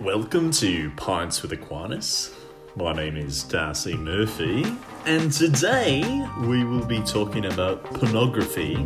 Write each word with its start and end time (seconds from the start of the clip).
Welcome 0.00 0.52
to 0.52 0.92
Pints 0.92 1.42
with 1.42 1.50
Aquinas. 1.50 2.32
My 2.76 2.92
name 2.92 3.16
is 3.16 3.42
D'Arcy 3.42 3.96
Murphy, 3.96 4.64
and 5.06 5.32
today 5.32 6.24
we 6.42 6.62
will 6.62 6.84
be 6.84 7.00
talking 7.00 7.46
about 7.46 7.82
pornography. 7.82 8.76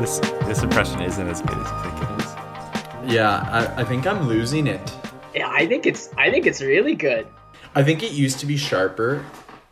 This 0.00 0.18
this 0.48 0.64
impression 0.64 1.00
isn't 1.00 1.28
as 1.28 1.42
good 1.42 1.56
as 1.56 1.70
you 1.70 1.90
think 1.90 2.02
it 2.02 2.24
is. 2.24 3.14
Yeah, 3.14 3.48
I, 3.48 3.82
I 3.82 3.84
think 3.84 4.04
I'm 4.08 4.26
losing 4.26 4.66
it. 4.66 4.92
Yeah, 5.32 5.48
I 5.48 5.64
think 5.64 5.86
it's 5.86 6.10
I 6.18 6.28
think 6.28 6.44
it's 6.44 6.60
really 6.60 6.96
good. 6.96 7.28
I 7.76 7.84
think 7.84 8.02
it 8.02 8.10
used 8.10 8.40
to 8.40 8.46
be 8.46 8.56
sharper 8.56 9.24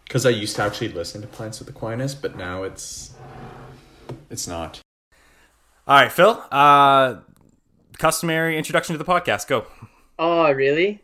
because 0.05 0.25
I 0.25 0.31
used 0.31 0.55
to 0.55 0.63
actually 0.63 0.91
listen 0.91 1.21
to 1.21 1.27
Pints 1.27 1.59
with 1.59 1.69
Aquinas, 1.69 2.15
but 2.15 2.37
now 2.37 2.63
it's 2.63 3.11
it's 4.31 4.47
not. 4.47 4.81
All 5.89 5.95
right, 5.95 6.13
Phil. 6.13 6.45
Uh, 6.53 7.17
customary 7.97 8.59
introduction 8.59 8.93
to 8.93 8.99
the 9.03 9.11
podcast. 9.11 9.49
Go. 9.49 9.67
Oh, 10.19 10.53
really? 10.53 11.03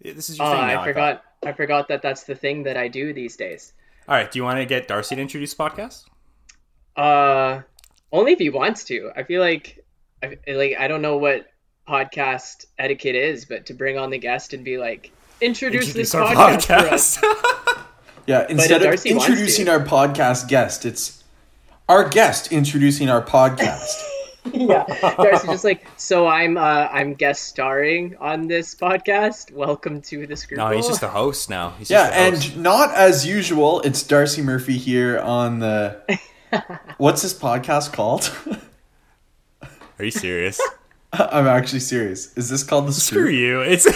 This 0.00 0.30
is 0.30 0.38
your 0.38 0.46
Oh, 0.46 0.50
thing. 0.52 0.68
now, 0.68 0.80
I 0.80 0.84
forgot. 0.84 1.24
I 1.44 1.52
forgot 1.52 1.88
that 1.88 2.02
that's 2.02 2.22
the 2.24 2.34
thing 2.36 2.62
that 2.64 2.76
I 2.76 2.86
do 2.88 3.12
these 3.12 3.36
days. 3.36 3.72
All 4.08 4.14
right. 4.14 4.30
Do 4.30 4.38
you 4.38 4.44
want 4.44 4.58
to 4.58 4.64
get 4.64 4.86
D'Arcy 4.88 5.16
to 5.16 5.20
introduce 5.20 5.54
the 5.54 5.62
podcast? 5.64 6.04
Uh, 6.96 7.62
only 8.12 8.32
if 8.32 8.38
he 8.38 8.48
wants 8.50 8.84
to. 8.84 9.10
I 9.16 9.24
feel 9.24 9.40
like, 9.40 9.84
I, 10.22 10.38
like 10.52 10.76
I 10.78 10.86
don't 10.86 11.02
know 11.02 11.16
what 11.16 11.46
podcast 11.88 12.66
etiquette 12.78 13.16
is, 13.16 13.44
but 13.44 13.66
to 13.66 13.74
bring 13.74 13.98
on 13.98 14.10
the 14.10 14.18
guest 14.18 14.54
and 14.54 14.64
be 14.64 14.78
like, 14.78 15.10
introduce, 15.40 15.92
this 15.92 16.14
our 16.14 16.32
podcast, 16.32 17.18
for 17.20 17.28
us. 17.28 17.82
Yeah, 18.26 18.44
instead 18.48 18.82
of 18.82 19.06
introducing 19.06 19.68
our 19.68 19.78
podcast 19.78 20.48
guest, 20.48 20.84
it's 20.84 21.22
our 21.88 22.08
guest 22.08 22.52
introducing 22.52 23.08
our 23.08 23.22
podcast. 23.22 24.02
yeah, 24.52 24.84
D'Arcy 25.16 25.46
just 25.46 25.64
like 25.64 25.86
so. 25.96 26.26
I'm 26.26 26.56
uh, 26.56 26.88
I'm 26.90 27.14
guest 27.14 27.44
starring 27.44 28.16
on 28.18 28.48
this 28.48 28.74
podcast. 28.74 29.52
Welcome 29.52 30.02
to 30.02 30.26
the 30.26 30.36
Screwball. 30.36 30.70
No, 30.70 30.76
he's 30.76 30.86
just 30.86 31.02
a 31.02 31.08
host 31.08 31.50
now. 31.50 31.70
He's 31.78 31.90
yeah, 31.90 32.30
just 32.30 32.44
host. 32.44 32.54
and 32.54 32.62
not 32.62 32.94
as 32.94 33.26
usual, 33.26 33.80
it's 33.80 34.02
D'Arcy 34.02 34.42
Murphy 34.42 34.78
here 34.78 35.18
on 35.18 35.60
the. 35.60 36.20
What's 36.98 37.22
this 37.22 37.34
podcast 37.34 37.92
called? 37.92 38.32
are 39.98 40.04
you 40.04 40.10
serious? 40.10 40.60
I'm 41.12 41.46
actually 41.46 41.80
serious. 41.80 42.36
Is 42.36 42.48
this 42.48 42.62
called 42.62 42.88
the 42.88 42.92
Screw 42.92 43.22
Screw? 43.22 43.30
you. 43.30 43.60
It's 43.60 43.86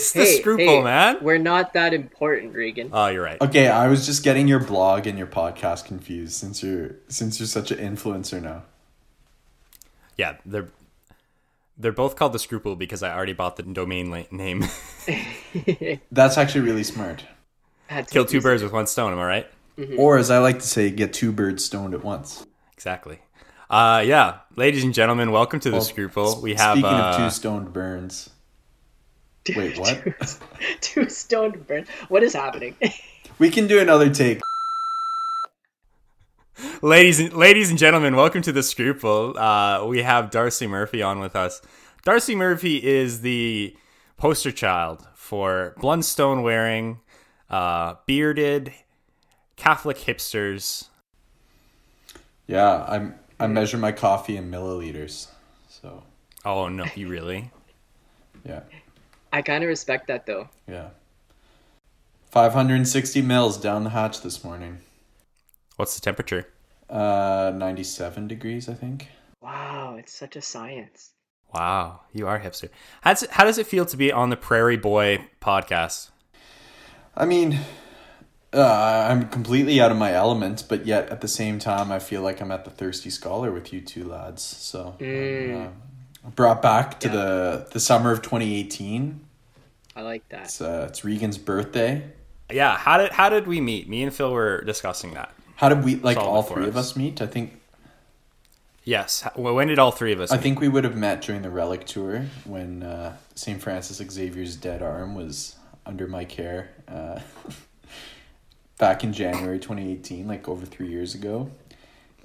it's 0.00 0.16
it's 0.16 0.30
the 0.30 0.36
hey, 0.36 0.42
scruple, 0.42 0.58
hey, 0.58 0.82
man. 0.82 1.18
We're 1.20 1.38
not 1.38 1.74
that 1.74 1.94
important, 1.94 2.54
Regan. 2.54 2.90
Oh, 2.92 3.06
you're 3.06 3.22
right. 3.22 3.40
Okay, 3.40 3.68
I 3.68 3.88
was 3.88 4.06
just 4.06 4.22
getting 4.24 4.48
your 4.48 4.60
blog 4.60 5.06
and 5.06 5.18
your 5.18 5.26
podcast 5.26 5.84
confused 5.84 6.34
since 6.34 6.62
you're 6.62 6.96
since 7.08 7.38
you're 7.38 7.46
such 7.46 7.70
an 7.70 7.78
influencer 7.78 8.42
now. 8.42 8.62
Yeah, 10.16 10.36
they're 10.44 10.68
they're 11.78 11.92
both 11.92 12.16
called 12.16 12.32
the 12.32 12.38
scruple 12.38 12.76
because 12.76 13.02
I 13.02 13.14
already 13.14 13.32
bought 13.32 13.56
the 13.56 13.62
domain 13.62 14.10
la- 14.10 14.24
name. 14.30 14.64
That's 16.12 16.36
actually 16.36 16.62
really 16.62 16.84
smart. 16.84 17.24
Had 17.86 18.08
Kill 18.08 18.24
two 18.24 18.40
birds 18.40 18.62
with 18.62 18.72
one 18.72 18.86
stone. 18.86 19.12
Am 19.12 19.18
I 19.18 19.24
right? 19.24 19.46
Or 19.96 20.18
as 20.18 20.30
I 20.30 20.38
like 20.38 20.58
to 20.58 20.66
say, 20.66 20.90
get 20.90 21.14
two 21.14 21.32
birds 21.32 21.64
stoned 21.64 21.94
at 21.94 22.04
once. 22.04 22.46
Exactly. 22.74 23.20
Uh, 23.70 24.02
yeah, 24.04 24.40
ladies 24.56 24.84
and 24.84 24.92
gentlemen, 24.92 25.30
welcome 25.30 25.60
to 25.60 25.70
the 25.70 25.76
Well, 25.76 25.84
scruple. 25.84 26.42
We 26.42 26.54
have 26.54 26.76
Speaking 26.76 26.90
uh, 26.90 27.12
of 27.12 27.16
two 27.16 27.30
stoned 27.30 27.72
burns. 27.72 28.28
Wait, 29.48 29.78
what? 29.78 30.02
two, 30.80 31.04
two 31.04 31.08
stoned 31.08 31.66
burn. 31.66 31.86
What 32.08 32.22
is 32.22 32.34
happening? 32.34 32.76
we 33.38 33.50
can 33.50 33.66
do 33.66 33.78
another 33.80 34.10
take. 34.10 34.40
ladies 36.82 37.18
and 37.20 37.32
ladies 37.32 37.70
and 37.70 37.78
gentlemen, 37.78 38.16
welcome 38.16 38.42
to 38.42 38.52
the 38.52 38.60
Scruple. 38.62 39.36
Uh, 39.36 39.86
we 39.86 40.02
have 40.02 40.30
D'Arcy 40.30 40.66
Murphy 40.66 41.02
on 41.02 41.20
with 41.20 41.34
us. 41.34 41.62
D'Arcy 42.04 42.34
Murphy 42.34 42.76
is 42.84 43.22
the 43.22 43.74
poster 44.16 44.52
child 44.52 45.06
for 45.14 45.74
Blundstone 45.80 46.42
wearing, 46.42 47.00
uh, 47.48 47.94
bearded 48.06 48.72
Catholic 49.56 49.96
hipsters. 49.96 50.88
Yeah, 52.46 52.84
I'm 52.88 53.14
I 53.38 53.46
measure 53.46 53.78
my 53.78 53.92
coffee 53.92 54.36
in 54.36 54.50
milliliters. 54.50 55.28
So 55.68 56.02
Oh 56.44 56.68
no, 56.68 56.84
you 56.94 57.08
really? 57.08 57.50
yeah. 58.44 58.60
I 59.32 59.42
kind 59.42 59.62
of 59.64 59.68
respect 59.68 60.08
that 60.08 60.26
though. 60.26 60.48
Yeah. 60.68 60.88
560 62.30 63.22
mils 63.22 63.56
down 63.58 63.84
the 63.84 63.90
hatch 63.90 64.22
this 64.22 64.44
morning. 64.44 64.78
What's 65.76 65.94
the 65.94 66.00
temperature? 66.00 66.48
Uh 66.88 67.52
97 67.54 68.28
degrees, 68.28 68.68
I 68.68 68.74
think. 68.74 69.08
Wow, 69.40 69.96
it's 69.98 70.12
such 70.12 70.36
a 70.36 70.42
science. 70.42 71.10
Wow, 71.54 72.00
you 72.12 72.26
are 72.28 72.38
hipster. 72.38 72.68
How 73.00 73.12
does 73.12 73.22
it, 73.24 73.30
how 73.30 73.44
does 73.44 73.58
it 73.58 73.66
feel 73.66 73.84
to 73.86 73.96
be 73.96 74.12
on 74.12 74.30
the 74.30 74.36
Prairie 74.36 74.76
Boy 74.76 75.26
podcast? 75.40 76.10
I 77.16 77.24
mean, 77.26 77.58
uh, 78.52 79.06
I'm 79.10 79.28
completely 79.28 79.80
out 79.80 79.90
of 79.90 79.96
my 79.96 80.12
element, 80.12 80.64
but 80.68 80.86
yet 80.86 81.08
at 81.08 81.22
the 81.22 81.28
same 81.28 81.58
time, 81.58 81.90
I 81.90 81.98
feel 81.98 82.22
like 82.22 82.40
I'm 82.40 82.52
at 82.52 82.64
the 82.64 82.70
Thirsty 82.70 83.10
Scholar 83.10 83.50
with 83.50 83.72
you 83.72 83.80
two 83.80 84.04
lads. 84.04 84.42
So, 84.42 84.94
Mm. 85.00 85.66
uh, 85.66 85.70
brought 86.24 86.60
back 86.62 87.00
to 87.00 87.08
Yeah. 87.08 87.14
the 87.14 87.68
the 87.72 87.80
summer 87.80 88.10
of 88.12 88.22
2018. 88.22 89.20
I 89.96 90.02
like 90.02 90.28
that. 90.28 90.44
It's 90.44 90.60
uh, 90.60 90.86
it's 90.88 91.04
Regan's 91.04 91.38
birthday. 91.38 92.02
Yeah, 92.50 92.76
how 92.76 92.98
did 92.98 93.12
how 93.12 93.28
did 93.28 93.46
we 93.46 93.60
meet? 93.60 93.88
Me 93.88 94.02
and 94.02 94.12
Phil 94.14 94.32
were 94.32 94.62
discussing 94.62 95.14
that. 95.14 95.32
How 95.56 95.68
did 95.68 95.84
we 95.84 95.96
like 95.96 96.16
all 96.16 96.42
for 96.42 96.54
three 96.54 96.68
of 96.68 96.76
us. 96.76 96.90
us 96.92 96.96
meet? 96.96 97.20
I 97.22 97.26
think 97.26 97.54
Yes. 98.82 99.22
H- 99.26 99.32
When 99.36 99.68
did 99.68 99.78
all 99.78 99.92
three 99.92 100.12
of 100.12 100.20
us? 100.20 100.32
I 100.32 100.36
meet? 100.36 100.42
think 100.42 100.60
we 100.60 100.68
would 100.68 100.84
have 100.84 100.96
met 100.96 101.20
during 101.22 101.42
the 101.42 101.50
Relic 101.50 101.84
tour 101.84 102.24
when 102.44 102.82
uh, 102.82 103.16
St. 103.34 103.60
Francis 103.60 103.98
Xavier's 103.98 104.56
dead 104.56 104.82
arm 104.82 105.14
was 105.14 105.56
under 105.84 106.06
my 106.08 106.24
care 106.24 106.70
uh, 106.88 107.20
back 108.78 109.04
in 109.04 109.12
January 109.12 109.58
2018, 109.58 110.26
like 110.26 110.48
over 110.48 110.64
three 110.64 110.88
years 110.88 111.14
ago. 111.14 111.50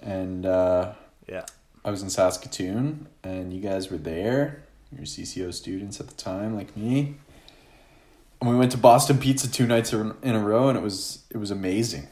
And 0.02 0.46
uh, 0.46 0.94
Yeah. 1.28 1.46
I 1.86 1.92
was 1.92 2.02
in 2.02 2.10
Saskatoon, 2.10 3.08
and 3.24 3.54
you 3.54 3.62
guys 3.62 3.92
were 3.92 3.98
there. 3.98 4.64
You 4.92 4.98
were 5.00 5.06
CCO 5.06 5.54
students 5.54 6.00
at 6.00 6.08
the 6.08 6.16
time, 6.16 6.56
like 6.56 6.76
me. 6.76 7.16
And 8.42 8.50
we 8.50 8.56
went 8.56 8.72
to 8.72 8.78
Boston 8.78 9.20
Pizza 9.20 9.50
two 9.50 9.68
nights 9.68 9.94
in 9.94 10.16
in 10.24 10.36
a 10.36 10.40
row, 10.40 10.68
and 10.68 10.78
it 10.78 10.82
was 10.82 11.24
it 11.30 11.38
was 11.38 11.52
amazing. 11.52 12.08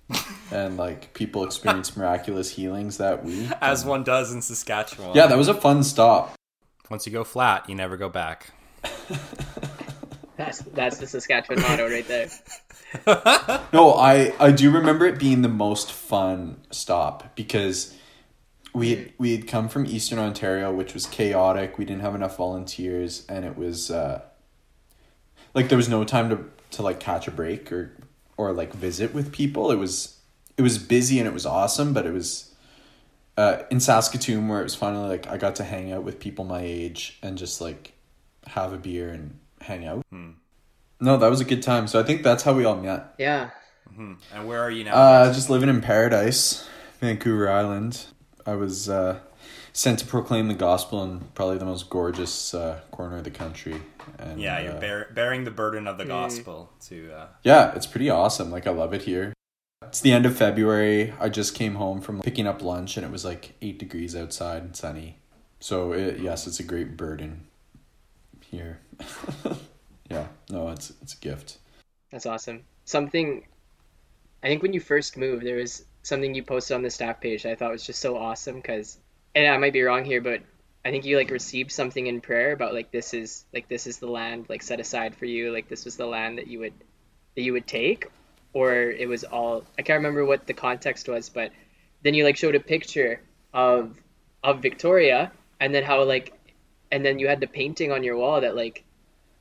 and 0.50 0.78
like 0.78 1.12
people 1.12 1.44
experienced 1.44 1.94
miraculous 1.96 2.50
healings 2.50 2.96
that 2.96 3.22
week. 3.22 3.50
As 3.60 3.82
and- 3.82 3.90
one 3.90 4.02
does 4.02 4.32
in 4.32 4.40
Saskatchewan. 4.40 5.14
yeah, 5.14 5.26
that 5.26 5.36
was 5.36 5.48
a 5.48 5.54
fun 5.54 5.84
stop. 5.84 6.34
Once 6.88 7.06
you 7.06 7.12
go 7.12 7.22
flat, 7.22 7.68
you 7.68 7.74
never 7.74 7.98
go 7.98 8.08
back. 8.08 8.50
That's 10.38 10.60
that's 10.60 10.98
the 10.98 11.06
Saskatchewan 11.06 11.60
motto 11.62 11.90
right 11.90 12.06
there. 12.06 12.28
No, 13.72 13.92
I 13.94 14.32
I 14.40 14.52
do 14.52 14.70
remember 14.70 15.04
it 15.04 15.18
being 15.18 15.42
the 15.42 15.48
most 15.48 15.92
fun 15.92 16.58
stop 16.70 17.34
because 17.34 17.94
we 18.74 18.90
had, 18.90 19.12
we 19.18 19.32
had 19.32 19.46
come 19.46 19.68
from 19.68 19.86
Eastern 19.86 20.18
Ontario, 20.18 20.72
which 20.72 20.94
was 20.94 21.06
chaotic. 21.06 21.78
We 21.78 21.84
didn't 21.84 22.02
have 22.02 22.14
enough 22.14 22.36
volunteers, 22.36 23.24
and 23.28 23.44
it 23.44 23.56
was 23.56 23.90
uh, 23.90 24.22
like 25.54 25.68
there 25.68 25.78
was 25.78 25.88
no 25.88 26.04
time 26.04 26.30
to 26.30 26.44
to 26.70 26.82
like 26.82 27.00
catch 27.00 27.26
a 27.26 27.30
break 27.30 27.72
or 27.72 27.92
or 28.36 28.52
like 28.52 28.72
visit 28.72 29.14
with 29.14 29.32
people. 29.32 29.70
It 29.70 29.76
was 29.76 30.18
it 30.56 30.62
was 30.62 30.78
busy 30.78 31.18
and 31.18 31.26
it 31.26 31.34
was 31.34 31.46
awesome, 31.46 31.92
but 31.92 32.06
it 32.06 32.12
was 32.12 32.54
uh, 33.36 33.62
in 33.70 33.80
Saskatoon 33.80 34.48
where 34.48 34.60
it 34.60 34.64
was 34.64 34.74
finally 34.74 35.08
like 35.08 35.26
I 35.28 35.36
got 35.36 35.56
to 35.56 35.64
hang 35.64 35.92
out 35.92 36.02
with 36.02 36.20
people 36.20 36.44
my 36.44 36.60
age 36.60 37.18
and 37.22 37.38
just 37.38 37.60
like 37.60 37.92
have 38.46 38.72
a 38.72 38.78
beer 38.78 39.10
and 39.10 39.38
hang 39.60 39.86
out. 39.86 40.04
No, 41.00 41.16
that 41.16 41.30
was 41.30 41.40
a 41.40 41.44
good 41.44 41.62
time. 41.62 41.86
So 41.86 42.00
I 42.00 42.02
think 42.02 42.22
that's 42.22 42.42
how 42.42 42.52
we 42.52 42.64
all 42.64 42.76
met. 42.76 43.14
Yeah. 43.18 43.50
And 43.96 44.46
where 44.46 44.60
are 44.60 44.70
you 44.70 44.84
now? 44.84 44.94
Uh, 44.94 45.32
just 45.32 45.50
living 45.50 45.68
in 45.68 45.80
paradise, 45.80 46.68
Vancouver 47.00 47.50
Island. 47.50 48.06
I 48.48 48.54
was 48.54 48.88
uh, 48.88 49.20
sent 49.74 49.98
to 49.98 50.06
proclaim 50.06 50.48
the 50.48 50.54
gospel 50.54 51.04
in 51.04 51.20
probably 51.34 51.58
the 51.58 51.66
most 51.66 51.90
gorgeous 51.90 52.54
uh, 52.54 52.80
corner 52.90 53.18
of 53.18 53.24
the 53.24 53.30
country. 53.30 53.82
And, 54.18 54.40
yeah, 54.40 54.58
you're 54.60 54.76
uh, 54.76 54.80
bear- 54.80 55.10
bearing 55.14 55.44
the 55.44 55.50
burden 55.50 55.86
of 55.86 55.98
the 55.98 56.06
gospel 56.06 56.72
to. 56.86 57.12
Uh, 57.12 57.26
yeah, 57.42 57.74
it's 57.74 57.86
pretty 57.86 58.08
awesome. 58.08 58.50
Like 58.50 58.66
I 58.66 58.70
love 58.70 58.94
it 58.94 59.02
here. 59.02 59.34
It's 59.82 60.00
the 60.00 60.12
end 60.12 60.24
of 60.24 60.34
February. 60.34 61.12
I 61.20 61.28
just 61.28 61.54
came 61.54 61.74
home 61.74 62.00
from 62.00 62.22
picking 62.22 62.46
up 62.46 62.62
lunch, 62.62 62.96
and 62.96 63.04
it 63.04 63.12
was 63.12 63.22
like 63.22 63.54
eight 63.60 63.78
degrees 63.78 64.16
outside 64.16 64.62
and 64.62 64.74
sunny. 64.74 65.18
So 65.60 65.92
it, 65.92 66.18
yes, 66.20 66.46
it's 66.46 66.58
a 66.58 66.64
great 66.64 66.96
burden 66.96 67.46
here. 68.40 68.80
yeah, 70.10 70.28
no, 70.48 70.70
it's 70.70 70.90
it's 71.02 71.12
a 71.12 71.18
gift. 71.18 71.58
That's 72.10 72.24
awesome. 72.24 72.64
Something 72.86 73.44
I 74.42 74.48
think 74.48 74.62
when 74.62 74.72
you 74.72 74.80
first 74.80 75.18
moved, 75.18 75.44
there 75.44 75.56
was 75.56 75.84
something 76.08 76.34
you 76.34 76.42
posted 76.42 76.74
on 76.74 76.82
the 76.82 76.90
staff 76.90 77.20
page 77.20 77.42
that 77.44 77.52
I 77.52 77.54
thought 77.54 77.70
was 77.72 77.86
just 77.86 78.00
so 78.00 78.16
awesome 78.16 78.56
because, 78.56 78.98
and 79.34 79.46
I 79.46 79.56
might 79.58 79.72
be 79.72 79.82
wrong 79.82 80.04
here, 80.04 80.20
but 80.20 80.42
I 80.84 80.90
think 80.90 81.04
you 81.04 81.16
like 81.16 81.30
received 81.30 81.72
something 81.72 82.06
in 82.06 82.20
prayer 82.20 82.52
about 82.52 82.74
like 82.74 82.90
this 82.90 83.14
is 83.14 83.44
like 83.52 83.68
this 83.68 83.86
is 83.86 83.98
the 83.98 84.06
land 84.08 84.46
like 84.48 84.62
set 84.62 84.80
aside 84.80 85.14
for 85.16 85.26
you, 85.26 85.52
like 85.52 85.68
this 85.68 85.84
was 85.84 85.96
the 85.96 86.06
land 86.06 86.38
that 86.38 86.46
you 86.48 86.60
would 86.60 86.74
that 87.36 87.42
you 87.42 87.52
would 87.52 87.66
take, 87.66 88.06
or 88.52 88.72
it 88.74 89.08
was 89.08 89.24
all 89.24 89.64
I 89.78 89.82
can't 89.82 89.98
remember 89.98 90.24
what 90.24 90.46
the 90.46 90.54
context 90.54 91.08
was, 91.08 91.28
but 91.28 91.52
then 92.02 92.14
you 92.14 92.24
like 92.24 92.36
showed 92.36 92.54
a 92.54 92.60
picture 92.60 93.20
of 93.52 93.96
of 94.42 94.62
Victoria, 94.62 95.32
and 95.60 95.74
then 95.74 95.82
how 95.84 96.02
like, 96.04 96.32
and 96.90 97.04
then 97.04 97.18
you 97.18 97.28
had 97.28 97.40
the 97.40 97.46
painting 97.46 97.92
on 97.92 98.02
your 98.04 98.16
wall 98.16 98.40
that 98.40 98.56
like 98.56 98.84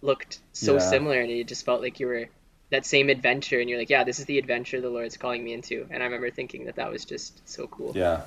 looked 0.01 0.39
so 0.53 0.73
Yeah. 0.73 0.79
similar, 0.79 1.21
and 1.21 1.31
it 1.31 1.47
just 1.47 1.65
felt 1.65 1.81
like 1.81 1.99
you 1.99 2.07
were 2.07 2.27
that 2.69 2.85
same 2.85 3.09
adventure, 3.09 3.59
and 3.59 3.69
you're 3.69 3.79
like, 3.79 3.89
yeah, 3.89 4.03
this 4.03 4.19
is 4.19 4.25
the 4.25 4.37
adventure 4.37 4.81
the 4.81 4.89
Lord's 4.89 5.17
calling 5.17 5.43
me 5.43 5.53
into, 5.53 5.87
and 5.89 6.01
I 6.03 6.05
remember 6.05 6.29
thinking 6.29 6.65
that 6.65 6.75
that 6.75 6.91
was 6.91 7.05
just 7.05 7.47
so 7.47 7.67
cool. 7.67 7.93
Yeah. 7.95 8.23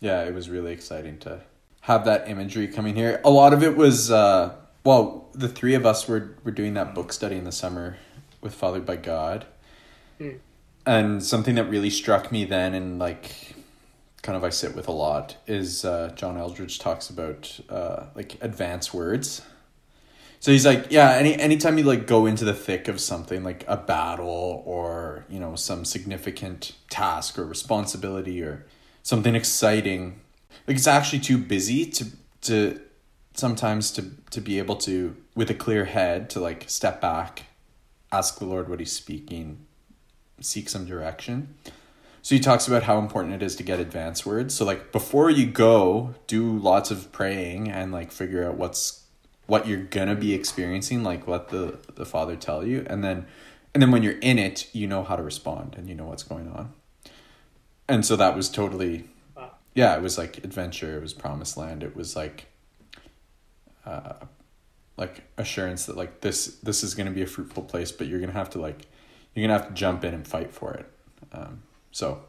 Yeah, 0.00 0.24
it 0.24 0.34
was 0.34 0.50
really 0.50 0.72
exciting 0.72 1.18
to 1.20 1.40
have 1.82 2.04
that 2.04 2.28
imagery 2.28 2.68
coming 2.68 2.94
here. 2.94 3.20
A 3.24 3.30
lot 3.30 3.52
of 3.52 3.62
it 3.62 3.76
was 3.76 4.10
uh 4.10 4.54
well, 4.84 5.28
the 5.32 5.48
three 5.48 5.74
of 5.74 5.86
us 5.86 6.06
were 6.06 6.36
were 6.44 6.50
doing 6.50 6.74
that 6.74 6.94
book 6.94 7.12
study 7.12 7.36
in 7.36 7.44
the 7.44 7.52
summer 7.52 7.96
with 8.40 8.54
Fathered 8.54 8.84
by 8.84 8.96
God. 8.96 9.46
Mm. 10.20 10.38
And 10.84 11.22
something 11.22 11.56
that 11.56 11.64
really 11.64 11.90
struck 11.90 12.30
me 12.30 12.44
then 12.44 12.74
and 12.74 12.98
like 12.98 13.54
kind 14.22 14.36
of 14.36 14.44
I 14.44 14.50
sit 14.50 14.74
with 14.74 14.88
a 14.88 14.92
lot 14.92 15.36
is 15.46 15.84
uh 15.84 16.12
John 16.14 16.36
Eldredge 16.36 16.78
talks 16.78 17.08
about 17.08 17.58
uh 17.68 18.06
like 18.14 18.36
advanced 18.40 18.92
words. 18.92 19.42
So 20.46 20.52
he's 20.52 20.64
like, 20.64 20.92
yeah, 20.92 21.10
any 21.14 21.34
anytime 21.34 21.76
you 21.76 21.82
like 21.82 22.06
go 22.06 22.24
into 22.24 22.44
the 22.44 22.54
thick 22.54 22.86
of 22.86 23.00
something 23.00 23.42
like 23.42 23.64
a 23.66 23.76
battle 23.76 24.62
or, 24.64 25.24
you 25.28 25.40
know, 25.40 25.56
some 25.56 25.84
significant 25.84 26.70
task 26.88 27.36
or 27.36 27.44
responsibility 27.44 28.40
or 28.44 28.64
something 29.02 29.34
exciting, 29.34 30.20
like 30.68 30.76
it's 30.76 30.86
actually 30.86 31.18
too 31.18 31.36
busy 31.36 31.84
to 31.86 32.06
to 32.42 32.80
sometimes 33.34 33.90
to 33.90 34.12
to 34.30 34.40
be 34.40 34.58
able 34.58 34.76
to 34.76 35.16
with 35.34 35.50
a 35.50 35.54
clear 35.54 35.84
head 35.84 36.30
to 36.30 36.38
like 36.38 36.70
step 36.70 37.00
back, 37.00 37.46
ask 38.12 38.38
the 38.38 38.44
Lord 38.44 38.68
what 38.68 38.78
he's 38.78 38.92
speaking, 38.92 39.66
seek 40.40 40.68
some 40.68 40.86
direction. 40.86 41.56
So 42.22 42.36
he 42.36 42.40
talks 42.40 42.68
about 42.68 42.84
how 42.84 43.00
important 43.00 43.34
it 43.34 43.42
is 43.42 43.56
to 43.56 43.64
get 43.64 43.80
advance 43.80 44.24
words. 44.24 44.54
So 44.54 44.64
like 44.64 44.92
before 44.92 45.28
you 45.28 45.46
go, 45.46 46.14
do 46.28 46.56
lots 46.56 46.92
of 46.92 47.10
praying 47.10 47.68
and 47.68 47.90
like 47.90 48.12
figure 48.12 48.48
out 48.48 48.54
what's 48.54 49.05
what 49.46 49.66
you're 49.66 49.82
gonna 49.82 50.14
be 50.16 50.34
experiencing, 50.34 51.02
like 51.02 51.26
let 51.28 51.48
the 51.48 51.78
the 51.94 52.04
Father 52.06 52.36
tell 52.36 52.66
you, 52.66 52.84
and 52.88 53.02
then 53.04 53.26
and 53.74 53.82
then 53.82 53.90
when 53.90 54.02
you're 54.02 54.18
in 54.20 54.38
it, 54.38 54.68
you 54.72 54.86
know 54.86 55.02
how 55.04 55.16
to 55.16 55.22
respond 55.22 55.74
and 55.76 55.88
you 55.88 55.94
know 55.94 56.06
what's 56.06 56.22
going 56.22 56.48
on. 56.48 56.72
And 57.88 58.04
so 58.04 58.16
that 58.16 58.34
was 58.34 58.48
totally 58.48 59.04
Wow. 59.36 59.52
yeah, 59.74 59.94
it 59.96 60.02
was 60.02 60.18
like 60.18 60.38
adventure, 60.38 60.96
it 60.96 61.02
was 61.02 61.12
promised 61.14 61.56
land, 61.56 61.82
it 61.82 61.94
was 61.94 62.16
like 62.16 62.46
uh 63.84 64.14
like 64.96 65.24
assurance 65.36 65.86
that 65.86 65.96
like 65.96 66.20
this 66.22 66.46
this 66.62 66.82
is 66.82 66.94
gonna 66.94 67.10
be 67.10 67.22
a 67.22 67.26
fruitful 67.26 67.62
place, 67.64 67.92
but 67.92 68.06
you're 68.08 68.20
gonna 68.20 68.32
have 68.32 68.50
to 68.50 68.58
like 68.60 68.86
you're 69.34 69.46
gonna 69.46 69.58
have 69.58 69.68
to 69.68 69.74
jump 69.74 70.04
in 70.04 70.14
and 70.14 70.26
fight 70.26 70.52
for 70.52 70.72
it. 70.74 70.86
Um 71.32 71.62
so 71.92 72.22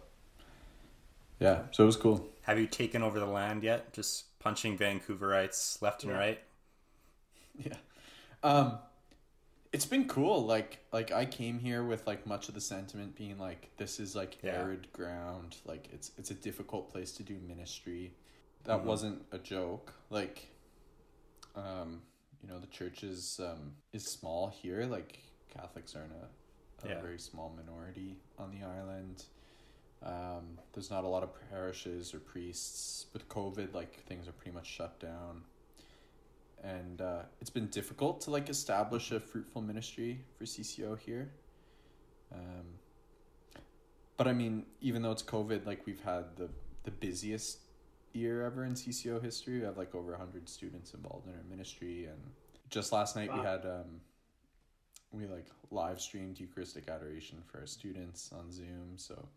yeah, 1.40 1.62
so 1.72 1.84
it 1.84 1.86
was 1.86 1.98
cool. 1.98 2.28
Have 2.44 2.60
you 2.60 2.68
taken 2.68 3.04
over 3.04 3.20
the 3.20 3.26
land 3.26 3.64
yet? 3.64 3.94
Just 3.94 4.38
punching 4.40 4.78
Vancouverites 4.78 5.82
left 5.82 6.04
and 6.04 6.12
Yeah. 6.12 6.18
right. 6.18 6.40
Yeah. 7.66 7.76
Um 8.44 8.80
it's 9.74 9.86
been 9.86 10.08
cool. 10.08 10.46
Like 10.46 10.80
like 10.92 11.12
I 11.12 11.26
came 11.26 11.60
here 11.60 11.84
with 11.84 12.08
like 12.08 12.26
much 12.26 12.48
of 12.48 12.56
the 12.56 12.62
sentiment 12.62 13.16
being 13.16 13.38
like 13.38 13.70
this 13.78 14.00
is 14.00 14.16
like 14.16 14.38
Yeah. 14.44 14.54
arid 14.54 14.92
ground. 14.94 15.58
Like 15.66 15.90
it's 15.94 16.12
it's 16.18 16.32
a 16.32 16.36
difficult 16.36 16.92
place 16.92 17.12
to 17.14 17.24
do 17.24 17.38
ministry. 17.48 18.14
That 18.64 18.82
Mhm. 18.82 18.86
wasn't 18.86 19.26
a 19.32 19.38
joke. 19.38 19.94
Like 20.10 20.50
um 21.56 22.02
you 22.42 22.48
know 22.50 22.60
the 22.60 22.68
church 22.68 23.04
is 23.04 23.40
um 23.44 23.74
is 23.94 24.06
small 24.06 24.48
here. 24.50 24.86
Like 24.86 25.20
Catholics 25.50 25.96
are 25.96 26.04
in 26.04 26.12
a, 26.12 26.86
a 26.86 26.90
Yeah. 26.90 27.02
very 27.02 27.20
small 27.20 27.50
minority 27.56 28.18
on 28.38 28.52
the 28.52 28.64
island. 28.66 29.26
Um, 30.04 30.60
there's 30.74 30.92
not 30.92 31.04
a 31.04 31.08
lot 31.08 31.24
of 31.24 31.30
parishes 31.50 32.14
or 32.14 32.20
priests. 32.20 33.08
With 33.14 33.28
COVID, 33.30 33.74
like 33.74 34.04
things 34.06 34.28
are 34.28 34.32
pretty 34.32 34.52
much 34.52 34.68
shut 34.68 35.00
down 35.00 35.42
and 36.64 37.02
uh, 37.02 37.22
it's 37.40 37.50
been 37.50 37.68
difficult 37.68 38.22
to 38.22 38.32
like 38.32 38.50
establish 38.50 39.12
a 39.12 39.20
fruitful 39.20 39.62
ministry 39.62 40.22
for 40.38 40.46
CCO 40.46 40.98
here. 40.98 41.32
Um, 42.34 42.66
but 44.18 44.28
I 44.28 44.34
mean, 44.34 44.66
even 44.82 45.02
though 45.02 45.12
it's 45.12 45.24
COVID, 45.24 45.66
like 45.66 45.86
we've 45.86 46.02
had 46.02 46.36
the 46.36 46.50
the 46.84 46.92
busiest 46.92 47.60
year 48.14 48.46
ever 48.46 48.66
in 48.66 48.74
CCO 48.74 49.22
history. 49.22 49.60
We 49.60 49.66
have 49.66 49.78
like 49.78 49.94
over 49.96 50.16
hundred 50.16 50.50
students 50.50 50.94
involved 50.94 51.28
in 51.28 51.34
our 51.34 51.44
ministry, 51.50 52.06
and 52.06 52.20
just 52.70 52.92
last 52.92 53.16
night 53.16 53.32
we 53.34 53.40
had 53.40 53.66
um, 53.66 54.02
we 55.12 55.26
like 55.26 55.48
live 55.72 56.02
streamed 56.02 56.40
Eucharistic 56.40 56.90
adoration 56.90 57.40
for 57.46 57.60
our 57.60 57.68
students 57.68 58.32
on 58.38 58.52
Zoom. 58.52 58.94
So 58.96 59.28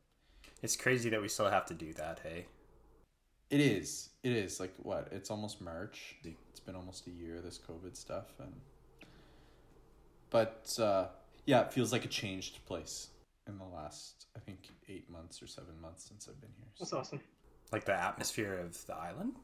It's 0.62 0.76
crazy 0.76 1.10
that 1.10 1.20
we 1.20 1.28
still 1.28 1.50
have 1.50 1.66
to 1.66 1.74
do 1.74 1.92
that. 1.94 2.20
Hey, 2.22 2.46
It 3.50 3.60
is. 3.60 4.10
It 4.22 4.32
is 4.32 4.60
like 4.60 4.72
what? 4.78 5.08
It's 5.12 5.30
almost 5.30 5.60
March. 5.60 6.16
It's 6.24 6.60
been 6.60 6.76
almost 6.76 7.06
a 7.06 7.10
year 7.10 7.40
this 7.40 7.58
COVID 7.58 7.96
stuff, 7.96 8.26
and 8.38 8.52
but 10.30 10.76
uh, 10.80 11.06
yeah, 11.46 11.62
it 11.62 11.72
feels 11.72 11.92
like 11.92 12.04
a 12.04 12.08
changed 12.08 12.64
place 12.66 13.08
in 13.48 13.58
the 13.58 13.64
last 13.64 14.26
I 14.36 14.40
think 14.40 14.68
eight 14.88 15.10
months 15.10 15.42
or 15.42 15.46
seven 15.46 15.80
months 15.80 16.04
since 16.08 16.28
I've 16.28 16.40
been 16.40 16.50
here. 16.58 16.66
That's 16.78 16.90
So- 16.90 16.98
awesome. 16.98 17.20
like 17.72 17.84
the 17.84 17.94
atmosphere 17.94 18.54
of 18.54 18.84
the 18.86 18.94
island. 18.94 19.36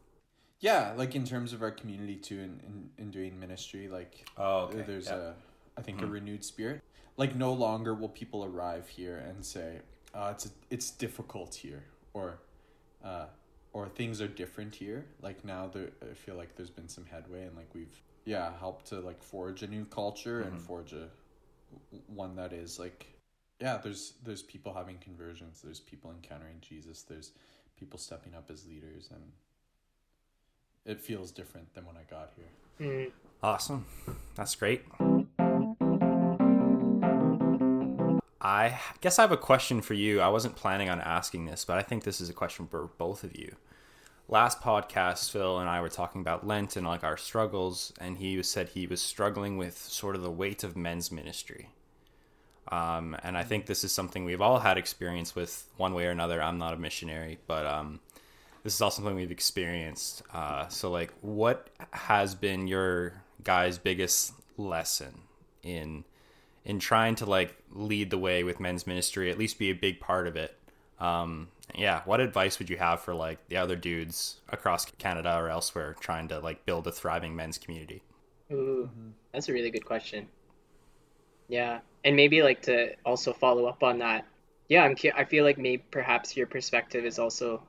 Yeah, 0.61 0.95
like 0.97 1.15
in 1.15 1.25
terms 1.25 1.53
of 1.53 1.63
our 1.63 1.71
community 1.71 2.17
too, 2.17 2.39
in 2.39 2.61
in, 2.67 2.91
in 2.99 3.11
doing 3.11 3.39
ministry, 3.39 3.89
like 3.89 4.27
Oh, 4.37 4.63
okay. 4.67 4.83
there's 4.83 5.07
yeah. 5.07 5.17
a 5.17 5.35
I 5.79 5.83
think 5.83 6.01
a 6.01 6.05
Mhm. 6.07 6.13
renewed 6.13 6.45
spirit. 6.45 6.83
Like 7.17 7.35
no 7.35 7.53
longer 7.53 7.95
will 7.95 8.09
people 8.09 8.45
arrive 8.45 8.89
here 8.89 9.17
and 9.19 9.45
say, 9.45 9.81
uh, 10.15 10.31
"It's 10.35 10.51
it's 10.71 10.91
difficult 10.91 11.55
here," 11.57 11.85
or 12.15 12.39
uh, 13.05 13.27
or 13.77 13.89
things 13.91 14.23
are 14.23 14.29
different 14.29 14.75
here. 14.75 15.05
Like 15.21 15.45
now, 15.45 15.67
there 15.67 15.91
I 16.01 16.15
feel 16.15 16.35
like 16.35 16.57
there's 16.57 16.71
been 16.71 16.89
some 16.89 17.05
headway 17.05 17.43
and 17.45 17.55
like 17.55 17.69
we've 17.75 18.01
yeah 18.25 18.51
helped 18.59 18.87
to 18.87 19.01
like 19.01 19.23
forge 19.23 19.63
a 19.63 19.67
new 19.67 19.85
culture 19.85 20.41
and 20.41 20.55
Mhm. 20.57 20.61
forge 20.63 20.93
a 20.95 21.09
one 22.07 22.35
that 22.37 22.53
is 22.55 22.79
like 22.79 23.07
yeah 23.61 23.77
there's 23.77 24.15
there's 24.25 24.43
people 24.43 24.73
having 24.73 24.97
conversions 24.99 25.61
there's 25.63 25.81
people 25.81 26.11
encountering 26.11 26.57
jesus 26.61 27.03
there's 27.03 27.33
people 27.77 27.99
stepping 27.99 28.35
up 28.35 28.51
as 28.51 28.67
leaders 28.67 29.11
and 29.13 29.33
it 30.85 31.01
feels 31.01 31.31
different 31.31 31.73
than 31.75 31.85
when 31.87 31.97
i 31.97 32.05
got 32.11 32.31
here 32.37 32.53
Mm. 32.89 33.11
Awesome. 33.43 33.85
That's 34.35 34.55
great. 34.55 34.83
I 38.47 38.79
guess 39.01 39.19
I 39.19 39.23
have 39.23 39.33
a 39.33 39.37
question 39.37 39.81
for 39.81 39.95
you. 39.95 40.21
I 40.21 40.29
wasn't 40.29 40.55
planning 40.55 40.89
on 40.89 41.01
asking 41.01 41.47
this, 41.47 41.65
but 41.65 41.79
I 41.79 41.83
think 41.83 42.05
this 42.05 42.21
is 42.21 42.31
a 42.31 42.33
question 42.33 42.69
for 42.69 42.91
both 42.97 43.25
of 43.25 43.37
you. 43.37 43.57
Last 44.29 44.61
podcast, 44.61 45.33
Phil 45.33 45.59
and 45.59 45.69
I 45.69 45.81
were 45.81 45.89
talking 45.89 46.21
about 46.21 46.47
Lent 46.47 46.77
and 46.77 46.87
like 46.87 47.03
our 47.03 47.17
struggles, 47.17 47.93
and 48.01 48.19
he 48.19 48.41
said 48.45 48.69
he 48.69 48.87
was 48.87 49.03
struggling 49.03 49.57
with 49.57 49.77
sort 49.77 50.15
of 50.15 50.23
the 50.23 50.31
weight 50.31 50.63
of 50.63 50.77
men's 50.77 51.11
ministry. 51.11 51.71
Um, 52.71 53.17
and 53.25 53.37
I 53.37 53.43
think 53.43 53.67
this 53.67 53.83
is 53.83 53.91
something 53.91 54.25
we've 54.25 54.41
all 54.41 54.61
had 54.61 54.79
experience 54.79 55.35
with 55.35 55.69
one 55.77 55.93
way 55.93 56.07
or 56.07 56.11
another. 56.11 56.41
I'm 56.41 56.59
not 56.59 56.73
a 56.73 56.77
missionary, 56.77 57.41
but 57.49 57.67
um, 57.67 57.99
this 58.63 58.77
is 58.77 58.81
also 58.81 59.03
something 59.03 59.17
we've 59.17 59.33
experienced. 59.33 60.23
Uh, 60.33 60.69
so, 60.69 60.89
like, 60.89 61.13
what 61.21 61.71
has 61.91 62.37
been 62.37 62.69
your 62.69 63.25
guys' 63.43 63.77
biggest 63.77 64.35
lesson 64.57 65.23
in 65.65 66.05
in 66.67 66.81
trying 66.81 67.15
to 67.15 67.25
like 67.25 67.57
lead 67.71 68.11
the 68.11 68.19
way 68.19 68.45
with 68.45 68.61
men's 68.61 68.87
ministry, 68.87 69.31
at 69.31 69.39
least 69.39 69.59
be 69.59 69.71
a 69.71 69.75
big 69.75 70.01
part 70.01 70.27
of 70.27 70.37
it? 70.37 70.55
Um, 70.99 71.49
yeah, 71.75 72.03
what 72.05 72.21
advice 72.21 72.59
would 72.59 72.69
you 72.69 72.77
have 72.77 73.01
for 73.01 73.15
like 73.15 73.39
the 73.49 73.57
other 73.57 73.77
dudes 73.77 74.41
across 74.49 74.85
Canada 74.85 75.37
or 75.39 75.49
elsewhere 75.49 75.95
trying 76.01 76.29
to 76.29 76.41
like 76.41 76.67
build 76.67 76.87
a 76.87 76.93
thriving 76.93 77.37
men's 77.37 77.57
community? 77.57 78.03
Ooh, 78.53 78.91
that's 79.33 79.49
a 79.49 79.53
really 79.53 79.71
good 79.71 79.85
question. 79.85 80.29
Yeah, 81.49 81.81
and 82.05 82.17
maybe 82.17 82.43
like 82.43 82.63
to 82.63 82.95
also 83.05 83.33
follow 83.33 83.67
up 83.67 83.83
on 83.85 83.99
that. 84.01 84.27
Yeah, 84.69 84.83
I'm. 84.83 84.97
I 85.17 85.25
feel 85.25 85.45
like 85.45 85.59
maybe 85.59 85.85
perhaps 85.91 86.37
your 86.37 86.49
perspective 86.49 87.05
is 87.05 87.21
also 87.21 87.63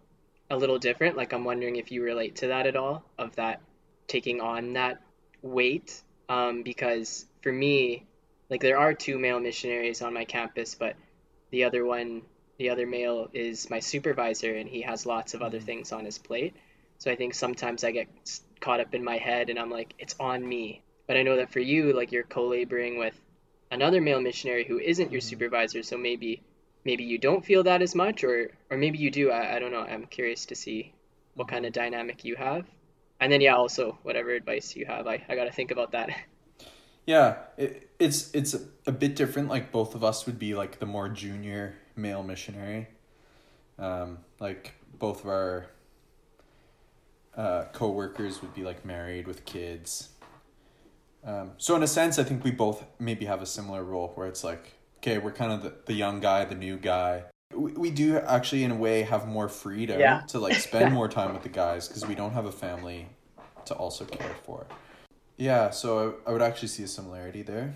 a 0.49 0.57
little 0.57 0.79
different. 0.79 1.15
Like 1.15 1.33
I'm 1.33 1.43
wondering 1.43 1.75
if 1.75 1.91
you 1.91 2.01
relate 2.01 2.37
to 2.37 2.47
that 2.47 2.65
at 2.65 2.75
all, 2.75 3.03
of 3.19 3.35
that 3.35 3.61
taking 4.07 4.41
on 4.41 4.73
that 4.73 5.01
weight. 5.43 6.01
Um, 6.29 6.63
because 6.63 7.25
for 7.41 7.51
me, 7.51 8.07
like 8.49 8.61
there 8.61 8.77
are 8.77 8.93
two 8.93 9.19
male 9.19 9.39
missionaries 9.39 10.01
on 10.01 10.13
my 10.13 10.25
campus, 10.25 10.75
but 10.75 10.95
the 11.51 11.63
other 11.63 11.85
one, 11.85 12.21
the 12.57 12.69
other 12.69 12.87
male 12.87 13.29
is 13.33 13.69
my 13.69 13.79
supervisor, 13.79 14.55
and 14.55 14.69
he 14.69 14.81
has 14.81 15.05
lots 15.05 15.33
of 15.33 15.41
other 15.41 15.57
mm-hmm. 15.57 15.65
things 15.65 15.91
on 15.91 16.05
his 16.05 16.17
plate. 16.17 16.55
So 16.99 17.11
I 17.11 17.15
think 17.15 17.33
sometimes 17.33 17.83
I 17.83 17.91
get 17.91 18.07
caught 18.59 18.79
up 18.79 18.93
in 18.93 19.03
my 19.03 19.17
head, 19.17 19.49
and 19.49 19.59
I'm 19.59 19.69
like, 19.69 19.93
it's 19.99 20.15
on 20.19 20.47
me. 20.47 20.81
But 21.07 21.17
I 21.17 21.23
know 21.23 21.37
that 21.37 21.51
for 21.51 21.59
you, 21.59 21.93
like 21.93 22.11
you're 22.11 22.23
co-laboring 22.23 22.97
with 22.97 23.19
another 23.71 24.01
male 24.01 24.21
missionary 24.21 24.65
who 24.65 24.79
isn't 24.79 25.11
your 25.11 25.21
mm-hmm. 25.21 25.29
supervisor, 25.29 25.83
so 25.83 25.97
maybe 25.97 26.41
maybe 26.85 27.03
you 27.03 27.17
don't 27.17 27.43
feel 27.43 27.63
that 27.63 27.81
as 27.81 27.95
much, 27.95 28.23
or 28.23 28.51
or 28.69 28.77
maybe 28.77 28.97
you 28.97 29.11
do. 29.11 29.29
I, 29.29 29.55
I 29.55 29.59
don't 29.59 29.71
know. 29.71 29.81
I'm 29.81 30.05
curious 30.05 30.45
to 30.47 30.55
see 30.55 30.93
what 31.35 31.47
mm-hmm. 31.47 31.55
kind 31.55 31.65
of 31.65 31.73
dynamic 31.73 32.23
you 32.23 32.35
have, 32.35 32.65
and 33.19 33.31
then 33.31 33.41
yeah, 33.41 33.55
also 33.55 33.97
whatever 34.03 34.31
advice 34.31 34.75
you 34.75 34.85
have. 34.85 35.07
I 35.07 35.23
I 35.29 35.35
got 35.35 35.45
to 35.45 35.51
think 35.51 35.71
about 35.71 35.91
that. 35.91 36.09
Yeah, 37.07 37.37
it, 37.57 37.89
it's 37.97 38.29
it's 38.35 38.55
a 38.85 38.91
bit 38.91 39.15
different. 39.15 39.47
Like 39.49 39.71
both 39.71 39.95
of 39.95 40.03
us 40.03 40.25
would 40.27 40.37
be 40.37 40.53
like 40.53 40.77
the 40.79 40.85
more 40.85 41.09
junior 41.09 41.75
male 41.95 42.21
missionary. 42.21 42.87
Um, 43.79 44.19
like 44.39 44.73
both 44.99 45.23
of 45.23 45.29
our 45.29 45.67
uh, 47.35 47.65
co-workers 47.71 48.41
would 48.41 48.53
be 48.53 48.63
like 48.63 48.85
married 48.85 49.25
with 49.25 49.45
kids. 49.45 50.09
Um, 51.23 51.51
so 51.57 51.75
in 51.75 51.83
a 51.83 51.87
sense, 51.87 52.19
I 52.19 52.23
think 52.23 52.43
we 52.43 52.51
both 52.51 52.83
maybe 52.99 53.25
have 53.25 53.41
a 53.41 53.45
similar 53.45 53.83
role 53.83 54.11
where 54.15 54.27
it's 54.27 54.43
like, 54.43 54.73
okay, 54.97 55.17
we're 55.17 55.31
kind 55.31 55.51
of 55.51 55.63
the, 55.63 55.73
the 55.85 55.93
young 55.93 56.19
guy, 56.19 56.45
the 56.45 56.55
new 56.55 56.77
guy. 56.77 57.23
We, 57.53 57.71
we 57.73 57.91
do 57.91 58.17
actually, 58.17 58.63
in 58.63 58.71
a 58.71 58.75
way, 58.75 59.03
have 59.03 59.27
more 59.27 59.47
freedom 59.49 59.99
Yeah. 59.99 60.21
to 60.29 60.39
like 60.39 60.55
spend 60.55 60.93
more 60.93 61.07
time 61.07 61.33
with 61.33 61.43
the 61.43 61.49
guys 61.49 61.87
because 61.87 62.05
we 62.05 62.15
don't 62.15 62.33
have 62.33 62.45
a 62.45 62.51
family 62.51 63.07
to 63.65 63.73
also 63.75 64.05
care 64.05 64.35
for. 64.45 64.65
Yeah, 65.37 65.69
so 65.69 66.15
I, 66.25 66.29
I 66.29 66.33
would 66.33 66.41
actually 66.41 66.67
see 66.69 66.83
a 66.83 66.87
similarity 66.87 67.43
there. 67.43 67.73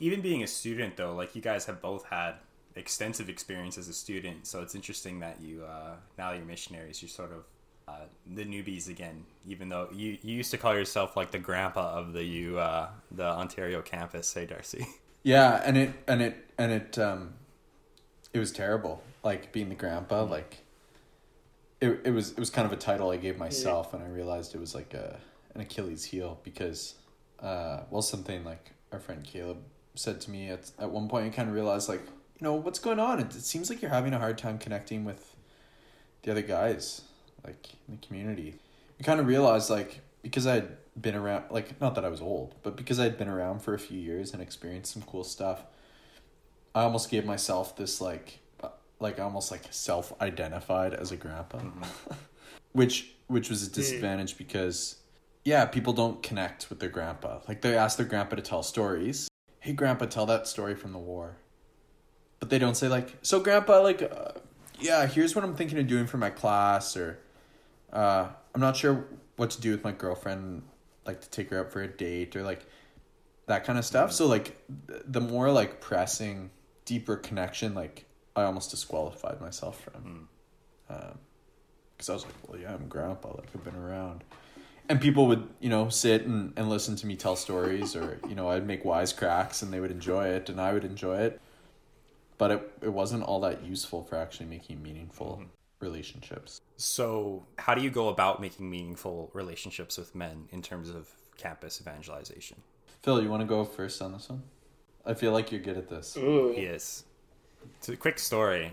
Even 0.00 0.20
being 0.20 0.42
a 0.42 0.46
student, 0.46 0.96
though, 0.96 1.14
like 1.14 1.34
you 1.34 1.40
guys 1.40 1.64
have 1.66 1.80
both 1.80 2.04
had 2.06 2.34
extensive 2.74 3.28
experience 3.28 3.78
as 3.78 3.88
a 3.88 3.92
student, 3.92 4.46
so 4.46 4.60
it's 4.60 4.74
interesting 4.74 5.20
that 5.20 5.40
you 5.40 5.64
uh, 5.64 5.94
now 6.18 6.30
that 6.30 6.38
you're 6.38 6.46
missionaries, 6.46 7.00
you're 7.00 7.08
sort 7.08 7.30
of 7.30 7.44
uh, 7.86 8.06
the 8.26 8.44
newbies 8.44 8.88
again. 8.88 9.24
Even 9.46 9.68
though 9.68 9.88
you, 9.92 10.18
you 10.22 10.34
used 10.34 10.50
to 10.50 10.58
call 10.58 10.74
yourself 10.74 11.16
like 11.16 11.30
the 11.30 11.38
grandpa 11.38 11.96
of 11.96 12.12
the 12.12 12.24
U 12.24 12.58
uh, 12.58 12.88
the 13.12 13.24
Ontario 13.24 13.80
campus, 13.82 14.32
hey 14.34 14.46
D'Arcy. 14.46 14.86
Yeah, 15.26 15.62
and 15.64 15.78
it 15.78 15.90
and 16.06 16.20
it 16.20 16.36
and 16.58 16.70
it 16.70 16.98
um 16.98 17.32
it 18.34 18.38
was 18.38 18.52
terrible. 18.52 19.02
Like 19.22 19.52
being 19.52 19.70
the 19.70 19.74
grandpa, 19.74 20.24
like 20.24 20.58
it 21.80 21.98
it 22.04 22.10
was 22.10 22.32
it 22.32 22.38
was 22.38 22.50
kind 22.50 22.66
of 22.66 22.72
a 22.72 22.76
title 22.76 23.10
I 23.10 23.16
gave 23.16 23.38
myself 23.38 23.94
and 23.94 24.02
I 24.02 24.06
realized 24.06 24.54
it 24.54 24.60
was 24.60 24.74
like 24.74 24.92
a 24.92 25.18
an 25.54 25.62
Achilles 25.62 26.04
heel 26.04 26.38
because 26.44 26.96
uh 27.40 27.80
well 27.90 28.02
something 28.02 28.44
like 28.44 28.72
our 28.92 29.00
friend 29.00 29.24
Caleb 29.24 29.58
said 29.94 30.20
to 30.22 30.30
me 30.30 30.48
at 30.48 30.70
at 30.78 30.90
one 30.90 31.08
point 31.08 31.26
I 31.26 31.30
kind 31.30 31.48
of 31.48 31.54
realized 31.54 31.88
like, 31.88 32.02
you 32.02 32.44
know, 32.44 32.54
what's 32.54 32.78
going 32.78 32.98
on? 32.98 33.20
It, 33.20 33.34
it 33.34 33.42
seems 33.42 33.70
like 33.70 33.82
you're 33.82 33.90
having 33.90 34.12
a 34.12 34.18
hard 34.18 34.38
time 34.38 34.58
connecting 34.58 35.04
with 35.04 35.34
the 36.22 36.30
other 36.30 36.42
guys 36.42 37.02
like 37.44 37.70
in 37.88 37.96
the 38.00 38.06
community. 38.06 38.56
I 38.98 39.02
kind 39.02 39.20
of 39.20 39.26
realized 39.26 39.70
like 39.70 40.00
because 40.22 40.46
I'd 40.46 40.68
been 41.00 41.14
around 41.14 41.44
like 41.50 41.80
not 41.80 41.94
that 41.96 42.04
I 42.04 42.08
was 42.08 42.20
old, 42.20 42.54
but 42.62 42.76
because 42.76 42.98
I'd 42.98 43.18
been 43.18 43.28
around 43.28 43.60
for 43.62 43.74
a 43.74 43.78
few 43.78 44.00
years 44.00 44.32
and 44.32 44.42
experienced 44.42 44.92
some 44.92 45.02
cool 45.02 45.24
stuff, 45.24 45.64
I 46.74 46.82
almost 46.82 47.10
gave 47.10 47.24
myself 47.24 47.76
this 47.76 48.00
like 48.00 48.40
uh, 48.62 48.68
like 49.00 49.20
almost 49.20 49.50
like 49.50 49.62
self-identified 49.70 50.94
as 50.94 51.12
a 51.12 51.16
grandpa. 51.16 51.58
which 52.72 53.14
which 53.28 53.48
was 53.48 53.66
a 53.66 53.70
disadvantage 53.70 54.36
because 54.36 54.96
yeah, 55.44 55.66
people 55.66 55.92
don't 55.92 56.22
connect 56.22 56.70
with 56.70 56.80
their 56.80 56.88
grandpa. 56.88 57.40
Like 57.46 57.60
they 57.60 57.76
ask 57.76 57.96
their 57.96 58.06
grandpa 58.06 58.36
to 58.36 58.42
tell 58.42 58.62
stories. 58.62 59.28
Hey 59.60 59.72
grandpa, 59.72 60.06
tell 60.06 60.26
that 60.26 60.46
story 60.46 60.74
from 60.74 60.92
the 60.92 60.98
war. 60.98 61.36
But 62.40 62.50
they 62.50 62.58
don't 62.58 62.76
say 62.76 62.88
like, 62.88 63.14
"So 63.22 63.40
grandpa, 63.40 63.80
like 63.80 64.02
uh, 64.02 64.32
yeah, 64.78 65.06
here's 65.06 65.34
what 65.34 65.44
I'm 65.44 65.54
thinking 65.54 65.78
of 65.78 65.86
doing 65.86 66.06
for 66.06 66.18
my 66.18 66.30
class 66.30 66.96
or 66.96 67.18
uh, 67.92 68.28
I'm 68.54 68.60
not 68.60 68.76
sure 68.76 69.06
what 69.36 69.50
to 69.50 69.60
do 69.60 69.70
with 69.70 69.84
my 69.84 69.92
girlfriend, 69.92 70.62
like 71.06 71.20
to 71.20 71.30
take 71.30 71.50
her 71.50 71.60
out 71.60 71.72
for 71.72 71.82
a 71.82 71.88
date 71.88 72.36
or 72.36 72.42
like 72.42 72.66
that 73.46 73.64
kind 73.64 73.78
of 73.78 73.84
stuff. 73.84 74.12
So 74.12 74.26
like 74.26 74.56
th- 74.88 75.02
the 75.06 75.20
more 75.20 75.50
like 75.50 75.80
pressing, 75.80 76.50
deeper 76.84 77.16
connection, 77.16 77.74
like 77.74 78.06
I 78.36 78.42
almost 78.42 78.70
disqualified 78.70 79.40
myself 79.40 79.80
from, 79.82 80.28
because 80.88 82.08
I 82.08 82.12
was 82.12 82.24
like, 82.24 82.34
well, 82.48 82.58
yeah, 82.60 82.74
I'm 82.74 82.88
grandpa, 82.88 83.28
like 83.28 83.48
I've 83.54 83.64
been 83.64 83.76
around, 83.76 84.24
and 84.88 85.00
people 85.00 85.26
would 85.26 85.48
you 85.60 85.68
know 85.68 85.88
sit 85.88 86.26
and 86.26 86.52
and 86.56 86.68
listen 86.68 86.96
to 86.96 87.06
me 87.06 87.16
tell 87.16 87.36
stories, 87.36 87.96
or 87.96 88.18
you 88.28 88.34
know 88.34 88.48
I'd 88.48 88.66
make 88.66 88.84
wisecracks 88.84 89.62
and 89.62 89.72
they 89.72 89.80
would 89.80 89.90
enjoy 89.90 90.28
it 90.28 90.48
and 90.48 90.60
I 90.60 90.72
would 90.72 90.84
enjoy 90.84 91.18
it, 91.18 91.40
but 92.38 92.50
it 92.50 92.72
it 92.82 92.92
wasn't 92.92 93.22
all 93.24 93.40
that 93.40 93.64
useful 93.64 94.02
for 94.02 94.16
actually 94.16 94.46
making 94.46 94.82
meaningful 94.82 95.38
mm-hmm. 95.40 95.48
relationships. 95.80 96.60
So, 96.76 97.46
how 97.58 97.74
do 97.74 97.82
you 97.82 97.90
go 97.90 98.08
about 98.08 98.40
making 98.40 98.68
meaningful 98.68 99.30
relationships 99.32 99.96
with 99.96 100.14
men 100.14 100.48
in 100.50 100.62
terms 100.62 100.90
of 100.90 101.08
campus 101.36 101.80
evangelization? 101.80 102.58
Phil, 103.02 103.22
you 103.22 103.30
want 103.30 103.42
to 103.42 103.46
go 103.46 103.64
first 103.64 104.00
on 104.02 104.12
this 104.12 104.28
one? 104.28 104.42
I 105.06 105.14
feel 105.14 105.32
like 105.32 105.52
you're 105.52 105.60
good 105.60 105.76
at 105.76 105.88
this. 105.88 106.16
Ooh. 106.16 106.54
Yes. 106.56 107.04
It's 107.76 107.88
a 107.88 107.96
quick 107.96 108.18
story. 108.18 108.72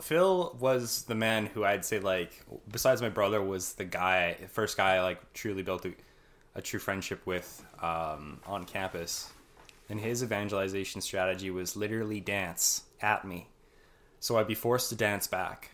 Phil 0.00 0.56
was 0.60 1.02
the 1.04 1.14
man 1.14 1.46
who 1.46 1.64
I'd 1.64 1.84
say 1.84 1.98
like 1.98 2.44
besides 2.70 3.02
my 3.02 3.08
brother 3.08 3.42
was 3.42 3.74
the 3.74 3.84
guy 3.84 4.36
first 4.48 4.76
guy 4.76 4.96
I 4.96 5.02
like 5.02 5.32
truly 5.32 5.62
built 5.62 5.84
a, 5.84 5.92
a 6.54 6.62
true 6.62 6.80
friendship 6.80 7.26
with 7.26 7.64
um, 7.80 8.40
on 8.46 8.64
campus. 8.64 9.30
And 9.88 10.00
his 10.00 10.22
evangelization 10.22 11.00
strategy 11.00 11.50
was 11.50 11.76
literally 11.76 12.20
dance 12.20 12.84
at 13.02 13.24
me. 13.24 13.48
So 14.18 14.38
I'd 14.38 14.46
be 14.46 14.54
forced 14.54 14.88
to 14.88 14.96
dance 14.96 15.26
back. 15.26 15.72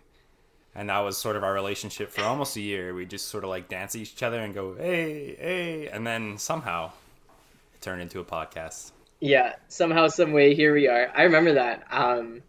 And 0.74 0.88
that 0.88 0.98
was 1.00 1.16
sort 1.16 1.36
of 1.36 1.44
our 1.44 1.52
relationship 1.52 2.10
for 2.10 2.22
almost 2.22 2.56
a 2.56 2.60
year. 2.60 2.94
We 2.94 3.06
just 3.06 3.28
sort 3.28 3.44
of 3.44 3.50
like 3.50 3.68
dance 3.68 3.94
at 3.94 4.00
each 4.00 4.22
other 4.22 4.40
and 4.40 4.52
go, 4.54 4.74
hey, 4.74 5.36
hey. 5.38 5.88
And 5.88 6.06
then 6.06 6.38
somehow 6.38 6.90
it 7.74 7.80
turned 7.80 8.02
into 8.02 8.20
a 8.20 8.24
podcast. 8.24 8.92
Yeah, 9.20 9.54
somehow, 9.68 10.08
some 10.08 10.32
way, 10.32 10.54
here 10.54 10.74
we 10.74 10.88
are. 10.88 11.12
I 11.14 11.22
remember 11.22 11.54
that. 11.54 11.86
Um, 11.90 12.42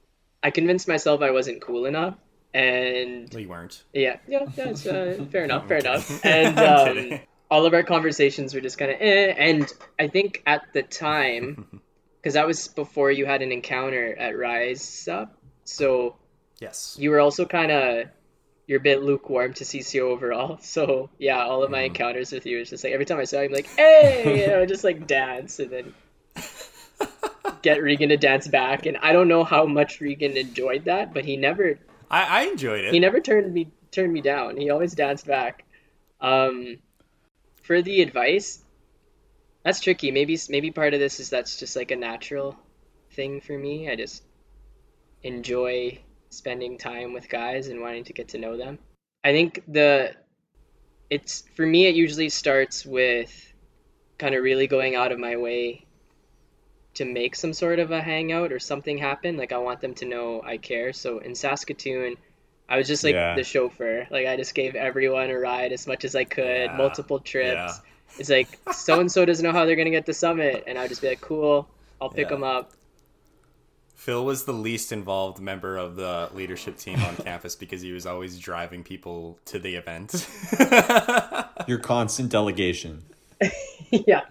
I 0.44 0.52
convinced 0.52 0.88
myself 0.88 1.22
I 1.22 1.32
wasn't 1.32 1.62
cool 1.62 1.86
enough, 1.86 2.16
and 2.54 3.32
We 3.34 3.46
weren't. 3.46 3.84
yeah, 3.94 4.18
yeah, 4.28 4.46
that's 4.56 4.86
uh, 4.86 5.26
fair 5.32 5.44
enough, 5.44 5.68
fair 5.68 5.78
enough. 5.78 6.26
And 6.26 6.58
um, 6.60 7.20
all 7.50 7.66
of 7.66 7.74
our 7.74 7.84
conversations 7.84 8.54
were 8.54 8.62
just 8.62 8.78
kind 8.78 8.92
of 8.92 8.98
eh. 9.00 9.34
And 9.38 9.72
I 10.00 10.08
think 10.08 10.42
at 10.46 10.64
the 10.74 10.84
time, 10.84 11.82
because 12.22 12.34
that 12.36 12.48
was 12.48 12.68
before 12.70 13.12
you 13.12 13.26
had 13.26 13.42
an 13.42 13.52
encounter 13.52 14.16
at 14.16 14.38
Rise 14.38 15.08
Up, 15.12 15.38
so 15.64 16.16
Yes. 16.60 16.96
you 17.00 17.10
were 17.10 17.20
also 17.20 17.46
kind 17.46 17.72
of 17.72 18.08
you're 18.68 18.78
a 18.80 18.84
bit 18.84 19.02
lukewarm 19.02 19.54
to 19.56 19.64
CCO 19.64 20.02
overall. 20.04 20.58
So 20.62 21.10
yeah, 21.18 21.40
all 21.44 21.64
of 21.64 21.72
my 21.72 21.82
encounters 21.82 22.32
with 22.32 22.46
you 22.46 22.60
is 22.60 22.70
just 22.70 22.84
like 22.84 22.94
every 22.94 23.06
time 23.06 23.20
I 23.20 23.24
saw 23.26 23.40
you, 23.42 23.48
I'm 23.48 23.52
like, 23.54 23.68
hey, 23.76 24.42
you 24.42 24.48
know, 24.48 24.66
just 24.66 24.84
like 24.84 25.08
dance 25.08 25.60
and 25.60 25.70
then 25.72 25.94
get 27.62 27.82
Regan 27.82 28.10
to 28.10 28.18
dance 28.18 28.48
back. 28.48 28.86
And 28.86 28.98
I 28.98 29.14
don't 29.14 29.28
know 29.28 29.44
how 29.44 29.66
much 29.66 30.02
Regan 30.02 30.38
enjoyed 30.38 30.86
that, 30.86 31.14
but 31.14 31.26
he 31.26 31.38
never 31.38 31.80
I, 32.10 32.24
I 32.24 32.42
enjoyed 32.44 32.86
it. 32.86 32.94
he 32.94 33.00
never 33.00 33.20
turned 33.20 33.54
me 33.54 33.70
turned 33.92 34.14
me 34.14 34.22
down. 34.22 34.58
He 34.58 34.70
always 34.70 34.94
danced 34.94 35.28
back. 35.28 35.66
Um, 36.20 36.78
for 37.64 37.82
the 37.82 38.02
advice, 38.02 38.62
that's 39.64 39.80
tricky. 39.80 40.12
Maybe 40.12 40.38
maybe 40.50 40.72
part 40.72 40.94
of 40.94 41.00
this 41.00 41.20
is 41.20 41.30
that's 41.30 41.60
just 41.60 41.76
like 41.76 41.92
a 41.92 41.96
natural 41.96 42.58
thing 43.12 43.42
for 43.42 43.58
me. 43.58 43.90
I 43.90 43.96
just 43.96 44.24
enjoy 45.24 46.00
spending 46.30 46.78
time 46.78 47.14
with 47.14 47.30
guys 47.30 47.68
and 47.68 47.82
wanting 47.82 48.06
to 48.06 48.14
get 48.14 48.30
to 48.30 48.38
know 48.38 48.58
them. 48.58 48.80
I 49.24 49.32
think 49.32 49.64
the 49.68 50.16
it's 51.10 51.44
for 51.56 51.66
me 51.66 51.86
it 51.86 51.96
usually 51.96 52.30
starts 52.30 52.86
with 52.86 53.32
kind 54.18 54.34
of 54.34 54.44
really 54.44 54.68
going 54.68 54.96
out 54.96 55.12
of 55.12 55.20
my 55.20 55.36
way 55.36 55.86
to 56.96 57.06
make 57.06 57.36
some 57.36 57.54
sort 57.54 57.80
of 57.80 57.92
a 57.92 58.02
hangout 58.02 58.52
or 58.52 58.60
something 58.60 58.98
happen. 58.98 59.38
Like 59.38 59.52
I 59.54 59.58
want 59.58 59.82
them 59.82 59.94
to 59.96 60.06
know 60.06 60.42
I 60.44 60.58
care. 60.58 60.92
So 60.94 61.20
in 61.20 61.36
Saskatoon, 61.36 62.18
I 62.68 62.78
was 62.78 62.88
just 62.88 63.04
like 63.04 63.14
Yeah. 63.14 63.36
the 63.36 63.44
chauffeur. 63.44 64.08
Like 64.12 64.28
I 64.28 64.36
just 64.36 64.54
gave 64.56 64.76
everyone 64.76 65.30
a 65.30 65.38
ride 65.40 65.72
as 65.72 65.88
much 65.88 66.04
as 66.06 66.16
I 66.16 66.24
could, 66.26 66.46
Yeah. 66.72 66.76
multiple 66.78 67.20
trips. 67.20 67.56
Yeah. 67.56 67.74
It's 68.20 68.30
like 68.30 68.48
so 68.74 69.00
and 69.00 69.10
so 69.12 69.24
doesn't 69.24 69.44
know 69.46 69.54
how 69.54 69.66
they're 69.66 69.78
gonna 69.78 69.90
get 69.90 70.06
to 70.08 70.14
summit, 70.14 70.66
and 70.68 70.78
I'd 70.78 70.90
just 70.90 71.02
be 71.02 71.08
like, 71.08 71.22
"Cool, 71.22 71.68
I'll 72.02 72.10
pick 72.10 72.26
Yeah. 72.28 72.36
them 72.36 72.44
up." 72.44 72.72
Phil 73.96 74.26
was 74.26 74.46
the 74.46 74.52
least 74.54 74.92
involved 74.92 75.40
member 75.40 75.78
of 75.78 75.96
the 75.96 76.30
leadership 76.34 76.76
team 76.78 77.00
on 77.04 77.16
campus 77.24 77.56
because 77.56 77.82
he 77.82 77.92
was 77.94 78.06
always 78.06 78.38
driving 78.40 78.84
people 78.84 79.38
to 79.46 79.60
the 79.60 79.76
event. 79.76 80.28
Your 81.68 81.78
constant 81.78 82.30
delegation. 82.30 83.04
yeah, 83.92 84.22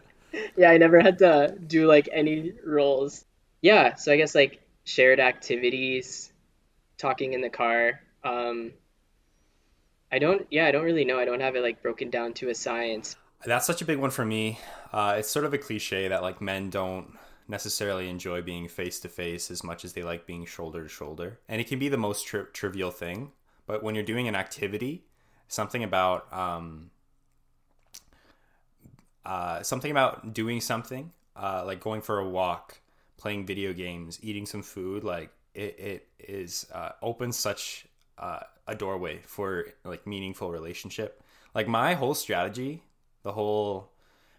yeah. 0.57 0.71
I 0.71 0.79
never 0.79 1.01
had 1.01 1.19
to 1.19 1.57
do 1.67 1.87
like 1.87 2.09
any 2.13 2.53
roles. 2.65 3.25
Yeah, 3.63 3.95
so 3.95 4.13
I 4.13 4.17
guess 4.17 4.35
like 4.35 4.61
shared 4.85 5.21
activities, 5.21 6.33
talking 6.99 7.33
in 7.33 7.41
the 7.41 7.51
car. 7.51 8.01
Um, 8.25 8.73
I 10.13 10.19
don't. 10.19 10.47
Yeah, 10.51 10.67
I 10.67 10.73
don't 10.73 10.85
really 10.85 11.05
know. 11.05 11.19
I 11.19 11.25
don't 11.25 11.41
have 11.41 11.57
it 11.57 11.63
like 11.63 11.83
broken 11.83 12.11
down 12.11 12.35
to 12.35 12.49
a 12.49 12.55
science. 12.55 13.17
That's 13.45 13.67
such 13.67 13.81
a 13.81 13.85
big 13.85 13.99
one 13.99 14.11
for 14.11 14.25
me. 14.25 14.59
Uh, 14.93 15.17
it's 15.19 15.31
sort 15.31 15.45
of 15.45 15.55
a 15.55 15.59
cliche 15.59 16.09
that 16.09 16.23
like 16.23 16.41
men 16.41 16.69
don't 16.71 17.17
necessarily 17.49 18.09
enjoy 18.09 18.43
being 18.43 18.69
face 18.69 19.01
to 19.01 19.09
face 19.09 19.51
as 19.51 19.65
much 19.65 19.85
as 19.85 19.93
they 19.93 20.03
like 20.03 20.27
being 20.27 20.45
shoulder 20.45 20.83
to 20.83 20.89
shoulder, 20.89 21.39
and 21.49 21.61
it 21.61 21.67
can 21.67 21.79
be 21.79 21.89
the 21.89 21.97
most 21.97 22.27
tri- 22.27 22.45
trivial 22.53 22.91
thing. 22.91 23.33
But 23.67 23.83
when 23.83 23.95
you're 23.95 24.05
doing 24.05 24.29
an 24.29 24.35
activity, 24.35 25.05
something 25.49 25.85
about 25.85 26.33
um, 26.33 26.91
uh, 29.25 29.63
something 29.63 29.91
about 29.91 30.33
doing 30.33 30.61
something 30.61 31.13
uh, 31.37 31.63
like 31.67 31.81
going 31.81 32.01
for 32.01 32.19
a 32.19 32.29
walk, 32.29 32.81
playing 33.17 33.47
video 33.47 33.73
games, 33.73 34.19
eating 34.23 34.47
some 34.47 34.63
food, 34.63 35.05
like 35.05 35.31
it, 35.55 35.79
it 35.79 36.09
is 36.19 36.67
uh, 36.73 36.91
opens 37.03 37.37
such 37.37 37.87
uh, 38.19 38.41
a 38.67 38.75
doorway 38.75 39.21
for 39.25 39.67
like 39.85 40.07
meaningful 40.07 40.51
relationship. 40.51 41.23
Like 41.55 41.67
my 41.67 41.95
whole 41.95 42.15
strategy, 42.15 42.83
the 43.23 43.33
whole 43.33 43.91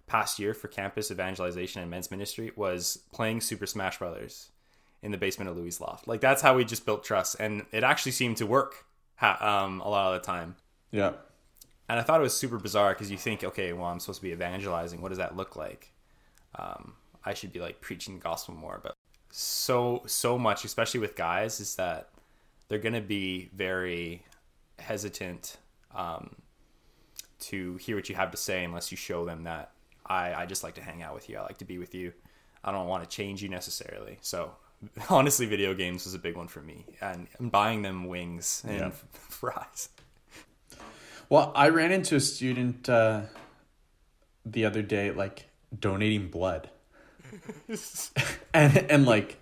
past 0.07 0.39
year 0.39 0.53
for 0.53 0.67
campus 0.67 1.11
evangelization 1.11 1.81
and 1.81 1.89
men's 1.89 2.11
ministry 2.11 2.51
was 2.55 2.99
playing 3.11 3.41
Super 3.41 3.65
Smash 3.65 3.99
Brothers 3.99 4.49
in 5.01 5.11
the 5.11 5.17
basement 5.17 5.49
of 5.49 5.57
Louis' 5.57 5.81
loft. 5.81 6.07
Like 6.07 6.21
that's 6.21 6.41
how 6.41 6.55
we 6.55 6.65
just 6.65 6.85
built 6.85 7.03
trust, 7.03 7.37
and 7.39 7.65
it 7.71 7.83
actually 7.83 8.11
seemed 8.11 8.37
to 8.37 8.45
work 8.45 8.85
um, 9.21 9.81
a 9.81 9.89
lot 9.89 10.13
of 10.13 10.21
the 10.21 10.25
time. 10.25 10.55
Yeah. 10.91 11.13
And 11.91 11.99
I 11.99 12.03
thought 12.03 12.19
it 12.19 12.23
was 12.23 12.33
super 12.33 12.57
bizarre 12.57 12.93
because 12.93 13.11
you 13.11 13.17
think, 13.17 13.43
okay, 13.43 13.73
well, 13.73 13.85
I'm 13.85 13.99
supposed 13.99 14.19
to 14.21 14.23
be 14.23 14.31
evangelizing. 14.31 15.01
What 15.01 15.09
does 15.09 15.17
that 15.17 15.35
look 15.35 15.55
like? 15.57 15.91
Um, 16.55 16.93
I 17.25 17.33
should 17.33 17.51
be 17.51 17.59
like 17.59 17.81
preaching 17.81 18.15
the 18.15 18.21
gospel 18.21 18.55
more, 18.55 18.79
but 18.81 18.93
so 19.29 20.01
so 20.07 20.37
much, 20.37 20.63
especially 20.65 20.99
with 21.01 21.15
guys, 21.15 21.59
is 21.59 21.75
that 21.75 22.09
they're 22.67 22.79
gonna 22.79 23.01
be 23.01 23.49
very 23.53 24.23
hesitant 24.79 25.57
um, 25.93 26.35
to 27.39 27.75
hear 27.77 27.95
what 27.95 28.09
you 28.09 28.15
have 28.15 28.31
to 28.31 28.37
say 28.37 28.63
unless 28.63 28.91
you 28.91 28.97
show 28.97 29.25
them 29.25 29.43
that 29.43 29.71
I 30.05 30.33
I 30.33 30.45
just 30.45 30.63
like 30.63 30.75
to 30.75 30.81
hang 30.81 31.03
out 31.03 31.13
with 31.13 31.29
you. 31.29 31.37
I 31.37 31.41
like 31.41 31.57
to 31.59 31.65
be 31.65 31.77
with 31.77 31.93
you. 31.93 32.13
I 32.63 32.71
don't 32.71 32.87
want 32.87 33.03
to 33.03 33.09
change 33.09 33.41
you 33.43 33.49
necessarily. 33.49 34.17
So 34.21 34.51
honestly, 35.09 35.45
video 35.45 35.73
games 35.73 36.05
was 36.05 36.13
a 36.13 36.19
big 36.19 36.35
one 36.37 36.47
for 36.47 36.61
me, 36.61 36.85
and 37.01 37.27
buying 37.39 37.81
them 37.81 38.05
wings 38.07 38.63
and 38.67 38.79
Yeah. 38.79 38.91
fries. 39.11 39.89
Well, 41.31 41.53
I 41.55 41.69
ran 41.69 41.93
into 41.93 42.17
a 42.17 42.19
student 42.19 42.89
uh, 42.89 43.21
the 44.45 44.65
other 44.65 44.81
day, 44.81 45.11
like 45.11 45.45
donating 45.79 46.27
blood, 46.27 46.69
and 48.53 48.77
and 48.91 49.05
like 49.05 49.39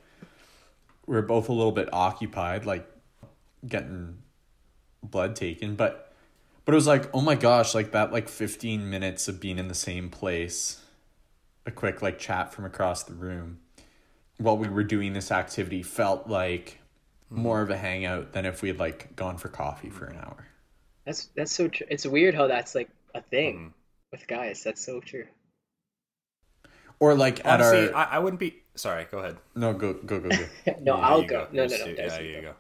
we 1.08 1.18
are 1.18 1.24
both 1.24 1.50
a 1.50 1.52
little 1.52 1.72
bit 1.72 1.90
occupied, 1.92 2.68
like 2.68 2.88
getting 3.68 4.20
blood 5.02 5.36
taken, 5.36 5.76
but 5.76 6.14
but 6.64 6.74
it 6.74 6.76
was 6.76 6.86
like, 6.86 7.10
oh 7.12 7.22
my 7.22 7.34
gosh, 7.34 7.74
like 7.74 7.92
that, 7.94 8.14
like 8.14 8.30
fifteen 8.30 8.88
minutes 8.88 9.28
of 9.28 9.40
being 9.40 9.58
in 9.58 9.68
the 9.68 9.74
same 9.74 10.12
place, 10.12 10.84
a 11.66 11.72
quick 11.72 12.04
like 12.04 12.20
chat 12.20 12.54
from 12.54 12.66
across 12.66 13.02
the 13.02 13.16
room, 13.16 13.62
while 14.38 14.60
we 14.60 14.70
were 14.70 14.84
doing 14.84 15.14
this 15.14 15.32
activity 15.32 15.82
felt 15.82 16.28
like 16.28 16.82
more 17.32 17.64
of 17.64 17.72
a 17.72 17.78
hangout 17.78 18.34
than 18.34 18.46
if 18.46 18.62
we 18.62 18.68
had 18.68 18.78
like 18.78 19.16
gone 19.16 19.38
for 19.38 19.48
coffee 19.48 19.90
for 19.90 20.06
an 20.06 20.18
hour. 20.18 20.49
That's 21.10 21.26
that's 21.36 21.52
so 21.52 21.68
true. 21.68 21.88
It's 21.90 22.06
weird 22.06 22.36
how 22.36 22.46
that's 22.46 22.76
like 22.76 22.88
a 23.16 23.22
thing 23.22 23.58
Mm. 23.58 23.74
with 24.12 24.28
guys. 24.28 24.62
That's 24.64 24.86
so 24.86 25.00
true. 25.00 25.26
Or 27.00 27.16
like 27.16 27.40
at 27.40 27.62
Honestly, 27.62 27.92
our 27.92 27.96
I, 27.96 28.04
I 28.18 28.20
wouldn't 28.20 28.40
be 28.40 28.58
sorry. 28.76 29.08
Go 29.10 29.18
ahead. 29.18 29.38
no 29.56 29.74
go 29.74 29.94
go 29.94 30.20
go 30.20 30.30
go. 30.30 30.46
No, 30.82 30.98
Yeah, 30.98 31.02
I'll 31.08 31.24
you 31.24 31.28
go. 31.28 31.48
No, 31.52 31.66
no, 31.66 31.78
no. 31.78 31.86
do- 31.86 31.96
Yeah, 31.98 32.20
you 32.20 32.42
go. 32.42 32.54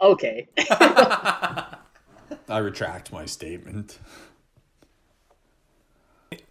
go. 0.00 0.10
Okay. 0.12 0.46
I 2.48 2.58
retract 2.58 3.10
my 3.12 3.26
statement. 3.26 3.98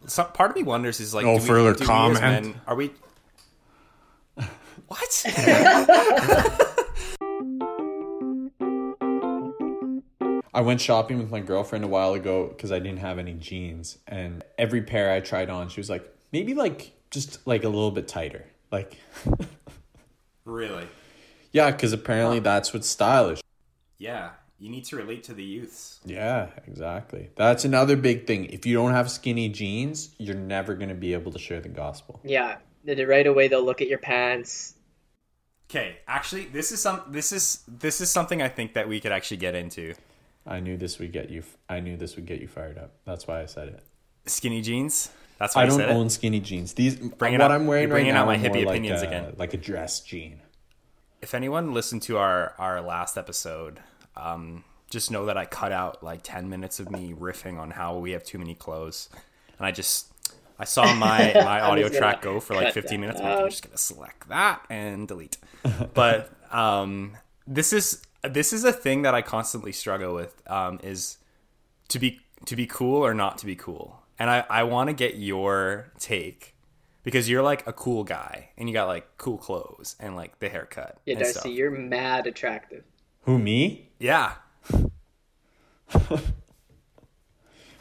Some 0.05 0.27
part 0.33 0.50
of 0.50 0.57
me 0.57 0.63
wonders 0.63 1.00
is 1.00 1.13
like, 1.13 1.25
No 1.25 1.39
do 1.39 1.45
further 1.45 1.71
we 1.75 1.79
as 1.79 1.88
comment. 1.88 2.19
men- 2.19 2.62
are 2.67 2.75
we? 2.75 2.91
What? 4.88 5.25
I 10.57 10.61
went 10.61 10.81
shopping 10.81 11.19
with 11.19 11.29
my 11.29 11.39
girlfriend 11.39 11.85
a 11.85 11.87
while 11.87 12.15
ago 12.15 12.47
because 12.47 12.71
I 12.71 12.79
didn't 12.79 12.97
have 12.97 13.19
any 13.19 13.35
jeans, 13.35 13.99
and 14.07 14.43
every 14.57 14.81
pair 14.81 15.11
I 15.13 15.19
tried 15.19 15.51
on, 15.51 15.69
she 15.69 15.79
was 15.79 15.87
like, 15.87 16.11
maybe 16.33 16.55
like 16.55 16.93
just 17.11 17.45
like 17.45 17.63
a 17.63 17.69
little 17.69 17.91
bit 17.91 18.07
tighter, 18.07 18.43
like 18.71 18.97
really? 20.45 20.87
yeah, 21.51 21.69
because 21.69 21.93
apparently 21.93 22.39
that's 22.39 22.73
what's 22.73 22.87
stylish. 22.87 23.39
Yeah. 23.99 24.31
You 24.57 24.71
need 24.71 24.85
to 24.85 24.95
relate 24.95 25.23
to 25.25 25.35
the 25.35 25.43
youths. 25.43 25.99
Yeah, 26.03 26.49
exactly. 26.65 27.29
That's 27.35 27.63
another 27.63 27.95
big 27.95 28.25
thing. 28.25 28.45
If 28.45 28.65
you 28.65 28.73
don't 28.73 28.93
have 28.93 29.11
skinny 29.11 29.49
jeans, 29.49 30.15
you're 30.17 30.35
never 30.35 30.73
gonna 30.73 30.95
be 30.95 31.13
able 31.13 31.31
to 31.33 31.39
share 31.39 31.61
the 31.61 31.69
gospel. 31.69 32.19
yeah. 32.23 32.57
Right 32.83 33.27
away 33.27 33.47
they'll 33.47 33.63
look 33.63 33.81
at 33.83 33.89
your 33.89 33.99
pants. 33.99 34.73
Okay, 35.69 35.97
actually, 36.07 36.45
this 36.45 36.71
is 36.71 36.81
some. 36.81 37.01
This 37.09 37.31
is 37.31 37.63
this 37.67 38.01
is 38.01 38.09
something 38.09 38.41
I 38.41 38.47
think 38.47 38.73
that 38.73 38.87
we 38.87 38.99
could 38.99 39.11
actually 39.11 39.37
get 39.37 39.53
into. 39.53 39.93
I 40.47 40.59
knew 40.61 40.77
this 40.77 40.97
would 40.99 41.11
get 41.11 41.29
you. 41.29 41.43
I 41.69 41.79
knew 41.81 41.97
this 41.97 42.15
would 42.15 42.25
get 42.25 42.39
you 42.39 42.47
fired 42.47 42.77
up. 42.77 42.91
That's 43.05 43.27
why 43.27 43.41
I 43.41 43.45
said 43.45 43.67
it. 43.69 43.83
Skinny 44.25 44.61
jeans. 44.61 45.09
That's 45.39 45.55
why 45.55 45.62
I 45.62 45.65
I 45.65 45.67
don't 45.67 45.77
said 45.77 45.89
own 45.89 46.07
it. 46.07 46.10
skinny 46.12 46.39
jeans. 46.39 46.73
These 46.73 46.95
Bring 46.95 47.33
what 47.33 47.41
up. 47.41 47.51
I'm 47.51 47.67
wearing 47.67 47.89
right 47.89 48.07
out 48.07 48.13
now 48.13 48.25
my 48.25 48.38
hippie 48.38 48.65
like 48.65 48.69
opinions 48.77 49.01
a- 49.01 49.07
again. 49.07 49.33
like 49.38 49.53
a 49.53 49.57
dress 49.57 49.99
jean. 49.99 50.41
If 51.21 51.33
anyone 51.33 51.73
listened 51.73 52.01
to 52.03 52.17
our 52.17 52.53
our 52.57 52.81
last 52.81 53.17
episode, 53.17 53.79
um, 54.15 54.63
just 54.89 55.12
know 55.12 55.25
that 55.25 55.38
I 55.38 55.45
cut 55.45 55.71
out 55.71 56.03
like 56.03 56.21
ten 56.23 56.49
minutes 56.49 56.79
of 56.79 56.89
me 56.91 57.13
riffing 57.13 57.60
on 57.60 57.71
how 57.71 57.97
we 57.97 58.12
have 58.12 58.23
too 58.23 58.38
many 58.38 58.55
clothes, 58.55 59.10
and 59.57 59.65
I 59.67 59.71
just 59.71 60.12
I 60.60 60.63
saw 60.65 60.93
my 60.95 61.33
my 61.36 61.60
audio 61.62 61.89
track 61.89 62.21
go 62.21 62.39
for 62.39 62.55
like 62.55 62.73
15 62.73 62.99
minutes. 63.01 63.19
I'm, 63.19 63.43
I'm 63.43 63.49
just 63.49 63.63
gonna 63.63 63.77
select 63.77 64.27
that 64.29 64.62
and 64.69 65.07
delete. 65.07 65.38
But 65.93 66.31
um, 66.51 67.17
this 67.45 67.73
is 67.73 68.01
this 68.23 68.53
is 68.53 68.63
a 68.63 68.73
thing 68.73 69.01
that 69.03 69.13
I 69.15 69.21
constantly 69.21 69.71
struggle 69.71 70.13
with. 70.13 70.41
Um, 70.47 70.80
is 70.84 71.17
to 71.89 71.99
be 71.99 72.21
to 72.45 72.56
be 72.56 72.65
cool 72.65 73.06
or 73.06 73.13
not 73.13 73.38
to 73.39 73.45
be 73.45 73.56
cool, 73.56 74.01
and 74.19 74.30
I 74.30 74.45
I 74.49 74.63
want 74.63 74.89
to 74.89 74.93
get 74.93 75.15
your 75.15 75.91
take. 75.99 76.53
Because 77.03 77.30
you're 77.30 77.41
like 77.41 77.65
a 77.65 77.71
cool 77.71 78.03
guy 78.03 78.49
and 78.58 78.67
you 78.67 78.73
got 78.73 78.88
like 78.88 79.08
cool 79.17 79.38
clothes 79.38 79.95
and 79.97 80.17
like 80.17 80.39
the 80.39 80.49
haircut. 80.49 80.97
Yeah, 81.06 81.13
and 81.13 81.23
D'Arcy, 81.23 81.39
stuff. 81.39 81.51
you're 81.53 81.71
mad 81.71 82.27
attractive. 82.27 82.84
Who 83.21 83.39
me? 83.39 83.91
Yeah. 83.97 84.34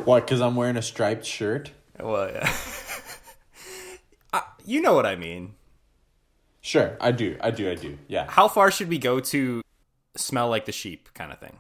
What? 0.05 0.25
Because 0.25 0.41
I'm 0.41 0.55
wearing 0.55 0.77
a 0.77 0.83
striped 0.83 1.25
shirt. 1.25 1.73
Well, 1.99 2.31
yeah. 2.31 2.53
uh, 4.33 4.41
you 4.65 4.81
know 4.81 4.95
what 4.95 5.07
I 5.07 5.17
mean. 5.17 5.55
Sure, 6.61 6.97
I 7.01 7.13
do. 7.13 7.37
I 7.41 7.51
do. 7.51 7.71
I 7.71 7.75
do. 7.75 7.99
Yeah. 8.09 8.27
How 8.29 8.49
far 8.49 8.71
should 8.71 8.89
we 8.89 8.99
go 8.99 9.21
to 9.21 9.63
smell 10.19 10.49
like 10.49 10.65
the 10.65 10.73
sheep 10.73 11.09
kind 11.15 11.33
of 11.33 11.39
thing? 11.39 11.59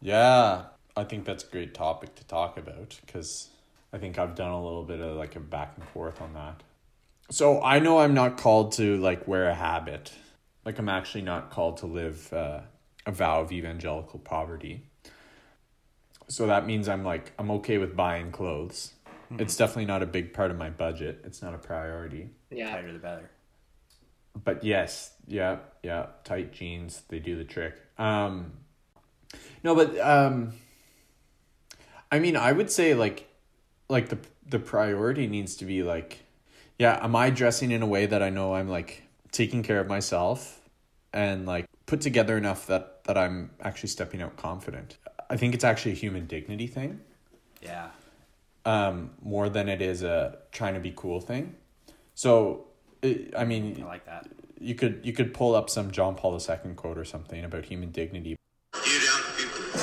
Yeah. 0.00 0.64
I 0.96 1.04
think 1.04 1.24
that's 1.24 1.44
a 1.44 1.46
great 1.46 1.72
topic 1.74 2.14
to 2.16 2.24
talk 2.24 2.58
about 2.58 2.98
because 3.06 3.48
I 3.92 3.98
think 3.98 4.18
I've 4.18 4.34
done 4.34 4.50
a 4.50 4.62
little 4.62 4.82
bit 4.82 5.00
of 5.00 5.16
like 5.16 5.36
a 5.36 5.40
back 5.40 5.74
and 5.76 5.86
forth 5.88 6.20
on 6.20 6.34
that. 6.34 6.62
So 7.30 7.62
I 7.62 7.78
know 7.78 8.00
I'm 8.00 8.14
not 8.14 8.36
called 8.36 8.72
to 8.72 8.98
like 8.98 9.26
wear 9.26 9.48
a 9.48 9.54
habit. 9.54 10.12
Like 10.64 10.78
I'm 10.78 10.88
actually 10.88 11.22
not 11.22 11.50
called 11.50 11.78
to 11.78 11.86
live 11.86 12.32
uh, 12.32 12.60
a 13.06 13.12
vow 13.12 13.40
of 13.40 13.52
evangelical 13.52 14.18
poverty. 14.18 14.82
So 16.28 16.46
that 16.46 16.66
means 16.66 16.88
I'm 16.88 17.04
like 17.04 17.32
I'm 17.38 17.50
okay 17.52 17.78
with 17.78 17.96
buying 17.96 18.32
clothes. 18.32 18.92
It's 19.38 19.56
definitely 19.56 19.86
not 19.86 20.02
a 20.02 20.06
big 20.06 20.34
part 20.34 20.50
of 20.50 20.58
my 20.58 20.68
budget. 20.68 21.22
It's 21.24 21.40
not 21.40 21.54
a 21.54 21.58
priority. 21.58 22.28
Yeah. 22.50 22.70
Tighter 22.70 22.92
the 22.92 22.98
better. 22.98 23.30
But 24.44 24.64
yes, 24.64 25.12
yeah, 25.26 25.58
yeah, 25.82 26.06
tight 26.24 26.52
jeans, 26.52 27.02
they 27.08 27.18
do 27.18 27.36
the 27.36 27.44
trick. 27.44 27.74
Um 27.98 28.52
no, 29.64 29.74
but 29.74 29.98
um 30.00 30.54
I 32.10 32.18
mean, 32.18 32.36
I 32.36 32.52
would 32.52 32.70
say 32.70 32.94
like 32.94 33.28
like 33.88 34.08
the 34.08 34.18
the 34.48 34.58
priority 34.58 35.26
needs 35.26 35.56
to 35.56 35.64
be 35.64 35.82
like 35.82 36.20
yeah, 36.78 36.98
am 37.02 37.14
I 37.14 37.30
dressing 37.30 37.70
in 37.70 37.82
a 37.82 37.86
way 37.86 38.06
that 38.06 38.22
I 38.22 38.30
know 38.30 38.54
I'm 38.54 38.68
like 38.68 39.02
taking 39.30 39.62
care 39.62 39.80
of 39.80 39.86
myself 39.88 40.60
and 41.12 41.46
like 41.46 41.66
put 41.86 42.00
together 42.00 42.36
enough 42.36 42.66
that 42.66 43.04
that 43.04 43.16
I'm 43.18 43.50
actually 43.60 43.88
stepping 43.90 44.22
out 44.22 44.36
confident. 44.36 44.96
I 45.30 45.36
think 45.36 45.54
it's 45.54 45.64
actually 45.64 45.92
a 45.92 45.96
human 45.96 46.26
dignity 46.26 46.66
thing 46.66 47.00
Yeah. 47.62 47.90
um 48.64 49.10
more 49.22 49.48
than 49.48 49.68
it 49.68 49.80
is 49.82 50.02
a 50.02 50.38
trying 50.52 50.74
to 50.74 50.80
be 50.80 50.92
cool 50.94 51.20
thing. 51.20 51.54
So 52.14 52.66
Uh, 53.02 53.08
I 53.36 53.44
mean, 53.44 53.82
I 53.82 53.86
like 53.86 54.06
that. 54.06 54.28
you 54.60 54.74
could 54.74 55.00
you 55.04 55.12
could 55.12 55.34
pull 55.34 55.54
up 55.54 55.68
some 55.70 55.90
John 55.90 56.14
Paul 56.14 56.34
II 56.34 56.74
quote 56.74 56.98
or 56.98 57.04
something 57.04 57.44
about 57.44 57.64
human 57.64 57.90
dignity. 57.90 58.36
You 58.86 58.92
young 58.92 59.22
people. 59.36 59.80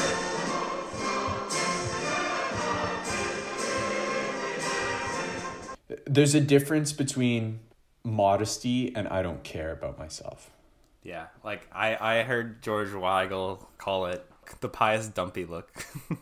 There's 6.06 6.36
a 6.36 6.42
difference 6.42 6.92
between 6.92 7.60
modesty 8.04 8.96
and 8.96 9.08
I 9.08 9.22
don't 9.22 9.44
care 9.44 9.72
about 9.72 9.98
myself. 9.98 10.52
Yeah. 11.04 11.28
Like 11.44 11.68
I, 11.72 12.20
I 12.20 12.24
heard 12.24 12.62
George 12.62 12.90
Weigel 12.90 13.66
call 13.78 14.06
it 14.08 14.26
the 14.62 14.70
pious 14.70 15.08
dumpy 15.08 15.46
look. 15.46 15.86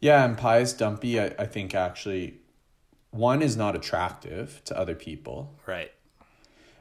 Yeah, 0.00 0.24
and 0.24 0.38
pious 0.38 0.72
dumpy, 0.72 1.18
I, 1.18 1.34
I 1.40 1.46
think 1.46 1.74
actually 1.74 2.34
one 3.10 3.42
is 3.42 3.56
not 3.56 3.74
attractive 3.74 4.62
to 4.66 4.78
other 4.78 4.94
people. 4.94 5.56
right. 5.66 5.90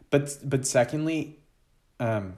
But 0.10 0.38
but 0.44 0.66
secondly, 0.66 1.40
um 2.00 2.38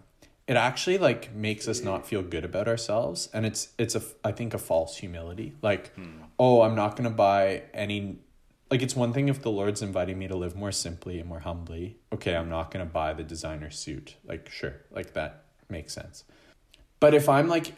it 0.49 0.57
actually 0.57 0.97
like 0.97 1.31
makes 1.35 1.67
us 1.67 1.83
not 1.83 2.07
feel 2.07 2.23
good 2.23 2.43
about 2.43 2.67
ourselves 2.67 3.29
and 3.33 3.45
it's 3.45 3.69
it's 3.77 3.93
a 3.93 4.01
I 4.23 4.31
think 4.31 4.55
a 4.55 4.57
false 4.57 4.97
humility. 4.97 5.53
Like, 5.61 5.93
oh, 6.39 6.63
I'm 6.63 6.73
not 6.73 6.95
going 6.95 7.07
to 7.07 7.15
buy 7.15 7.63
any 7.71 8.17
like 8.71 8.81
it's 8.81 8.95
one 8.95 9.13
thing 9.13 9.29
if 9.29 9.43
the 9.43 9.51
Lord's 9.51 9.83
inviting 9.83 10.17
me 10.17 10.27
to 10.27 10.35
live 10.35 10.55
more 10.55 10.71
simply 10.71 11.19
and 11.19 11.29
more 11.29 11.41
humbly. 11.41 11.99
Okay, 12.11 12.35
I'm 12.35 12.49
not 12.49 12.71
going 12.71 12.83
to 12.83 12.91
buy 12.91 13.13
the 13.13 13.23
designer 13.23 13.69
suit. 13.69 14.15
Like, 14.25 14.49
sure, 14.49 14.75
like 14.89 15.13
that 15.13 15.45
makes 15.69 15.93
sense. 15.93 16.23
But 16.99 17.13
if 17.13 17.29
I'm 17.29 17.47
like 17.47 17.75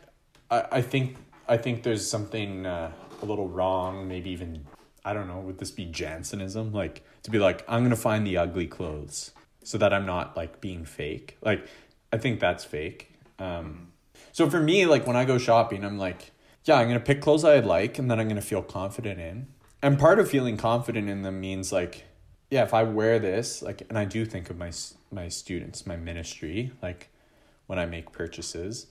I, 0.50 0.66
I 0.72 0.82
think 0.82 1.18
I 1.50 1.58
think 1.58 1.84
there's 1.84 2.10
something 2.10 2.66
uh, 2.66 2.94
a 3.22 3.26
little 3.26 3.50
wrong, 3.50 4.08
maybe 4.08 4.30
even 4.30 4.66
I 5.04 5.14
don't 5.14 5.28
know, 5.28 5.40
would 5.40 5.58
this 5.58 5.72
be 5.72 5.88
Jansenism? 5.88 6.72
Like 6.72 7.04
to 7.24 7.32
be 7.32 7.38
like, 7.38 7.66
I'm 7.68 7.84
gonna 7.84 7.98
find 7.98 8.26
the 8.26 8.38
ugly 8.38 8.68
clothes 8.68 9.32
so 9.64 9.78
that 9.78 9.94
I'm 9.94 10.06
not 10.06 10.36
like 10.36 10.62
being 10.62 10.86
fake. 10.86 11.38
Like 11.42 11.66
I 12.12 12.18
think 12.18 12.40
that's 12.40 12.64
fake. 12.64 13.14
Um 13.40 13.92
so 14.32 14.50
for 14.50 14.62
me, 14.62 14.86
like 14.86 15.06
when 15.06 15.16
I 15.16 15.26
go 15.26 15.38
shopping, 15.38 15.84
I'm 15.84 15.98
like, 15.98 16.32
yeah, 16.64 16.76
I'm 16.76 16.88
gonna 16.88 17.00
pick 17.00 17.22
clothes 17.22 17.44
I 17.44 17.60
like, 17.60 18.00
and 18.00 18.10
then 18.10 18.20
I'm 18.20 18.28
gonna 18.28 18.42
feel 18.42 18.62
confident 18.62 19.20
in. 19.20 19.48
And 19.82 19.98
part 19.98 20.20
of 20.20 20.30
feeling 20.30 20.58
confident 20.58 21.10
in 21.10 21.24
them 21.24 21.42
means 21.42 21.72
like, 21.72 22.06
yeah, 22.50 22.64
if 22.64 22.74
I 22.74 22.84
wear 22.84 23.18
this, 23.18 23.62
like, 23.62 23.82
and 23.90 23.98
I 23.98 24.06
do 24.06 24.26
think 24.26 24.50
of 24.50 24.58
my 24.58 24.72
my 25.12 25.28
students, 25.28 25.86
my 25.86 25.98
ministry, 25.98 26.72
like, 26.82 27.10
when 27.68 27.80
I 27.80 27.86
make 27.86 28.12
purchases, 28.12 28.88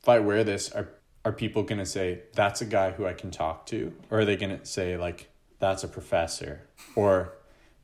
if 0.00 0.08
I 0.08 0.18
wear 0.18 0.44
this, 0.44 0.70
are 0.72 0.88
are 1.24 1.32
people 1.32 1.62
gonna 1.62 1.86
say 1.86 2.22
that's 2.34 2.60
a 2.60 2.66
guy 2.66 2.92
who 2.92 3.06
I 3.06 3.12
can 3.12 3.30
talk 3.30 3.66
to, 3.66 3.92
or 4.10 4.20
are 4.20 4.24
they 4.24 4.36
gonna 4.36 4.64
say 4.64 4.96
like 4.96 5.28
that's 5.58 5.84
a 5.84 5.88
professor, 5.88 6.62
or 6.94 7.35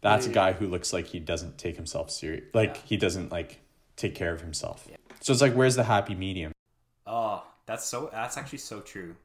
that's 0.02 0.26
a 0.26 0.30
guy 0.30 0.52
who 0.52 0.66
looks 0.66 0.92
like 0.92 1.06
he 1.06 1.20
doesn't 1.20 1.58
take 1.58 1.76
himself 1.76 2.10
serious, 2.10 2.44
like 2.52 2.76
he 2.76 2.96
doesn't 2.96 3.32
like 3.32 3.60
take 3.96 4.14
care 4.14 4.32
of 4.32 4.40
himself. 4.40 4.88
So 5.20 5.32
it's 5.32 5.40
like, 5.40 5.54
where's 5.54 5.76
the 5.76 5.84
happy 5.84 6.14
medium? 6.14 6.52
Oh, 7.06 7.44
that's 7.66 7.86
so. 7.86 8.10
That's 8.12 8.36
actually 8.36 8.58
so 8.58 8.80
true. 8.80 9.16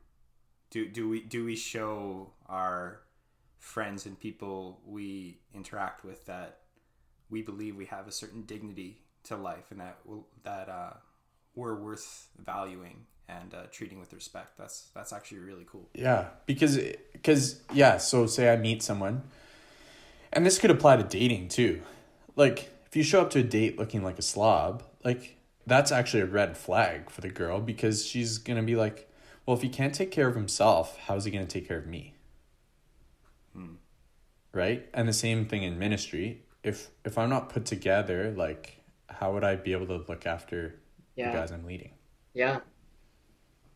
Do 0.69 0.87
do 0.87 1.09
we 1.09 1.21
do 1.21 1.43
we 1.45 1.55
show 1.55 2.31
our 2.47 3.01
friends 3.59 4.05
and 4.05 4.19
people 4.19 4.79
we 4.85 5.39
interact 5.53 6.05
with 6.05 6.25
that 6.27 6.59
we 7.29 7.41
believe 7.41 7.75
we 7.75 7.85
have 7.85 8.07
a 8.07 8.11
certain 8.11 8.43
dignity 8.43 9.01
to 9.23 9.35
life 9.35 9.71
and 9.71 9.79
that 9.79 9.97
that 10.43 10.69
uh, 10.69 10.93
we're 11.55 11.75
worth 11.75 12.29
valuing 12.37 13.05
and 13.27 13.53
uh, 13.53 13.63
treating 13.71 13.99
with 13.99 14.13
respect. 14.13 14.57
That's 14.57 14.89
that's 14.93 15.11
actually 15.11 15.39
really 15.39 15.65
cool. 15.69 15.89
Yeah, 15.93 16.27
because 16.45 16.79
because 17.11 17.61
yeah, 17.73 17.97
so 17.97 18.27
say 18.27 18.51
I 18.51 18.55
meet 18.57 18.83
someone, 18.83 19.23
and 20.33 20.45
this 20.45 20.59
could 20.59 20.71
apply 20.71 20.97
to 20.97 21.03
dating 21.03 21.49
too. 21.49 21.81
Like 22.35 22.69
if 22.85 22.95
you 22.95 23.03
show 23.03 23.21
up 23.21 23.29
to 23.31 23.39
a 23.39 23.43
date 23.43 23.77
looking 23.77 24.03
like 24.03 24.19
a 24.19 24.21
slob, 24.21 24.83
like 25.03 25.37
that's 25.65 25.91
actually 25.91 26.21
a 26.21 26.25
red 26.25 26.57
flag 26.57 27.09
for 27.09 27.21
the 27.21 27.29
girl 27.29 27.59
because 27.59 28.05
she's 28.05 28.37
gonna 28.37 28.63
be 28.63 28.75
like, 28.75 29.09
well, 29.45 29.55
if 29.55 29.63
he 29.63 29.69
can't 29.69 29.93
take 29.93 30.11
care 30.11 30.27
of 30.27 30.35
himself, 30.35 30.97
how's 31.07 31.25
he 31.25 31.31
gonna 31.31 31.45
take 31.45 31.67
care 31.67 31.79
of 31.79 31.87
me? 31.87 32.13
Hmm. 33.53 33.75
Right, 34.53 34.87
and 34.93 35.07
the 35.07 35.13
same 35.13 35.45
thing 35.45 35.63
in 35.63 35.77
ministry. 35.79 36.43
If 36.63 36.89
if 37.05 37.17
I'm 37.17 37.29
not 37.29 37.49
put 37.49 37.65
together, 37.65 38.33
like 38.35 38.77
how 39.09 39.33
would 39.33 39.43
I 39.43 39.55
be 39.55 39.71
able 39.71 39.87
to 39.87 40.05
look 40.07 40.25
after 40.25 40.75
Yeah. 41.15 41.31
the 41.31 41.37
guys 41.37 41.51
I'm 41.51 41.65
leading? 41.65 41.91
Yeah. 42.33 42.59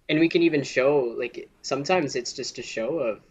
And 0.10 0.20
we 0.20 0.28
can 0.30 0.42
even 0.42 0.64
show 0.64 1.16
like 1.18 1.50
sometimes 1.62 2.16
it's 2.16 2.34
just 2.34 2.60
a 2.60 2.62
show 2.64 3.00
of 3.00 3.22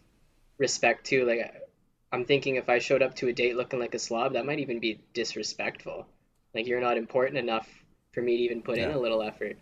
respect 0.59 1.07
too. 1.07 1.25
Like 1.27 1.63
I'm 2.13 2.25
thinking 2.25 2.57
if 2.57 2.69
I 2.69 2.79
showed 2.79 3.03
up 3.03 3.15
to 3.17 3.29
a 3.29 3.33
date 3.33 3.57
looking 3.57 3.79
like 3.79 3.95
a 3.95 3.99
slob, 3.99 4.33
that 4.33 4.45
might 4.45 4.59
even 4.59 4.81
be 4.81 5.01
disrespectful. 5.15 6.07
Like 6.55 6.67
you're 6.67 6.81
not 6.81 6.97
important 6.97 7.39
enough 7.39 7.69
for 8.13 8.23
me 8.23 8.37
to 8.39 8.43
even 8.43 8.63
put 8.63 8.79
in 8.79 8.91
a 8.91 8.99
little 8.99 9.23
effort. 9.23 9.57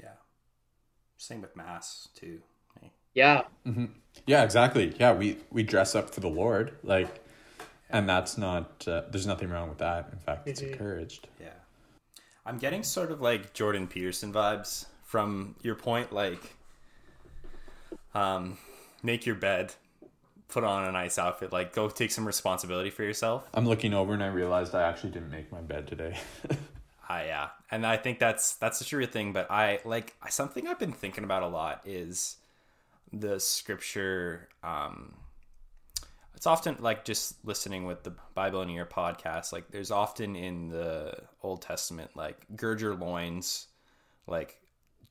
Yeah. 0.00 0.08
Same 1.16 1.40
with 1.40 1.54
mass 1.54 2.08
too. 2.14 2.40
Hey. 2.80 2.92
Yeah. 3.14 3.42
Yeah, 4.26 4.42
exactly. 4.42 4.94
Yeah, 4.98 5.12
we 5.12 5.38
we 5.50 5.62
dress 5.62 5.94
up 5.94 6.10
for 6.10 6.20
the 6.20 6.28
Lord, 6.28 6.72
like, 6.82 7.24
and 7.90 8.08
that's 8.08 8.36
not. 8.36 8.86
Uh, 8.86 9.02
there's 9.10 9.26
nothing 9.26 9.50
wrong 9.50 9.68
with 9.68 9.78
that. 9.78 10.08
In 10.12 10.18
fact, 10.18 10.48
it's 10.48 10.60
encouraged. 10.60 11.28
Yeah. 11.40 11.48
I'm 12.46 12.58
getting 12.58 12.82
sort 12.82 13.10
of 13.10 13.20
like 13.20 13.54
Jordan 13.54 13.86
Peterson 13.86 14.32
vibes 14.32 14.86
from 15.04 15.54
your 15.62 15.74
point, 15.76 16.12
like 16.12 16.56
um 18.14 18.58
make 19.02 19.26
your 19.26 19.36
bed, 19.36 19.74
put 20.54 20.62
on 20.62 20.84
a 20.84 20.92
nice 20.92 21.18
outfit, 21.18 21.52
like 21.52 21.74
go 21.74 21.88
take 21.88 22.12
some 22.12 22.24
responsibility 22.24 22.88
for 22.88 23.02
yourself. 23.02 23.46
I'm 23.52 23.66
looking 23.66 23.92
over 23.92 24.14
and 24.14 24.22
I 24.22 24.28
realized 24.28 24.72
I 24.72 24.84
actually 24.84 25.10
didn't 25.10 25.30
make 25.30 25.50
my 25.50 25.60
bed 25.60 25.88
today. 25.88 26.16
I 27.08 27.24
yeah. 27.26 27.48
And 27.72 27.84
I 27.84 27.96
think 27.96 28.20
that's 28.20 28.54
that's 28.54 28.78
the 28.78 28.84
true 28.84 29.04
thing, 29.04 29.32
but 29.32 29.50
I 29.50 29.80
like 29.84 30.14
something 30.30 30.68
I've 30.68 30.78
been 30.78 30.92
thinking 30.92 31.24
about 31.24 31.42
a 31.42 31.48
lot 31.48 31.82
is 31.84 32.36
the 33.12 33.38
scripture 33.38 34.48
um 34.62 35.14
it's 36.34 36.46
often 36.46 36.76
like 36.80 37.04
just 37.04 37.44
listening 37.44 37.84
with 37.84 38.02
the 38.02 38.12
Bible 38.34 38.62
in 38.62 38.68
your 38.68 38.86
podcast. 38.86 39.52
Like 39.52 39.70
there's 39.70 39.90
often 39.90 40.36
in 40.36 40.68
the 40.68 41.14
Old 41.42 41.62
Testament, 41.62 42.12
like 42.14 42.36
gird 42.54 42.80
your 42.80 42.94
loins, 42.94 43.66
like 44.28 44.60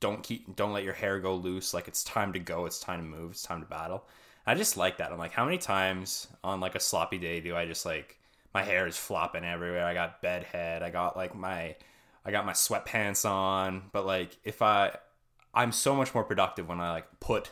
don't 0.00 0.22
keep 0.22 0.56
don't 0.56 0.72
let 0.72 0.84
your 0.84 0.94
hair 0.94 1.20
go 1.20 1.34
loose. 1.34 1.74
Like 1.74 1.86
it's 1.86 2.02
time 2.02 2.32
to 2.32 2.38
go, 2.38 2.64
it's 2.64 2.78
time 2.78 3.00
to 3.00 3.06
move, 3.06 3.32
it's 3.32 3.42
time 3.42 3.60
to 3.60 3.66
battle. 3.66 4.06
I 4.46 4.54
just 4.54 4.76
like 4.76 4.98
that. 4.98 5.10
I'm 5.10 5.18
like, 5.18 5.32
how 5.32 5.44
many 5.44 5.58
times 5.58 6.28
on 6.42 6.60
like 6.60 6.74
a 6.74 6.80
sloppy 6.80 7.18
day 7.18 7.40
do 7.40 7.56
I 7.56 7.66
just 7.66 7.86
like 7.86 8.18
my 8.52 8.62
hair 8.62 8.86
is 8.86 8.96
flopping 8.96 9.44
everywhere? 9.44 9.84
I 9.84 9.94
got 9.94 10.22
bed 10.22 10.44
head, 10.44 10.82
I 10.82 10.90
got 10.90 11.16
like 11.16 11.34
my 11.34 11.76
I 12.24 12.30
got 12.30 12.46
my 12.46 12.52
sweatpants 12.52 13.28
on, 13.28 13.84
but 13.92 14.06
like 14.06 14.36
if 14.44 14.62
I 14.62 14.96
I'm 15.52 15.72
so 15.72 15.94
much 15.94 16.14
more 16.14 16.24
productive 16.24 16.68
when 16.68 16.80
I 16.80 16.90
like 16.92 17.06
put 17.20 17.50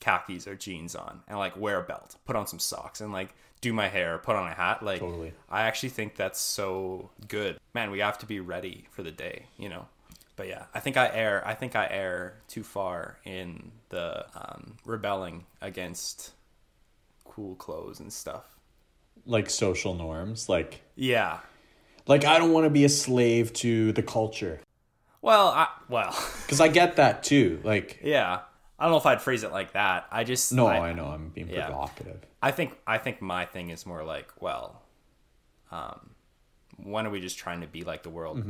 khakis 0.00 0.46
or 0.46 0.54
jeans 0.54 0.94
on 0.94 1.22
and 1.28 1.38
like 1.38 1.56
wear 1.56 1.78
a 1.78 1.82
belt, 1.82 2.16
put 2.24 2.36
on 2.36 2.46
some 2.46 2.58
socks 2.58 3.00
and 3.00 3.12
like 3.12 3.34
do 3.60 3.72
my 3.72 3.88
hair, 3.88 4.18
put 4.18 4.36
on 4.36 4.46
a 4.46 4.54
hat. 4.54 4.82
Like 4.82 5.00
Totally. 5.00 5.32
I 5.48 5.62
actually 5.62 5.88
think 5.88 6.16
that's 6.16 6.40
so 6.40 7.10
good. 7.28 7.58
Man, 7.74 7.90
we 7.90 8.00
have 8.00 8.18
to 8.18 8.26
be 8.26 8.40
ready 8.40 8.86
for 8.90 9.02
the 9.02 9.10
day, 9.10 9.46
you 9.56 9.68
know. 9.68 9.86
But 10.36 10.48
yeah, 10.48 10.64
I 10.74 10.80
think 10.80 10.96
I 10.96 11.08
err. 11.14 11.42
I 11.46 11.54
think 11.54 11.76
I 11.76 11.86
err 11.90 12.42
too 12.48 12.62
far 12.64 13.18
in 13.24 13.70
the 13.90 14.26
um, 14.34 14.76
rebelling 14.84 15.46
against 15.60 16.32
cool 17.24 17.54
clothes 17.54 18.00
and 18.00 18.12
stuff. 18.12 18.44
like 19.26 19.48
social 19.48 19.94
norms, 19.94 20.48
like 20.48 20.82
Yeah. 20.96 21.38
like 22.06 22.24
I 22.24 22.38
don't 22.38 22.52
want 22.52 22.64
to 22.64 22.70
be 22.70 22.84
a 22.84 22.88
slave 22.88 23.52
to 23.54 23.92
the 23.92 24.02
culture 24.02 24.60
Well, 25.22 25.48
I, 25.48 25.68
well, 25.88 26.10
because 26.42 26.60
I 26.60 26.68
get 26.68 26.96
that 26.96 27.22
too. 27.22 27.60
Like 27.64 28.00
yeah. 28.02 28.40
I 28.78 28.84
don't 28.84 28.90
know 28.90 28.98
if 28.98 29.06
I'd 29.06 29.22
phrase 29.22 29.44
it 29.44 29.52
like 29.52 29.72
that. 29.74 30.06
I 30.10 30.24
just 30.24 30.52
no, 30.52 30.66
I, 30.66 30.88
I, 30.88 30.92
know 30.92 31.06
I'm 31.06 31.28
being 31.30 31.48
Yeah. 31.48 31.66
provocative. 31.66 32.20
I 32.42 32.50
think 32.50 32.76
I 32.86 32.98
think 32.98 33.22
my 33.22 33.44
thing 33.46 33.70
is 33.70 33.86
more 33.86 34.02
like, 34.04 34.30
well, 34.40 34.82
um, 35.70 36.10
when 36.82 37.06
are 37.06 37.10
we 37.10 37.20
just 37.20 37.38
trying 37.38 37.60
to 37.60 37.66
be 37.68 37.82
like 37.84 38.02
the 38.02 38.10
world? 38.10 38.44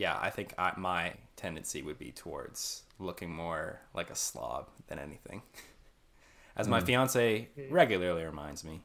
Yeah, 0.00 0.16
I 0.18 0.30
think 0.30 0.54
I, 0.56 0.72
my 0.78 1.12
tendency 1.36 1.82
would 1.82 1.98
be 1.98 2.10
towards 2.10 2.84
looking 2.98 3.30
more 3.30 3.80
like 3.92 4.08
a 4.08 4.14
slob 4.14 4.70
than 4.86 4.98
anything, 4.98 5.42
as 6.56 6.66
my 6.66 6.80
hmm. 6.80 6.86
fiance 6.86 7.48
regularly 7.68 8.24
reminds 8.24 8.64
me. 8.64 8.80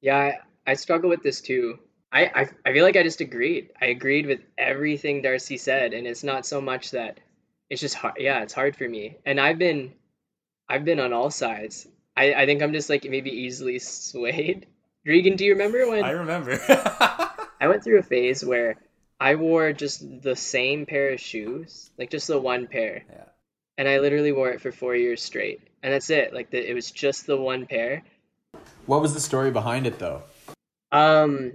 Yeah, 0.00 0.16
I, 0.16 0.38
I 0.66 0.74
struggle 0.76 1.10
with 1.10 1.22
this 1.22 1.42
too. 1.42 1.78
I, 2.10 2.24
I 2.24 2.48
I 2.64 2.72
feel 2.72 2.84
like 2.84 2.96
I 2.96 3.02
just 3.02 3.20
agreed. 3.20 3.68
I 3.78 3.88
agreed 3.88 4.24
with 4.24 4.40
everything 4.56 5.20
D'Arcy 5.20 5.58
said, 5.58 5.92
and 5.92 6.06
it's 6.06 6.24
not 6.24 6.46
so 6.46 6.62
much 6.62 6.92
that 6.92 7.20
it's 7.68 7.82
just 7.82 7.94
hard. 7.94 8.14
Yeah, 8.18 8.40
it's 8.40 8.54
hard 8.54 8.76
for 8.76 8.88
me, 8.88 9.18
and 9.26 9.38
I've 9.38 9.58
been 9.58 9.92
I've 10.70 10.86
been 10.86 11.00
on 11.00 11.12
all 11.12 11.30
sides. 11.30 11.86
I, 12.16 12.32
I 12.32 12.46
think 12.46 12.62
I'm 12.62 12.72
just 12.72 12.88
like 12.88 13.04
maybe 13.04 13.30
easily 13.30 13.78
swayed. 13.78 14.68
Regan, 15.04 15.36
do 15.36 15.44
you 15.44 15.52
remember 15.52 15.86
when 15.86 16.02
I 16.02 16.12
remember. 16.12 16.58
I 17.60 17.68
went 17.68 17.84
through 17.84 17.98
a 17.98 18.02
phase 18.02 18.42
where 18.42 18.78
I 19.20 19.34
wore 19.34 19.72
just 19.74 20.22
the 20.22 20.34
same 20.34 20.86
pair 20.86 21.12
of 21.12 21.20
shoes, 21.20 21.90
like 21.98 22.10
just 22.10 22.26
the 22.26 22.40
one 22.40 22.66
pair, 22.66 23.04
yeah. 23.10 23.24
and 23.76 23.86
I 23.86 23.98
literally 23.98 24.32
wore 24.32 24.48
it 24.50 24.62
for 24.62 24.72
four 24.72 24.96
years 24.96 25.22
straight, 25.22 25.60
and 25.82 25.92
that's 25.92 26.08
it. 26.08 26.32
Like 26.32 26.50
the, 26.50 26.70
it 26.70 26.72
was 26.72 26.90
just 26.90 27.26
the 27.26 27.36
one 27.36 27.66
pair. 27.66 28.02
What 28.86 29.02
was 29.02 29.12
the 29.12 29.20
story 29.20 29.50
behind 29.50 29.86
it 29.86 29.98
though? 29.98 30.22
Um, 30.90 31.52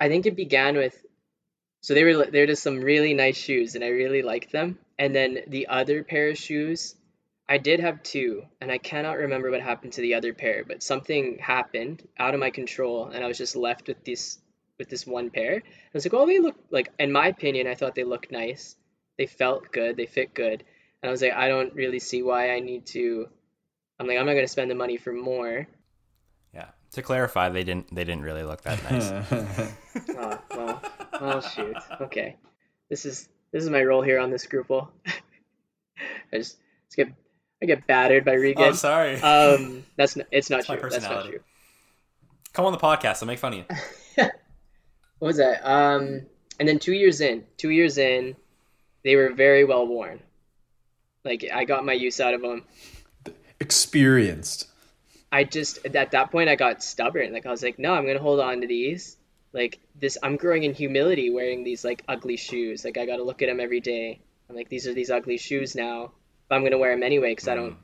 I 0.00 0.08
think 0.08 0.24
it 0.24 0.34
began 0.34 0.76
with, 0.76 0.96
so 1.82 1.92
they 1.92 2.04
were 2.04 2.24
they 2.24 2.40
were 2.40 2.46
just 2.46 2.62
some 2.62 2.80
really 2.80 3.12
nice 3.12 3.36
shoes, 3.36 3.74
and 3.74 3.84
I 3.84 3.88
really 3.88 4.22
liked 4.22 4.50
them. 4.50 4.78
And 4.98 5.14
then 5.14 5.40
the 5.46 5.66
other 5.68 6.02
pair 6.04 6.30
of 6.30 6.38
shoes, 6.38 6.96
I 7.46 7.58
did 7.58 7.80
have 7.80 8.02
two, 8.02 8.44
and 8.62 8.72
I 8.72 8.78
cannot 8.78 9.18
remember 9.18 9.50
what 9.50 9.60
happened 9.60 9.92
to 9.92 10.00
the 10.00 10.14
other 10.14 10.32
pair, 10.32 10.64
but 10.64 10.82
something 10.82 11.38
happened 11.38 12.08
out 12.18 12.32
of 12.32 12.40
my 12.40 12.50
control, 12.50 13.08
and 13.08 13.22
I 13.22 13.28
was 13.28 13.36
just 13.36 13.56
left 13.56 13.88
with 13.88 14.02
this 14.04 14.38
with 14.78 14.88
this 14.88 15.06
one 15.06 15.30
pair. 15.30 15.56
I 15.56 15.90
was 15.92 16.04
like, 16.04 16.14
oh, 16.14 16.26
they 16.26 16.38
look 16.38 16.56
like, 16.70 16.92
in 16.98 17.12
my 17.12 17.28
opinion, 17.28 17.66
I 17.66 17.74
thought 17.74 17.94
they 17.94 18.04
looked 18.04 18.30
nice. 18.30 18.76
They 19.16 19.26
felt 19.26 19.72
good. 19.72 19.96
They 19.96 20.06
fit 20.06 20.34
good. 20.34 20.64
And 21.02 21.08
I 21.08 21.10
was 21.10 21.22
like, 21.22 21.32
I 21.32 21.48
don't 21.48 21.74
really 21.74 21.98
see 21.98 22.22
why 22.22 22.52
I 22.52 22.60
need 22.60 22.86
to. 22.86 23.28
I'm 23.98 24.06
like, 24.06 24.18
I'm 24.18 24.26
not 24.26 24.34
gonna 24.34 24.46
spend 24.48 24.70
the 24.70 24.74
money 24.76 24.96
for 24.96 25.12
more. 25.12 25.66
Yeah. 26.54 26.68
To 26.92 27.02
clarify, 27.02 27.48
they 27.48 27.64
didn't 27.64 27.94
they 27.94 28.04
didn't 28.04 28.22
really 28.22 28.44
look 28.44 28.62
that 28.62 28.82
nice. 28.90 29.10
Oh, 30.16 30.38
well, 30.56 30.82
Oh 31.20 31.40
shoot. 31.40 31.76
Okay, 32.00 32.36
this 32.90 33.04
is 33.04 33.28
this 33.52 33.64
is 33.64 33.70
my 33.70 33.82
role 33.82 34.02
here 34.02 34.18
on 34.20 34.30
the 34.30 34.38
scruple. 34.38 34.90
I 36.32 36.36
just, 36.38 36.56
just 36.86 36.96
get 36.96 37.08
I 37.62 37.66
get 37.66 37.86
battered 37.86 38.24
by 38.24 38.34
Regan. 38.34 38.62
oh, 38.64 38.72
sorry. 38.72 39.20
um, 39.20 39.84
that's 39.96 40.16
n- 40.16 40.26
it's 40.30 40.48
not 40.50 40.68
my 40.68 40.76
true. 40.76 40.90
That's 40.90 41.02
not 41.02 41.10
personality. 41.10 41.30
true. 41.30 41.40
Come 42.52 42.64
on 42.66 42.72
the 42.72 42.78
podcast. 42.78 43.22
I'll 43.22 43.26
make 43.26 43.38
fun 43.40 43.52
of 43.54 43.58
you. 43.58 43.64
What 45.18 45.28
was 45.28 45.36
that? 45.38 45.68
Um, 45.68 46.22
and 46.58 46.68
then 46.68 46.78
two 46.78 46.92
years 46.92 47.20
in, 47.20 47.44
two 47.56 47.70
years 47.70 47.98
in, 47.98 48.36
they 49.04 49.16
were 49.16 49.32
very 49.32 49.64
well 49.64 49.86
worn. 49.86 50.20
Like 51.24 51.44
I 51.52 51.64
got 51.64 51.84
my 51.84 51.92
use 51.92 52.20
out 52.20 52.34
of 52.34 52.42
them. 52.42 52.64
Experienced. 53.60 54.68
I 55.30 55.44
just 55.44 55.84
at 55.84 56.12
that 56.12 56.30
point 56.30 56.48
I 56.48 56.56
got 56.56 56.82
stubborn. 56.82 57.32
Like 57.32 57.46
I 57.46 57.50
was 57.50 57.62
like, 57.62 57.78
no, 57.78 57.94
I'm 57.94 58.06
gonna 58.06 58.18
hold 58.18 58.40
on 58.40 58.60
to 58.60 58.66
these. 58.66 59.16
Like 59.52 59.78
this, 59.98 60.18
I'm 60.22 60.36
growing 60.36 60.64
in 60.64 60.74
humility 60.74 61.30
wearing 61.30 61.64
these 61.64 61.84
like 61.84 62.02
ugly 62.08 62.36
shoes. 62.36 62.84
Like 62.84 62.98
I 62.98 63.06
gotta 63.06 63.24
look 63.24 63.42
at 63.42 63.48
them 63.48 63.60
every 63.60 63.80
day. 63.80 64.20
I'm 64.48 64.56
like, 64.56 64.68
these 64.68 64.86
are 64.86 64.94
these 64.94 65.10
ugly 65.10 65.36
shoes 65.36 65.74
now. 65.74 66.12
but 66.48 66.56
I'm 66.56 66.64
gonna 66.64 66.78
wear 66.78 66.92
them 66.92 67.02
anyway 67.02 67.32
because 67.32 67.48
I 67.48 67.54
don't, 67.54 67.76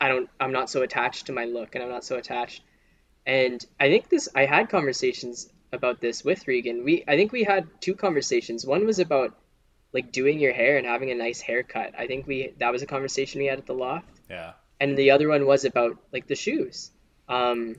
I 0.00 0.08
don't, 0.08 0.30
I'm 0.40 0.52
not 0.52 0.70
so 0.70 0.82
attached 0.82 1.26
to 1.26 1.32
my 1.32 1.44
look, 1.44 1.74
and 1.74 1.84
I'm 1.84 1.90
not 1.90 2.04
so 2.04 2.16
attached. 2.16 2.62
And 3.26 3.64
I 3.80 3.88
think 3.88 4.08
this, 4.08 4.28
I 4.34 4.46
had 4.46 4.68
conversations 4.68 5.48
about 5.72 6.00
this 6.00 6.24
with 6.24 6.46
Regan. 6.46 6.84
We, 6.84 7.04
I 7.08 7.16
think 7.16 7.32
we 7.32 7.44
had 7.44 7.66
two 7.80 7.94
conversations. 7.94 8.64
One 8.66 8.86
was 8.86 8.98
about 8.98 9.34
like 9.92 10.12
doing 10.12 10.38
your 10.40 10.52
hair 10.52 10.76
and 10.78 10.86
having 10.86 11.10
a 11.10 11.14
nice 11.14 11.40
haircut. 11.40 11.94
I 11.98 12.06
think 12.06 12.26
we 12.26 12.52
that 12.58 12.72
was 12.72 12.82
a 12.82 12.86
conversation 12.86 13.40
we 13.40 13.46
had 13.46 13.58
at 13.58 13.66
the 13.66 13.74
loft, 13.74 14.08
Yeah. 14.28 14.52
and 14.80 14.96
the 14.96 15.10
other 15.12 15.28
one 15.28 15.46
was 15.46 15.64
about 15.64 15.96
like 16.12 16.26
the 16.26 16.34
shoes. 16.34 16.90
Um, 17.28 17.76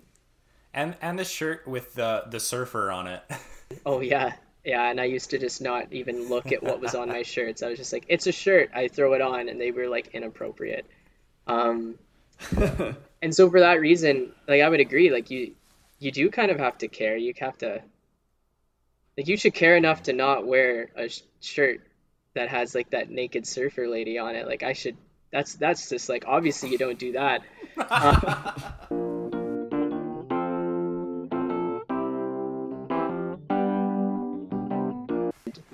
And 0.74 0.96
and 1.02 1.18
the 1.18 1.26
shirt 1.26 1.68
with 1.68 1.94
the 1.96 2.24
the 2.30 2.40
surfer 2.40 2.92
on 2.92 3.08
it. 3.08 3.24
Oh 3.86 4.00
yeah, 4.00 4.34
yeah. 4.64 4.90
And 4.90 5.00
I 5.02 5.06
used 5.06 5.30
to 5.32 5.38
just 5.38 5.62
not 5.62 5.92
even 5.92 6.30
look 6.30 6.54
at 6.54 6.64
what 6.64 6.80
was 6.80 6.96
on 6.96 7.10
my 7.10 7.22
shirts. 7.34 7.62
I 7.62 7.68
was 7.70 7.78
just 7.78 7.92
like, 7.92 8.06
it's 8.08 8.26
a 8.26 8.32
shirt. 8.32 8.70
I 8.74 8.88
throw 8.88 9.12
it 9.14 9.22
on, 9.22 9.50
and 9.50 9.60
they 9.60 9.72
were 9.72 9.90
like 9.90 10.08
inappropriate. 10.14 10.86
Um, 11.48 11.96
and 13.22 13.36
so 13.36 13.50
for 13.50 13.60
that 13.60 13.80
reason, 13.82 14.32
like 14.48 14.62
I 14.62 14.70
would 14.70 14.80
agree. 14.80 15.10
Like 15.12 15.30
you, 15.32 15.54
you 16.00 16.12
do 16.12 16.30
kind 16.30 16.52
of 16.52 16.60
have 16.60 16.78
to 16.80 16.88
care. 16.88 17.18
You 17.18 17.34
have 17.40 17.58
to, 17.60 17.82
like, 19.18 19.28
you 19.28 19.38
should 19.38 19.54
care 19.54 19.76
enough 19.76 20.04
to 20.04 20.14
not 20.14 20.46
wear 20.46 20.90
a 20.96 21.10
sh- 21.10 21.22
shirt 21.42 21.82
that 22.36 22.50
has 22.50 22.76
like 22.76 22.92
that 22.92 23.10
naked 23.10 23.48
surfer 23.48 23.88
lady 23.88 24.20
on 24.20 24.36
it. 24.36 24.48
Like 24.48 24.64
I 24.64 24.74
should. 24.74 24.98
That's 25.32 25.56
that's 25.56 25.90
just 25.90 26.08
like 26.08 26.26
obviously 26.28 26.70
you 26.70 26.78
don't 26.78 27.00
do 27.00 27.14
that. 27.14 27.42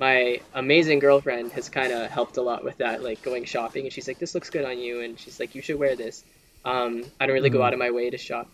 my 0.03 0.41
amazing 0.53 0.99
girlfriend 0.99 1.53
has 1.53 1.69
kind 1.69 1.93
of 1.93 2.09
helped 2.09 2.35
a 2.35 2.41
lot 2.41 2.61
with 2.61 2.77
that, 2.79 3.01
like 3.01 3.21
going 3.21 3.45
shopping. 3.45 3.85
And 3.85 3.93
she's 3.93 4.05
like, 4.05 4.19
"This 4.19 4.35
looks 4.35 4.49
good 4.49 4.65
on 4.65 4.77
you," 4.77 4.99
and 4.99 5.17
she's 5.17 5.39
like, 5.39 5.55
"You 5.55 5.61
should 5.61 5.79
wear 5.79 5.95
this." 5.95 6.25
Um, 6.65 7.05
I 7.21 7.25
don't 7.25 7.33
really 7.33 7.49
go 7.49 7.61
out 7.61 7.71
of 7.71 7.79
my 7.79 7.91
way 7.91 8.09
to 8.09 8.17
shop. 8.17 8.49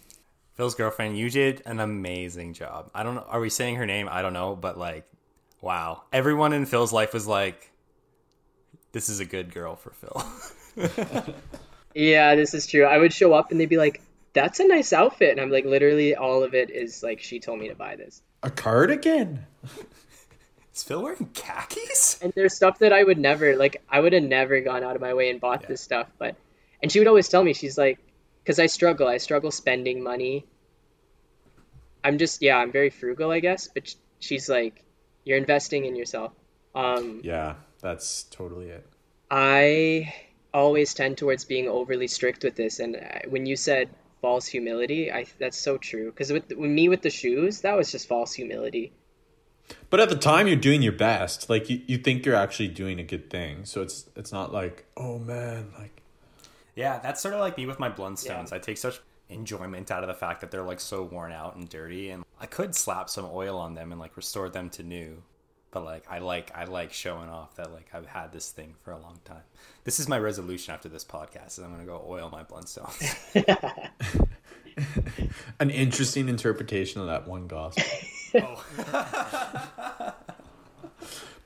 Phil's 0.59 0.75
girlfriend, 0.75 1.17
you 1.17 1.29
did 1.29 1.63
an 1.65 1.79
amazing 1.79 2.53
job. 2.53 2.91
I 2.93 3.03
don't 3.03 3.15
know. 3.15 3.25
Are 3.29 3.39
we 3.39 3.49
saying 3.49 3.77
her 3.77 3.85
name? 3.85 4.09
I 4.11 4.21
don't 4.21 4.33
know, 4.33 4.57
but 4.57 4.77
like, 4.77 5.05
wow. 5.61 6.03
Everyone 6.11 6.51
in 6.51 6.65
Phil's 6.65 6.91
life 6.91 7.13
was 7.13 7.25
like, 7.25 7.71
this 8.91 9.07
is 9.07 9.21
a 9.21 9.25
good 9.25 9.53
girl 9.53 9.77
for 9.77 9.91
Phil. 9.91 11.33
Yeah, 11.95 12.35
this 12.35 12.53
is 12.53 12.67
true. 12.67 12.83
I 12.83 12.97
would 12.97 13.13
show 13.13 13.33
up 13.33 13.51
and 13.51 13.59
they'd 13.59 13.65
be 13.65 13.77
like, 13.77 14.01
"That's 14.33 14.59
a 14.59 14.67
nice 14.67 14.93
outfit," 14.93 15.31
and 15.31 15.41
I'm 15.41 15.49
like, 15.49 15.65
literally, 15.65 16.15
all 16.15 16.43
of 16.43 16.53
it 16.53 16.69
is 16.69 17.01
like 17.01 17.19
she 17.19 17.39
told 17.39 17.59
me 17.59 17.69
to 17.69 17.75
buy 17.75 17.95
this. 17.95 18.21
A 18.43 18.51
cardigan? 18.51 19.45
is 20.73 20.83
Phil 20.83 21.01
wearing 21.01 21.29
khakis? 21.33 22.19
And 22.21 22.31
there's 22.35 22.55
stuff 22.55 22.79
that 22.79 22.93
I 22.93 23.03
would 23.03 23.17
never 23.17 23.55
like. 23.55 23.81
I 23.89 23.99
would 23.99 24.13
have 24.13 24.23
never 24.23 24.61
gone 24.61 24.83
out 24.83 24.95
of 24.95 25.01
my 25.01 25.15
way 25.15 25.31
and 25.31 25.41
bought 25.41 25.67
this 25.67 25.81
stuff, 25.81 26.07
but 26.19 26.35
and 26.81 26.91
she 26.91 26.99
would 26.99 27.07
always 27.07 27.27
tell 27.27 27.43
me 27.43 27.53
she's 27.53 27.77
like, 27.77 27.97
because 28.43 28.59
I 28.59 28.67
struggle. 28.67 29.07
I 29.07 29.17
struggle 29.17 29.51
spending 29.51 30.03
money. 30.03 30.45
I'm 32.03 32.17
just 32.17 32.41
yeah, 32.41 32.57
I'm 32.57 32.71
very 32.71 32.89
frugal, 32.89 33.31
I 33.31 33.39
guess. 33.39 33.69
But 33.73 33.93
she's 34.19 34.49
like, 34.49 34.83
you're 35.23 35.37
investing 35.37 35.85
in 35.85 35.95
yourself. 35.95 36.31
Um, 36.75 37.21
Yeah, 37.23 37.55
that's 37.81 38.23
totally 38.23 38.69
it. 38.69 38.85
I 39.29 40.13
always 40.53 40.93
tend 40.93 41.17
towards 41.17 41.45
being 41.45 41.67
overly 41.67 42.07
strict 42.07 42.43
with 42.43 42.55
this, 42.55 42.79
and 42.79 42.97
when 43.27 43.45
you 43.45 43.55
said 43.55 43.89
false 44.21 44.47
humility, 44.47 45.11
I 45.11 45.25
that's 45.37 45.57
so 45.57 45.77
true. 45.77 46.11
Because 46.11 46.31
with, 46.31 46.49
with 46.49 46.71
me 46.71 46.89
with 46.89 47.01
the 47.01 47.09
shoes, 47.09 47.61
that 47.61 47.75
was 47.75 47.91
just 47.91 48.07
false 48.07 48.33
humility. 48.33 48.91
But 49.89 49.99
at 49.99 50.09
the 50.09 50.15
time, 50.15 50.47
you're 50.47 50.55
doing 50.55 50.81
your 50.81 50.93
best. 50.93 51.49
Like 51.49 51.69
you, 51.69 51.81
you 51.85 51.97
think 51.97 52.25
you're 52.25 52.35
actually 52.35 52.69
doing 52.69 52.99
a 52.99 53.03
good 53.03 53.29
thing. 53.29 53.65
So 53.65 53.81
it's 53.81 54.09
it's 54.15 54.31
not 54.31 54.51
like, 54.51 54.85
oh 54.97 55.19
man, 55.19 55.71
like 55.77 55.98
Yeah, 56.79 56.97
that's 56.99 57.21
sort 57.21 57.33
of 57.33 57.41
like 57.41 57.57
me 57.57 57.65
with 57.65 57.77
my 57.77 57.89
Blundstones. 57.89 58.53
I 58.53 58.57
take 58.57 58.77
such 58.77 59.01
enjoyment 59.27 59.91
out 59.91 60.01
of 60.01 60.07
the 60.07 60.13
fact 60.13 60.39
that 60.39 60.49
they're 60.49 60.63
like 60.63 60.79
so 60.79 61.03
worn 61.03 61.33
out 61.33 61.57
and 61.57 61.67
dirty, 61.67 62.09
and 62.09 62.23
I 62.39 62.45
could 62.45 62.73
slap 62.73 63.09
some 63.09 63.27
oil 63.29 63.57
on 63.57 63.73
them 63.73 63.91
and 63.91 63.99
like 63.99 64.15
restore 64.15 64.47
them 64.47 64.69
to 64.69 64.83
new. 64.83 65.21
But 65.71 65.83
like 65.83 66.05
I 66.09 66.19
like 66.19 66.55
I 66.55 66.63
like 66.63 66.93
showing 66.93 67.27
off 67.27 67.57
that 67.57 67.73
like 67.73 67.89
I've 67.93 68.05
had 68.05 68.31
this 68.31 68.51
thing 68.51 68.75
for 68.81 68.91
a 68.91 68.97
long 68.97 69.19
time. 69.25 69.41
This 69.83 69.99
is 69.99 70.07
my 70.07 70.17
resolution 70.17 70.73
after 70.73 70.87
this 70.87 71.03
podcast 71.03 71.57
is 71.57 71.59
I'm 71.59 71.71
gonna 71.71 71.83
go 71.83 72.01
oil 72.07 72.29
my 72.31 72.45
Blundstones. 72.45 72.95
an 75.59 75.69
interesting 75.69 76.29
interpretation 76.29 77.01
of 77.01 77.07
that 77.07 77.27
one 77.27 77.47
gospel. 77.47 77.83
Oh. 78.35 78.63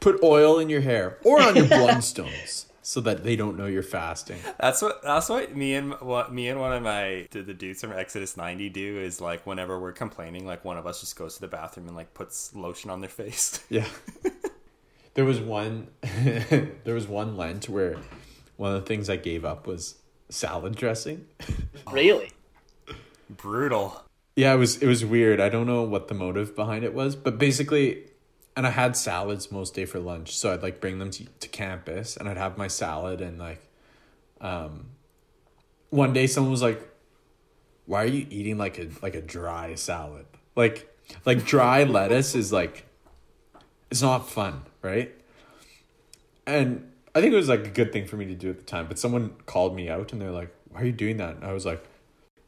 Put 0.02 0.22
oil 0.22 0.60
in 0.60 0.68
your 0.68 0.82
hair 0.82 1.18
or 1.24 1.42
on 1.42 1.56
your 1.56 1.64
Blundstones 1.64 2.66
so 2.84 3.00
that 3.02 3.24
they 3.24 3.36
don't 3.36 3.58
know 3.58 3.66
you're 3.66 3.82
fasting. 3.82 4.38
That's 4.60 4.82
what 4.82 5.02
that's 5.02 5.30
what 5.30 5.56
me 5.56 5.74
and 5.74 5.94
what 6.02 6.34
me 6.34 6.50
and 6.50 6.60
one 6.60 6.74
of 6.74 6.84
my 6.84 7.28
the, 7.32 7.42
the 7.42 7.54
dudes 7.54 7.82
from 7.82 7.94
Exodus 7.94 8.36
90 8.38 8.70
do 8.70 9.00
is 9.00 9.20
like 9.22 9.48
whenever 9.48 9.80
we're 9.80 9.94
complaining, 9.94 10.46
like 10.46 10.64
one 10.64 10.78
of 10.78 10.86
us 10.86 11.00
just 11.00 11.16
goes 11.16 11.36
to 11.36 11.42
the 11.42 11.48
bathroom 11.48 11.88
and 11.88 11.96
like 11.96 12.14
puts 12.14 12.54
lotion 12.54 12.90
on 12.90 13.02
their 13.02 13.10
face. 13.10 13.64
Yeah. 13.70 13.88
there 15.16 15.26
was 15.26 15.40
one 15.40 15.88
there 16.02 16.94
was 16.94 17.08
one 17.08 17.38
Lent 17.38 17.70
where 17.70 17.98
one 18.58 18.76
of 18.76 18.82
the 18.82 18.86
things 18.88 19.10
I 19.10 19.16
gave 19.16 19.46
up 19.46 19.66
was 19.66 19.96
salad 20.30 20.76
dressing. 20.76 21.26
Really? 21.92 22.32
Brutal. 23.30 24.04
Yeah, 24.36 24.54
it 24.54 24.58
was 24.58 24.78
it 24.82 24.88
was 24.88 25.06
weird. 25.06 25.40
I 25.40 25.50
don't 25.50 25.68
know 25.68 25.84
what 25.84 26.08
the 26.08 26.14
motive 26.14 26.56
behind 26.56 26.84
it 26.84 26.94
was, 26.94 27.16
but 27.16 27.38
basically 27.38 28.06
and 28.56 28.68
I 28.68 28.70
had 28.70 28.96
salads 28.96 29.52
most 29.52 29.74
day 29.74 29.86
for 29.86 30.00
lunch, 30.00 30.36
so 30.36 30.54
I'd 30.54 30.64
like 30.64 30.80
bring 30.80 31.00
them 31.00 31.10
to, 31.12 31.26
to 31.26 31.48
campus 31.48 32.18
and 32.18 32.30
I'd 32.30 32.38
have 32.38 32.58
my 32.58 32.68
salad 32.68 33.22
and 33.22 33.40
like 33.40 33.62
um 34.42 34.88
one 35.90 36.12
day 36.12 36.28
someone 36.28 36.52
was 36.52 36.62
like 36.62 36.90
why 37.86 38.04
are 38.04 38.08
you 38.08 38.26
eating 38.30 38.58
like 38.58 38.80
a 38.80 38.90
like 39.02 39.16
a 39.16 39.22
dry 39.22 39.76
salad? 39.76 40.26
Like 40.56 40.90
like 41.26 41.46
dry 41.46 41.84
lettuce 41.84 42.36
is 42.36 42.52
like 42.52 42.86
it's 43.92 44.02
not 44.02 44.30
fun, 44.30 44.64
right? 44.82 45.14
And 46.46 46.92
I 47.16 47.22
think 47.22 47.34
it 47.34 47.38
was 47.38 47.50
like 47.50 47.66
a 47.66 47.70
good 47.70 47.94
thing 47.94 48.08
for 48.08 48.18
me 48.18 48.26
to 48.26 48.36
do 48.36 48.50
at 48.50 48.58
the 48.58 48.64
time, 48.64 48.88
but 48.88 48.98
someone 48.98 49.36
called 49.46 49.76
me 49.76 49.90
out 49.90 50.14
and 50.14 50.22
they're 50.22 50.32
like, 50.32 50.54
"Why 50.70 50.82
are 50.82 50.86
you 50.86 50.92
doing 50.92 51.18
that?" 51.18 51.36
And 51.36 51.46
I 51.46 51.54
was 51.54 51.66
like, 51.66 51.84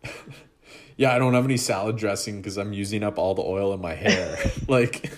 "Yeah, 0.98 1.14
I 1.14 1.20
don't 1.20 1.34
have 1.34 1.46
any 1.46 1.58
salad 1.58 1.98
dressing 1.98 2.38
because 2.38 2.58
I'm 2.58 2.74
using 2.74 3.04
up 3.04 3.18
all 3.20 3.36
the 3.36 3.44
oil 3.44 3.74
in 3.74 3.82
my 3.82 3.94
hair." 3.94 4.38
like, 4.68 5.12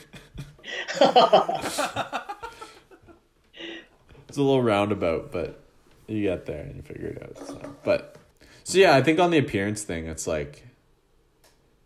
it's 4.28 4.38
a 4.38 4.42
little 4.42 4.62
roundabout, 4.62 5.32
but 5.32 5.60
you 6.08 6.24
get 6.24 6.46
there 6.46 6.64
and 6.64 6.76
you 6.76 6.82
figure 6.82 7.08
it 7.08 7.24
out. 7.24 7.48
So. 7.48 7.76
But 7.84 8.16
so 8.64 8.78
yeah, 8.78 8.96
I 8.96 9.02
think 9.02 9.20
on 9.20 9.32
the 9.32 9.38
appearance 9.38 9.84
thing, 9.84 10.08
it's 10.08 10.28
like 10.28 10.66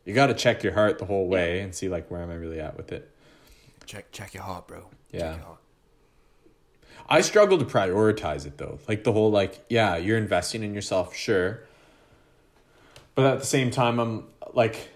you 0.05 0.13
got 0.13 0.27
to 0.27 0.33
check 0.33 0.63
your 0.63 0.73
heart 0.73 0.99
the 0.99 1.05
whole 1.05 1.27
way 1.27 1.61
and 1.61 1.73
see 1.73 1.89
like 1.89 2.09
where 2.09 2.21
am 2.21 2.29
I 2.31 2.35
really 2.35 2.59
at 2.59 2.77
with 2.77 2.91
it. 2.91 3.09
Check 3.85 4.11
check 4.11 4.33
your 4.33 4.43
heart, 4.43 4.67
bro. 4.67 4.87
Yeah. 5.11 5.19
Check 5.19 5.35
your 5.37 5.45
heart. 5.45 5.57
I 7.09 7.21
struggle 7.21 7.57
to 7.57 7.65
prioritize 7.65 8.45
it 8.45 8.57
though. 8.57 8.79
Like 8.87 9.03
the 9.03 9.11
whole 9.11 9.31
like, 9.31 9.65
yeah, 9.69 9.97
you're 9.97 10.17
investing 10.17 10.63
in 10.63 10.73
yourself, 10.73 11.15
sure. 11.15 11.61
But 13.15 13.25
at 13.25 13.39
the 13.39 13.45
same 13.45 13.69
time 13.71 13.99
I'm 13.99 14.25
like 14.53 14.89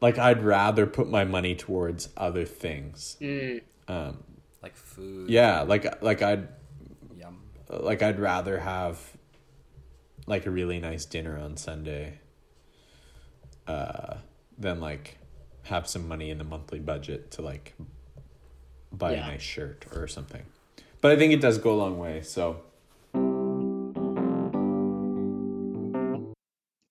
like 0.00 0.18
I'd 0.18 0.42
rather 0.42 0.86
put 0.86 1.08
my 1.10 1.24
money 1.24 1.54
towards 1.54 2.08
other 2.16 2.44
things. 2.44 3.16
Mm. 3.20 3.62
Um 3.88 4.24
Like 4.62 4.76
food. 4.76 5.28
yeah, 5.30 5.62
like 5.62 6.02
like 6.02 6.22
I'd 6.22 6.48
Yum. 7.16 7.40
like 7.68 8.02
I'd 8.02 8.18
rather 8.20 8.58
have 8.58 8.98
like 10.26 10.46
a 10.46 10.50
really 10.50 10.78
nice 10.80 11.04
dinner 11.04 11.36
on 11.38 11.56
Sunday 11.56 12.20
uh 13.66 14.16
than 14.58 14.80
like 14.80 15.18
have 15.64 15.86
some 15.88 16.06
money 16.08 16.30
in 16.30 16.38
the 16.38 16.44
monthly 16.44 16.78
budget 16.78 17.30
to 17.32 17.42
like 17.42 17.74
buy 18.92 19.12
Yeah. 19.12 19.26
a 19.26 19.30
nice 19.32 19.42
shirt 19.42 19.86
or 19.94 20.06
something. 20.08 20.42
But 21.00 21.12
I 21.12 21.16
think 21.16 21.32
it 21.32 21.40
does 21.40 21.58
go 21.58 21.72
a 21.72 21.78
long 21.84 21.98
way, 21.98 22.22
so 22.22 22.62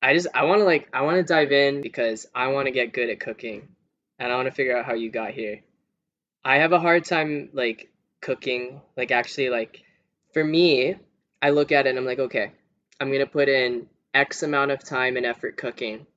I 0.09 0.13
just 0.15 0.25
I 0.33 0.45
want 0.45 0.61
to 0.61 0.65
like 0.65 0.89
I 0.91 1.03
want 1.03 1.17
to 1.17 1.33
dive 1.33 1.51
in 1.51 1.81
because 1.81 2.25
I 2.33 2.47
want 2.47 2.65
to 2.65 2.71
get 2.71 2.93
good 2.93 3.11
at 3.11 3.19
cooking, 3.19 3.67
and 4.17 4.31
I 4.31 4.35
want 4.37 4.47
to 4.47 4.51
figure 4.51 4.75
out 4.75 4.85
how 4.85 4.95
you 4.95 5.11
got 5.11 5.33
here. 5.33 5.59
I 6.43 6.57
have 6.57 6.71
a 6.71 6.79
hard 6.79 7.05
time 7.05 7.49
like 7.53 7.91
cooking, 8.19 8.81
like 8.97 9.11
actually 9.11 9.49
like 9.51 9.83
for 10.33 10.43
me, 10.43 10.95
I 11.43 11.51
look 11.51 11.71
at 11.71 11.85
it 11.85 11.89
and 11.91 11.99
I'm 11.99 12.05
like, 12.05 12.17
okay, 12.17 12.51
I'm 12.99 13.11
gonna 13.11 13.27
put 13.27 13.49
in 13.49 13.85
X 14.11 14.41
amount 14.41 14.71
of 14.71 14.83
time 14.83 15.15
and 15.15 15.27
effort 15.27 15.57
cooking, 15.57 16.07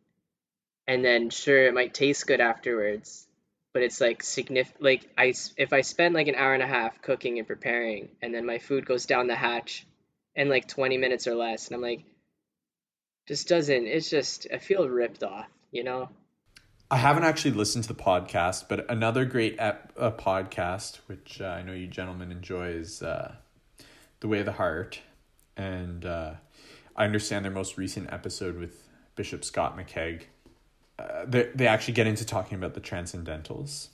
and 0.87 1.05
then 1.05 1.28
sure 1.28 1.66
it 1.66 1.74
might 1.74 1.92
taste 1.92 2.26
good 2.26 2.40
afterwards, 2.40 3.26
but 3.74 3.83
it's 3.83 4.00
like 4.00 4.22
significant. 4.22 4.83
Like 4.83 5.07
I 5.18 5.35
if 5.59 5.74
I 5.74 5.83
spend 5.83 6.14
like 6.14 6.28
an 6.28 6.35
hour 6.37 6.55
and 6.55 6.62
a 6.62 6.66
half 6.66 7.02
cooking 7.02 7.38
and 7.38 7.46
preparing, 7.46 8.09
and 8.22 8.33
then 8.33 8.46
my 8.46 8.59
food 8.59 8.87
goes 8.87 9.05
down 9.05 9.26
the 9.26 9.35
hatch 9.35 9.87
in 10.35 10.48
like 10.48 10.66
20 10.66 10.96
minutes 10.96 11.26
or 11.26 11.35
less, 11.35 11.66
and 11.66 11.76
I'm 11.76 11.83
like 11.83 12.07
just 13.27 13.49
doesn't 13.49 13.87
it's 13.87 14.11
just 14.11 14.47
i 14.53 14.59
feel 14.59 14.89
ripped 14.89 15.23
off 15.23 15.47
you 15.71 15.85
know 15.85 16.09
I 16.91 16.97
haven't 16.97 17.25
actually 17.25 17.53
listened 17.53 17.85
to 17.85 17.89
the 17.95 17.99
podcast, 18.03 18.69
but 18.69 18.91
another 18.91 19.25
great 19.25 19.57
ep- 19.59 19.95
uh, 19.97 20.11
podcast, 20.11 20.99
which 21.07 21.41
uh, 21.41 21.47
I 21.47 21.63
know 21.63 21.73
you 21.73 21.87
gentlemen 21.87 22.31
enjoy, 22.31 22.67
is 22.67 23.03
uh, 23.03 23.37
The 24.21 24.29
Way 24.29 24.41
of 24.41 24.45
the 24.45 24.53
Heart. 24.53 25.01
and 25.57 26.05
uh, 26.05 26.35
I 26.95 27.05
understand 27.07 27.47
their 27.47 27.53
most 27.53 27.79
recent 27.79 28.13
episode 28.13 28.59
with 28.59 28.89
Bishop 29.17 29.43
Scott 29.43 29.75
McCaig. 29.75 30.25
Uh, 30.99 31.25
they 31.27 31.49
they 31.55 31.67
actually 31.67 31.95
get 31.95 32.07
into 32.07 32.27
talking 32.27 32.59
about 32.59 32.75
the 32.75 32.81
transcendentals 32.83 33.89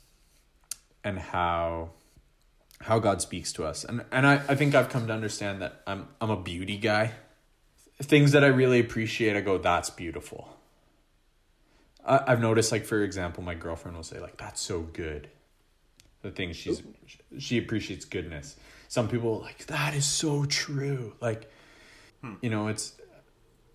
and 1.05 1.19
how 1.19 1.91
how 2.81 2.99
God 2.99 3.23
speaks 3.23 3.53
to 3.53 3.65
us. 3.65 3.85
And 3.85 4.05
and 4.11 4.27
I, 4.27 4.35
I 4.49 4.55
think 4.57 4.75
I've 4.75 4.89
come 4.89 5.07
to 5.07 5.13
understand 5.13 5.63
that 5.63 5.83
I'm 5.87 6.09
I'm 6.21 6.31
a 6.31 6.37
beauty 6.37 6.77
guy. 6.77 7.13
Things 8.01 8.33
that 8.33 8.45
I 8.45 8.49
really 8.49 8.81
appreciate, 8.81 9.37
I 9.37 9.41
go, 9.41 9.59
that's 9.59 9.91
beautiful. 9.91 10.57
I, 12.05 12.21
I've 12.29 12.41
noticed, 12.41 12.71
like 12.73 12.85
for 12.85 13.03
example, 13.03 13.43
my 13.43 13.55
girlfriend 13.55 13.97
will 13.97 14.05
say, 14.05 14.21
like, 14.21 14.37
that's 14.37 14.61
so 14.61 14.81
good. 14.81 15.29
The 16.23 16.31
thing 16.31 16.53
she's 16.53 16.83
she 17.39 17.59
appreciates 17.59 18.05
goodness. 18.05 18.57
Some 18.89 19.09
people 19.09 19.37
are 19.37 19.43
like 19.43 19.67
that 19.67 19.95
is 19.95 20.05
so 20.05 20.45
true. 20.47 21.15
Like, 21.21 21.49
you 22.41 22.51
know, 22.51 22.67
it's 22.67 22.95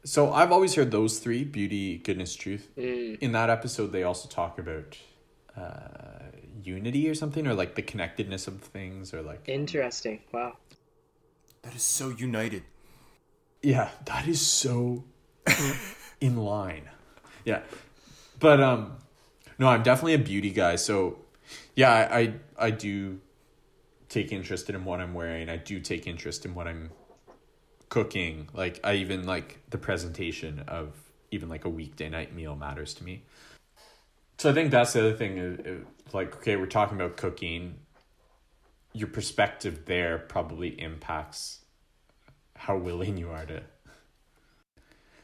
so 0.04 0.34
I've 0.34 0.52
always 0.52 0.76
heard 0.76 0.92
those 0.92 1.20
three: 1.20 1.46
beauty, 1.46 2.00
goodness, 2.00 2.36
truth. 2.36 2.78
In 2.78 3.32
that 3.32 3.50
episode, 3.50 3.94
they 3.94 4.04
also 4.04 4.28
talk 4.28 4.60
about 4.60 4.98
uh, 5.56 6.26
unity 6.62 7.10
or 7.10 7.16
something, 7.16 7.48
or 7.48 7.54
like 7.54 7.76
the 7.76 7.82
connectedness 7.82 8.48
of 8.48 8.60
things, 8.60 9.14
or 9.14 9.22
like 9.22 9.48
Interesting. 9.48 10.20
Wow. 10.34 10.58
That 11.62 11.76
is 11.76 11.84
so 11.84 12.10
united. 12.10 12.64
Yeah, 13.64 13.90
that 14.06 14.28
is 14.28 14.46
so 14.46 15.06
in 16.22 16.38
line. 16.38 16.90
Yeah, 17.46 17.62
but 18.40 18.62
um, 18.62 18.98
no, 19.58 19.68
I'm 19.68 19.84
definitely 19.84 20.14
a 20.16 20.20
beauty 20.20 20.52
guy. 20.52 20.76
So 20.76 21.18
yeah, 21.76 21.92
I 21.92 22.20
I, 22.20 22.34
I 22.60 22.72
do 22.72 23.20
take 24.10 24.32
interest 24.32 24.70
in 24.70 24.86
what 24.86 25.00
I'm 25.00 25.14
wearing. 25.14 25.50
I 25.50 25.58
do 25.58 25.80
take 25.80 26.06
interest 26.06 26.46
in 26.46 26.54
what 26.54 26.68
I'm 26.68 26.92
cooking. 27.90 28.50
Like 28.54 28.80
I 28.84 28.96
even 28.96 29.26
like 29.26 29.60
the 29.70 29.78
presentation 29.78 30.64
of 30.68 30.94
even 31.32 31.48
like 31.50 31.66
a 31.66 31.70
weekday 31.70 32.10
night 32.10 32.36
meal 32.36 32.56
matters 32.56 32.94
to 32.96 33.04
me. 33.04 33.24
So 34.38 34.50
I 34.50 34.54
think 34.54 34.72
that's 34.72 34.94
the 34.94 35.00
other 35.00 35.14
thing. 35.14 35.38
Is, 35.38 35.60
is, 35.60 35.86
like 36.12 36.36
okay, 36.38 36.58
we're 36.58 36.66
talking 36.66 37.00
about 37.00 37.16
cooking. 37.16 37.80
Your 38.92 39.08
perspective 39.08 39.86
there 39.86 40.20
probably 40.20 40.80
impacts 40.80 41.63
how 42.64 42.78
willing 42.78 43.18
you 43.18 43.30
are 43.30 43.46
to. 43.46 43.62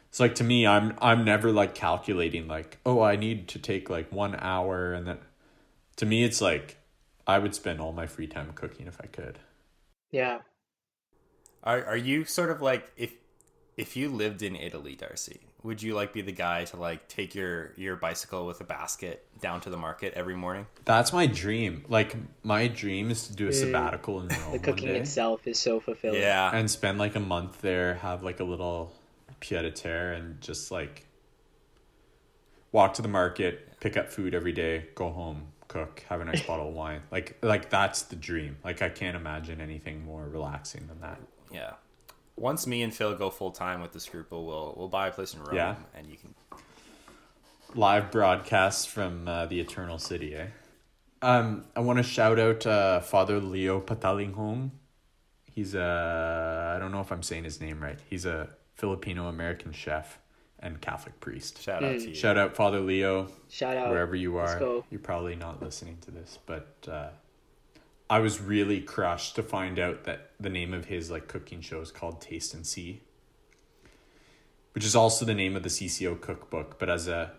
It's 0.09 0.19
like 0.19 0.35
to 0.35 0.43
me, 0.43 0.67
I'm 0.67 0.93
I'm 1.01 1.23
never 1.23 1.51
like 1.51 1.73
calculating 1.73 2.47
like 2.47 2.79
oh 2.85 3.01
I 3.01 3.15
need 3.15 3.47
to 3.49 3.59
take 3.59 3.89
like 3.89 4.11
one 4.11 4.35
hour 4.39 4.93
and 4.93 5.07
then. 5.07 5.19
To 5.97 6.05
me, 6.05 6.23
it's 6.23 6.41
like 6.41 6.77
I 7.27 7.39
would 7.39 7.53
spend 7.53 7.79
all 7.79 7.91
my 7.91 8.07
free 8.07 8.27
time 8.27 8.51
cooking 8.55 8.87
if 8.87 8.99
I 9.01 9.07
could. 9.07 9.39
Yeah. 10.11 10.39
Are 11.63 11.83
are 11.85 11.97
you 11.97 12.25
sort 12.25 12.49
of 12.49 12.61
like 12.61 12.91
if 12.97 13.13
if 13.77 13.95
you 13.95 14.09
lived 14.09 14.41
in 14.41 14.55
Italy, 14.55 14.95
D'Arcy, 14.95 15.39
would 15.63 15.81
you 15.81 15.93
like 15.93 16.13
be 16.13 16.21
the 16.21 16.31
guy 16.31 16.63
to 16.65 16.77
like 16.77 17.07
take 17.07 17.35
your 17.35 17.73
your 17.75 17.95
bicycle 17.95 18.45
with 18.45 18.61
a 18.61 18.63
basket 18.63 19.25
down 19.41 19.61
to 19.61 19.69
the 19.69 19.77
market 19.77 20.13
every 20.13 20.35
morning? 20.35 20.67
That's 20.85 21.11
my 21.11 21.27
dream. 21.27 21.83
Like 21.89 22.15
my 22.43 22.67
dream 22.67 23.11
is 23.11 23.27
to 23.27 23.35
do 23.35 23.47
a 23.47 23.53
sabbatical 23.53 24.21
in 24.21 24.27
Rome 24.29 24.39
The 24.43 24.49
one 24.49 24.59
cooking 24.59 24.87
day 24.89 24.99
itself 24.99 25.47
is 25.47 25.59
so 25.59 25.79
fulfilling. 25.79 26.21
Yeah. 26.21 26.55
and 26.55 26.69
spend 26.69 26.97
like 26.97 27.15
a 27.15 27.19
month 27.19 27.61
there, 27.61 27.95
have 27.95 28.23
like 28.23 28.39
a 28.39 28.45
little 28.45 28.93
pied 29.41 29.65
a 29.65 29.71
terre, 29.71 30.13
and 30.13 30.39
just 30.41 30.71
like 30.71 31.05
walk 32.71 32.93
to 32.95 33.01
the 33.01 33.07
market, 33.07 33.79
pick 33.79 33.97
up 33.97 34.11
food 34.11 34.33
every 34.33 34.53
day, 34.53 34.85
go 34.95 35.09
home, 35.09 35.47
cook, 35.67 36.03
have 36.09 36.21
a 36.21 36.25
nice 36.25 36.41
bottle 36.41 36.69
of 36.69 36.73
wine. 36.73 37.01
Like 37.11 37.37
like 37.41 37.69
that's 37.69 38.03
the 38.03 38.15
dream. 38.15 38.57
Like 38.63 38.81
I 38.81 38.89
can't 38.89 39.17
imagine 39.17 39.59
anything 39.59 40.05
more 40.05 40.23
relaxing 40.23 40.87
than 40.87 41.01
that. 41.01 41.19
Yeah. 41.51 41.73
Once 42.39 42.65
me 42.65 42.81
and 42.83 42.93
Phil 42.93 43.13
go 43.15 43.29
full 43.29 43.51
time 43.51 43.81
with 43.81 43.91
the 43.91 43.99
Scruple, 43.99 44.45
we'll 44.45 44.73
we'll 44.77 44.87
buy 44.87 45.07
a 45.07 45.11
place 45.11 45.33
in 45.33 45.41
Rome, 45.43 45.55
Yeah. 45.55 45.75
and 45.95 46.07
you 46.07 46.15
can. 46.17 46.33
live 47.75 48.11
broadcast 48.11 48.89
from 48.89 49.27
uh, 49.27 49.45
the 49.45 49.59
Eternal 49.59 49.99
City. 49.99 50.35
Eh? 50.35 50.47
Um, 51.21 51.65
I 51.75 51.81
want 51.81 51.97
to 51.97 52.03
shout 52.03 52.39
out 52.39 52.65
uh, 52.65 52.99
Father 53.01 53.39
Leo 53.39 53.79
Patalinghong. 53.81 54.71
He's 55.51 55.75
a 55.75 56.73
I 56.75 56.79
don't 56.79 56.91
know 56.91 57.01
if 57.01 57.11
I'm 57.11 57.23
saying 57.23 57.43
his 57.43 57.59
name 57.59 57.81
right. 57.81 57.99
He's 58.09 58.25
a 58.25 58.49
Filipino 58.75 59.27
American 59.27 59.71
chef 59.73 60.17
and 60.59 60.79
Catholic 60.81 61.19
priest. 61.19 61.61
Shout 61.61 61.83
out 61.83 61.99
to 61.99 62.09
you. 62.09 62.15
Shout 62.15 62.37
out 62.37 62.55
Father 62.55 62.79
Leo 62.79 63.27
Shout 63.49 63.75
out. 63.77 63.89
wherever 63.89 64.15
you 64.15 64.35
Let's 64.37 64.53
are. 64.53 64.59
go. 64.59 64.85
You're 64.89 64.99
probably 65.01 65.35
not 65.35 65.61
listening 65.61 65.97
to 66.01 66.11
this, 66.11 66.39
but 66.45 66.75
uh, 66.89 67.09
I 68.09 68.19
was 68.19 68.41
really 68.41 68.81
crushed 68.81 69.35
to 69.35 69.43
find 69.43 69.77
out 69.77 70.03
that 70.05 70.31
the 70.39 70.49
name 70.49 70.73
of 70.73 70.85
his 70.85 71.11
like 71.11 71.27
cooking 71.27 71.61
show 71.61 71.79
is 71.81 71.91
called 71.91 72.21
Taste 72.21 72.53
and 72.53 72.65
See, 72.65 73.01
which 74.73 74.83
is 74.83 74.95
also 74.95 75.25
the 75.25 75.33
name 75.35 75.55
of 75.55 75.63
the 75.63 75.69
CCO 75.69 76.19
cookbook. 76.19 76.79
But 76.79 76.89
as 76.89 77.07
a 77.07 77.31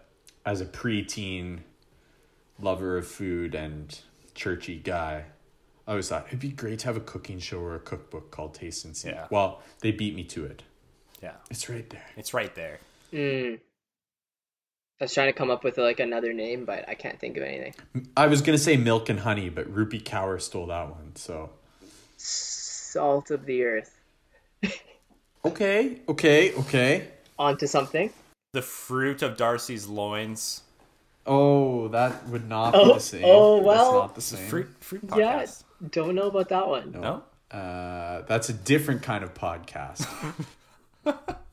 as 0.46 0.60
a 0.60 0.66
preteen 0.66 1.60
lover 2.60 2.96
of 2.96 3.06
food 3.06 3.54
and 3.54 3.98
churchy 4.34 4.76
guy, 4.76 5.24
I 5.86 5.90
always 5.90 6.08
thought 6.08 6.26
it'd 6.28 6.38
be 6.38 6.50
great 6.50 6.78
to 6.80 6.86
have 6.86 6.96
a 6.96 7.00
cooking 7.00 7.40
show 7.40 7.58
or 7.60 7.74
a 7.74 7.80
cookbook 7.80 8.30
called 8.30 8.54
Taste 8.54 8.84
and 8.84 8.96
See. 8.96 9.08
Yeah. 9.08 9.26
Well, 9.30 9.62
they 9.80 9.90
beat 9.90 10.14
me 10.14 10.24
to 10.24 10.44
it. 10.44 10.62
Yeah, 11.22 11.34
It's 11.50 11.68
right 11.68 11.88
there. 11.90 12.06
it's 12.16 12.32
right 12.32 12.54
there. 12.54 12.78
Mm. 13.12 13.58
I 15.00 15.04
was 15.04 15.14
trying 15.14 15.28
to 15.28 15.32
come 15.32 15.50
up 15.50 15.64
with 15.64 15.78
like 15.78 15.98
another 15.98 16.32
name, 16.34 16.64
but 16.66 16.86
I 16.88 16.94
can't 16.94 17.18
think 17.18 17.36
of 17.38 17.42
anything. 17.42 17.74
I 18.16 18.26
was 18.26 18.42
gonna 18.42 18.58
say 18.58 18.76
milk 18.76 19.08
and 19.08 19.20
honey, 19.20 19.48
but 19.48 19.72
Rupi 19.74 20.02
Kaur 20.02 20.40
stole 20.40 20.66
that 20.66 20.90
one. 20.90 21.12
So 21.16 21.50
Salt 22.18 23.30
of 23.30 23.46
the 23.46 23.62
earth. 23.64 23.98
okay, 25.44 26.00
okay, 26.08 26.52
okay. 26.54 27.08
Onto 27.38 27.66
something. 27.66 28.12
The 28.52 28.62
fruit 28.62 29.22
of 29.22 29.36
D'Arcy's 29.38 29.86
loins. 29.86 30.62
Oh, 31.26 31.88
that 31.88 32.26
would 32.28 32.48
not 32.48 32.72
be 32.72 32.78
Oh, 32.78 32.94
the 32.94 33.00
same. 33.00 33.22
oh, 33.24 33.56
That's 33.56 33.66
well. 33.66 33.92
not 33.94 34.14
the 34.14 34.20
same. 34.20 34.48
fruit 34.48 34.68
fruit 34.80 35.02
Yeah. 35.16 35.46
Don't 35.90 36.14
know 36.14 36.26
about 36.28 36.48
that 36.50 36.68
one. 36.68 36.92
No. 36.92 37.22
Uh, 37.50 38.22
that's 38.22 38.48
a 38.50 38.52
different 38.52 39.02
kind 39.02 39.24
of 39.24 39.32
podcast. 39.32 40.06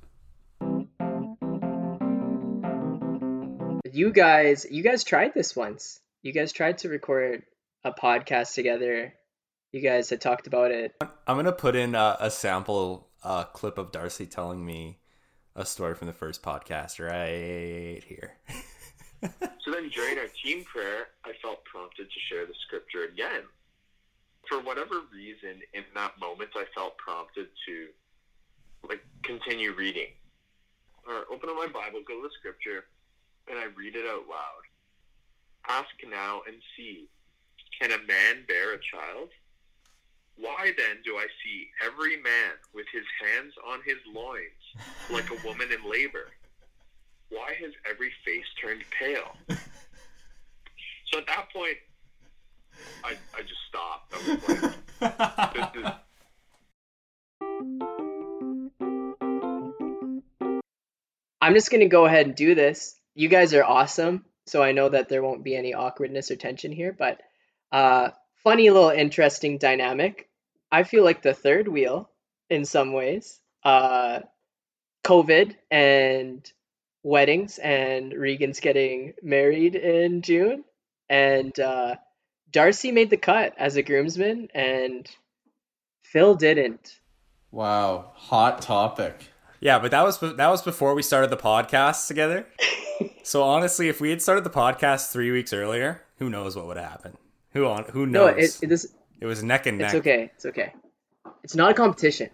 You 3.97 4.11
guys, 4.11 4.67
you 4.69 4.83
guys 4.83 5.03
tried 5.03 5.33
this 5.33 5.55
once. 5.55 5.99
You 6.21 6.31
guys 6.31 6.51
tried 6.51 6.77
to 6.79 6.87
record 6.87 7.41
a 7.83 7.91
podcast 7.91 8.53
together. 8.53 9.11
You 9.71 9.81
guys 9.81 10.11
had 10.11 10.21
talked 10.21 10.45
about 10.45 10.69
it. 10.69 10.93
I'm 11.01 11.35
gonna 11.35 11.51
put 11.51 11.75
in 11.75 11.95
a, 11.95 12.15
a 12.19 12.29
sample 12.29 13.07
uh, 13.23 13.45
clip 13.45 13.79
of 13.79 13.91
D'Arcy 13.91 14.27
telling 14.27 14.63
me 14.63 14.99
a 15.55 15.65
story 15.65 15.95
from 15.95 16.05
the 16.05 16.13
first 16.13 16.43
podcast 16.43 16.99
right 17.03 18.03
here. 18.03 18.37
So 19.65 19.73
then 19.73 19.89
during 19.89 20.19
our 20.19 20.29
team 20.45 20.63
prayer, 20.63 21.07
I 21.25 21.31
felt 21.41 21.65
prompted 21.65 22.05
to 22.05 22.19
share 22.29 22.45
the 22.45 22.53
scripture 22.67 23.05
again. 23.11 23.41
For 24.47 24.61
whatever 24.61 25.01
reason, 25.11 25.59
in 25.73 25.83
that 25.95 26.19
moment, 26.19 26.51
I 26.55 26.65
felt 26.75 26.97
prompted 26.99 27.47
to 27.65 27.87
like 28.87 29.03
continue 29.23 29.73
reading. 29.73 30.13
Or 31.07 31.25
open 31.33 31.49
up 31.49 31.55
my 31.55 31.65
Bible, 31.65 32.01
go 32.07 32.21
to 32.21 32.27
the 32.27 32.33
scripture, 32.39 32.85
and 33.49 33.57
I 33.59 33.65
read 33.75 33.95
it 33.95 34.05
out 34.05 34.27
loud. 34.29 34.63
Ask 35.67 35.89
now 36.09 36.41
and 36.47 36.55
see, 36.75 37.07
can 37.79 37.91
a 37.91 37.97
man 38.07 38.45
bear 38.47 38.73
a 38.73 38.79
child? 38.79 39.29
Why 40.37 40.71
then 40.77 40.97
do 41.03 41.17
I 41.17 41.25
see 41.43 41.67
every 41.85 42.17
man 42.17 42.53
with 42.73 42.85
his 42.91 43.05
hands 43.19 43.53
on 43.67 43.79
his 43.85 43.97
loins, 44.13 44.63
like 45.11 45.29
a 45.31 45.47
woman 45.47 45.67
in 45.71 45.89
labor? 45.89 46.29
Why 47.29 47.53
has 47.61 47.73
every 47.89 48.11
face 48.23 48.45
turned 48.61 48.83
pale? 48.97 49.35
So 51.11 51.19
at 51.19 51.27
that 51.27 51.47
point, 51.53 51.77
I, 53.03 53.15
I 53.35 53.41
just 53.41 53.61
stopped. 53.67 54.13
I 54.13 54.17
was 54.17 54.27
like, 54.29 55.53
this 55.53 55.83
is, 55.83 55.91
I'm 61.41 61.53
just 61.53 61.71
gonna 61.71 61.87
go 61.87 62.05
ahead 62.05 62.25
and 62.25 62.35
do 62.35 62.55
this. 62.55 62.96
You 63.17 63.29
guys 63.29 63.55
are 63.55 63.63
awesome, 63.63 64.25
so 64.45 64.61
I 64.61 64.73
know 64.73 64.89
that 64.89 65.09
there 65.09 65.23
won't 65.23 65.43
be 65.43 65.55
any 65.55 65.73
awkwardness 65.73 66.29
or 66.29 66.35
tension 66.35 66.71
here, 66.71 66.93
but 66.93 67.19
uh 67.71 68.11
funny 68.43 68.69
little 68.69 68.91
interesting 68.91 69.57
dynamic. 69.57 70.29
I 70.71 70.83
feel 70.83 71.03
like 71.03 71.23
the 71.23 71.33
third 71.33 71.67
wheel 71.67 72.11
in 72.47 72.63
some 72.63 72.93
ways. 72.93 73.39
Uh 73.63 74.19
COVID 75.03 75.55
and 75.71 76.47
weddings 77.01 77.57
and 77.57 78.13
Regan's 78.13 78.59
getting 78.59 79.13
married 79.23 79.73
in 79.73 80.21
June 80.21 80.63
and 81.09 81.59
uh 81.59 81.95
D'Arcy 82.51 82.91
made 82.91 83.09
the 83.09 83.17
cut 83.17 83.55
as 83.57 83.77
a 83.77 83.81
groomsman 83.81 84.49
and 84.53 85.09
Phil 86.03 86.35
didn't. 86.35 86.99
wow, 87.49 88.11
hot 88.13 88.61
topic. 88.61 89.31
Yeah, 89.59 89.79
but 89.79 89.91
that 89.91 90.03
was 90.03 90.19
that 90.19 90.47
was 90.49 90.61
before 90.61 90.93
we 90.93 91.01
started 91.01 91.29
the 91.29 91.37
podcast 91.37 92.07
together. 92.07 92.45
so 93.23 93.43
honestly, 93.43 93.89
if 93.89 93.99
we 93.99 94.09
had 94.09 94.21
started 94.21 94.43
the 94.43 94.49
podcast 94.49 95.11
three 95.11 95.31
weeks 95.31 95.51
earlier, 95.53 96.03
who 96.19 96.29
knows 96.29 96.55
what 96.55 96.67
would 96.67 96.77
have 96.77 96.89
happened? 96.89 97.17
Who 97.53 97.65
on 97.65 97.85
who 97.85 98.05
No, 98.05 98.27
knows? 98.29 98.37
it, 98.59 98.63
it 98.63 98.67
this 98.67 98.93
it 99.19 99.25
was 99.25 99.43
neck 99.43 99.65
and 99.65 99.77
neck. 99.79 99.87
It's 99.93 99.95
okay. 99.95 100.31
It's 100.35 100.45
okay. 100.45 100.73
It's 101.43 101.55
not 101.55 101.71
a 101.71 101.73
competition. 101.73 102.29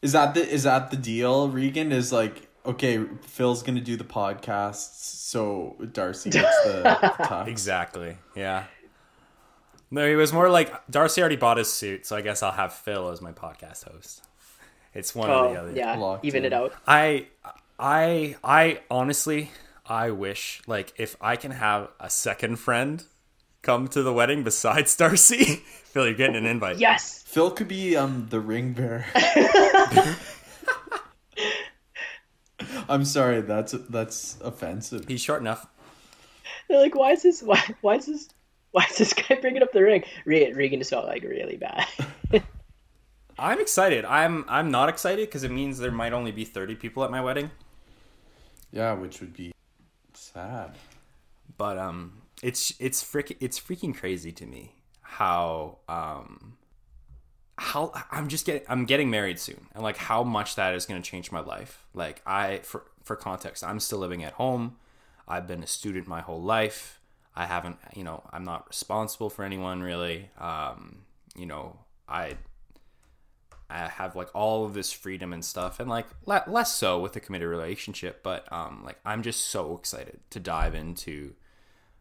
Is 0.00 0.12
that 0.12 0.34
the 0.34 0.48
is 0.48 0.62
that 0.62 0.90
the 0.90 0.96
deal? 0.96 1.48
Regan 1.50 1.92
is 1.92 2.12
like, 2.12 2.48
okay, 2.64 3.04
Phil's 3.22 3.62
gonna 3.62 3.80
do 3.80 3.96
the 3.96 4.04
podcasts, 4.04 5.02
so 5.02 5.76
D'Arcy 5.92 6.30
gets 6.30 6.64
the, 6.64 6.72
the 6.82 7.24
tux. 7.24 7.46
Exactly. 7.48 8.16
Yeah. 8.34 8.64
No, 9.90 10.04
it 10.06 10.14
was 10.16 10.32
more 10.32 10.48
like 10.50 10.72
D'Arcy 10.90 11.20
already 11.20 11.36
bought 11.36 11.56
his 11.56 11.72
suit, 11.72 12.06
so 12.06 12.14
I 12.16 12.20
guess 12.20 12.42
I'll 12.42 12.52
have 12.52 12.72
Phil 12.74 13.08
as 13.08 13.20
my 13.20 13.32
podcast 13.32 13.90
host. 13.90 14.22
It's 14.98 15.14
one 15.14 15.30
or 15.30 15.52
the 15.54 15.58
Oh 15.58 15.62
other. 15.62 15.72
yeah, 15.76 15.96
Locked 15.96 16.24
even 16.24 16.44
in. 16.44 16.52
it 16.52 16.52
out. 16.52 16.72
I 16.86 17.26
I 17.78 18.36
I 18.42 18.80
honestly 18.90 19.50
I 19.86 20.10
wish 20.10 20.60
like 20.66 20.92
if 20.98 21.16
I 21.20 21.36
can 21.36 21.52
have 21.52 21.88
a 22.00 22.10
second 22.10 22.56
friend 22.56 23.02
come 23.62 23.88
to 23.88 24.02
the 24.02 24.12
wedding 24.12 24.42
besides 24.42 24.96
D'Arcy. 25.00 25.62
Phil, 25.92 26.06
you're 26.06 26.14
getting 26.14 26.36
an 26.36 26.46
invite. 26.46 26.78
Yes. 26.78 27.22
Phil 27.26 27.50
could 27.50 27.68
be 27.68 27.96
um 27.96 28.26
the 28.30 28.40
ring 28.40 28.72
bearer. 28.72 29.04
I'm 32.88 33.04
sorry, 33.04 33.40
that's 33.42 33.72
that's 33.88 34.38
offensive. 34.42 35.06
He's 35.06 35.20
short 35.20 35.40
enough. 35.40 35.66
They're 36.68 36.80
like, 36.80 36.94
why 36.94 37.12
is 37.12 37.22
this? 37.22 37.42
Why? 37.42 37.62
Why 37.82 37.96
is 37.96 38.06
this? 38.06 38.28
Why 38.72 38.84
is 38.90 38.98
this 38.98 39.12
guy 39.14 39.36
bringing 39.40 39.62
up 39.62 39.72
the 39.72 39.82
ring? 39.82 40.04
Re- 40.24 40.52
Regan 40.52 40.80
just 40.80 40.90
felt 40.90 41.06
like 41.06 41.22
really 41.22 41.56
bad. 41.56 41.86
I'm 43.38 43.60
excited. 43.60 44.04
I'm 44.04 44.44
I'm 44.48 44.70
not 44.70 44.88
excited 44.88 45.28
because 45.28 45.44
it 45.44 45.50
means 45.50 45.78
there 45.78 45.90
might 45.92 46.12
only 46.12 46.32
be 46.32 46.44
30 46.44 46.74
people 46.76 47.04
at 47.04 47.10
my 47.10 47.20
wedding. 47.20 47.50
Yeah, 48.70 48.92
which 48.94 49.20
would 49.20 49.32
be 49.34 49.52
sad. 50.14 50.76
but 51.56 51.78
um 51.78 52.22
it's 52.42 52.72
it's 52.80 53.02
freaking 53.02 53.36
it's 53.40 53.58
freaking 53.60 53.96
crazy 53.96 54.32
to 54.32 54.46
me 54.46 54.74
how 55.02 55.78
um 55.88 56.56
how 57.56 57.92
I'm 58.12 58.28
just 58.28 58.46
getting 58.46 58.62
I'm 58.68 58.84
getting 58.84 59.10
married 59.10 59.38
soon 59.38 59.66
and 59.74 59.82
like 59.82 59.96
how 59.96 60.22
much 60.22 60.54
that 60.56 60.74
is 60.74 60.86
going 60.86 61.00
to 61.02 61.08
change 61.10 61.32
my 61.32 61.40
life. 61.40 61.84
Like 61.94 62.22
I 62.26 62.58
for 62.58 62.84
for 63.02 63.16
context, 63.16 63.64
I'm 63.64 63.80
still 63.80 63.98
living 63.98 64.22
at 64.24 64.34
home. 64.34 64.76
I've 65.26 65.46
been 65.46 65.62
a 65.62 65.66
student 65.66 66.06
my 66.06 66.20
whole 66.20 66.42
life. 66.42 67.00
I 67.36 67.46
haven't, 67.46 67.78
you 67.94 68.02
know, 68.04 68.24
I'm 68.32 68.44
not 68.44 68.68
responsible 68.68 69.30
for 69.30 69.44
anyone 69.44 69.80
really. 69.82 70.30
Um, 70.38 71.02
you 71.36 71.46
know, 71.46 71.78
I 72.08 72.34
I 73.70 73.88
have 73.88 74.16
like 74.16 74.28
all 74.34 74.64
of 74.64 74.72
this 74.74 74.92
freedom 74.92 75.32
and 75.32 75.44
stuff, 75.44 75.78
and 75.80 75.88
like 75.90 76.06
le- 76.26 76.44
less 76.46 76.74
so 76.74 76.98
with 77.00 77.14
a 77.16 77.20
committed 77.20 77.48
relationship. 77.48 78.22
But 78.22 78.50
um, 78.52 78.82
like 78.84 78.98
I'm 79.04 79.22
just 79.22 79.46
so 79.46 79.76
excited 79.76 80.20
to 80.30 80.40
dive 80.40 80.74
into 80.74 81.34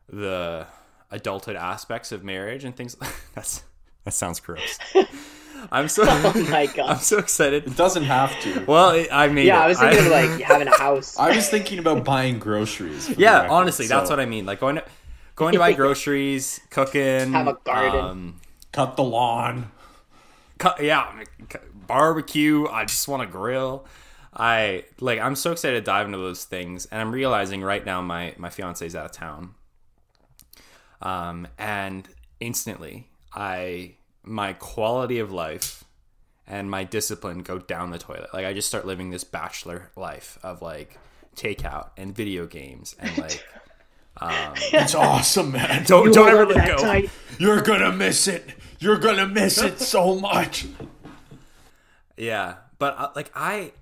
the 0.09 0.67
adulthood 1.11 1.55
aspects 1.55 2.11
of 2.11 2.23
marriage 2.23 2.63
and 2.63 2.75
things. 2.75 2.95
That's 3.35 3.63
that 4.05 4.13
sounds 4.13 4.39
gross. 4.39 4.77
I'm 5.71 5.89
so 5.89 6.03
oh 6.05 6.47
my 6.51 6.67
god! 6.67 6.89
I'm 6.91 6.99
so 6.99 7.17
excited. 7.17 7.65
It 7.67 7.75
doesn't 7.75 8.03
have 8.03 8.39
to. 8.41 8.63
Well, 8.65 8.91
it, 8.91 9.09
I 9.11 9.27
mean, 9.27 9.47
Yeah, 9.47 9.59
I 9.61 9.67
was 9.67 9.79
thinking 9.79 10.05
of 10.05 10.11
like 10.11 10.39
having 10.39 10.67
a 10.67 10.77
house. 10.77 11.17
I 11.17 11.35
was 11.35 11.49
thinking 11.49 11.79
about 11.79 12.05
buying 12.05 12.37
groceries. 12.39 13.09
yeah, 13.17 13.41
record, 13.41 13.51
honestly, 13.53 13.87
that's 13.87 14.09
what 14.09 14.19
I 14.19 14.25
mean. 14.27 14.45
Like 14.45 14.59
going 14.59 14.75
to 14.75 14.85
going 15.35 15.53
to 15.53 15.59
buy 15.59 15.73
groceries, 15.73 16.61
cooking, 16.69 17.33
Have 17.33 17.47
a 17.47 17.53
garden. 17.65 17.99
um, 18.05 18.41
cut 18.71 18.95
the 18.97 19.03
lawn. 19.03 19.71
Yeah, 20.79 21.23
cu- 21.49 21.59
barbecue. 21.87 22.67
I 22.67 22.85
just 22.85 23.07
want 23.07 23.21
to 23.23 23.27
grill. 23.27 23.85
I 24.33 24.85
like. 24.99 25.19
I'm 25.19 25.35
so 25.35 25.51
excited 25.51 25.75
to 25.79 25.81
dive 25.83 26.05
into 26.05 26.17
those 26.19 26.43
things, 26.43 26.85
and 26.87 27.01
I'm 27.01 27.11
realizing 27.11 27.61
right 27.63 27.85
now 27.85 28.01
my 28.01 28.33
my 28.37 28.49
fiance's 28.49 28.95
out 28.95 29.05
of 29.05 29.11
town. 29.11 29.55
Um, 31.01 31.47
and 31.57 32.07
instantly, 32.39 33.07
I 33.33 33.95
my 34.23 34.53
quality 34.53 35.19
of 35.19 35.31
life 35.31 35.83
and 36.47 36.69
my 36.71 36.83
discipline 36.83 37.39
go 37.39 37.59
down 37.59 37.91
the 37.91 37.97
toilet. 37.97 38.29
Like 38.33 38.45
I 38.45 38.53
just 38.53 38.67
start 38.67 38.85
living 38.85 39.09
this 39.09 39.23
bachelor 39.23 39.91
life 39.95 40.37
of 40.43 40.61
like 40.61 40.97
takeout 41.35 41.89
and 41.97 42.15
video 42.15 42.45
games 42.47 42.95
and 42.99 43.15
like 43.17 43.43
It's 44.21 44.95
awesome, 44.95 45.51
man. 45.51 45.83
don't 45.85 46.07
You 46.07 46.13
don't 46.13 46.29
ever 46.29 46.45
let 46.45 46.67
go. 46.67 46.77
tight. 46.77 47.09
You're 47.39 47.61
gonna 47.61 47.91
miss 47.91 48.27
it. 48.27 48.43
You're 48.79 48.97
gonna 48.97 49.27
miss 49.27 49.61
it 49.61 49.79
so 49.79 50.15
much. 50.15 50.67
Yeah, 52.15 52.55
but 52.79 52.95
uh, 52.97 53.11
like 53.15 53.31
I, 53.35 53.73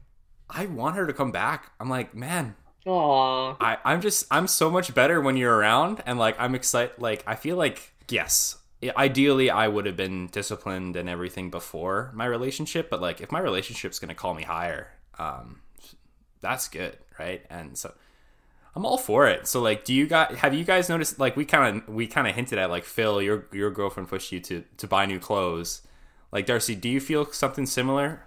I 0.50 0.66
want 0.68 0.96
her 0.96 1.08
to 1.08 1.14
come 1.14 1.32
back. 1.32 1.72
I'm 1.80 1.90
like, 1.90 2.16
man, 2.16 2.56
Aw. 2.86 3.56
I, 3.60 3.78
I'm 3.84 4.02
just, 4.02 4.26
I'm 4.30 4.48
so 4.48 4.70
much 4.70 4.94
better 4.94 5.20
when 5.20 5.38
you're 5.38 5.56
around, 5.56 6.02
and 6.06 6.20
like, 6.20 6.36
I'm 6.40 6.56
excited. 6.56 6.96
Like, 7.00 7.24
I 7.26 7.36
feel 7.36 7.58
like, 7.58 7.94
yes, 8.10 8.58
ideally, 8.96 9.50
I 9.50 9.68
would 9.68 9.86
have 9.86 9.98
been 9.98 10.28
disciplined 10.28 10.96
and 10.96 11.10
everything 11.10 11.50
before 11.50 12.12
my 12.14 12.26
relationship, 12.26 12.90
but 12.90 13.02
like, 13.02 13.22
if 13.22 13.32
my 13.32 13.40
relationship's 13.40 14.00
gonna 14.00 14.16
call 14.16 14.34
me 14.34 14.44
higher, 14.44 14.90
um, 15.18 15.62
that's 16.42 16.68
good, 16.68 16.98
right? 17.20 17.46
And 17.50 17.78
so. 17.78 17.94
I'm 18.76 18.86
all 18.86 18.98
for 18.98 19.28
it. 19.28 19.48
So 19.48 19.62
like, 19.62 19.86
do 19.86 19.94
you 19.94 20.06
guys 20.06 20.36
have 20.38 20.54
you 20.54 20.66
guys 20.66 20.90
noticed? 20.90 21.20
Like, 21.20 21.38
we 21.38 21.46
kind 21.46 21.78
of 21.78 21.88
we 21.94 22.08
kind 22.08 22.28
of 22.28 22.36
hinted 22.36 22.60
at 22.60 22.70
like 22.70 22.84
Phil, 22.84 23.22
your 23.22 23.48
your 23.52 23.72
girlfriend 23.72 24.10
pushed 24.10 24.32
you 24.32 24.40
to 24.42 24.64
to 24.78 24.88
buy 24.88 25.06
new 25.06 25.20
clothes. 25.20 25.82
Like 26.32 26.46
D'Arcy, 26.46 26.76
do 26.76 26.90
you 26.90 27.00
feel 27.00 27.26
something 27.32 27.66
similar? 27.66 28.24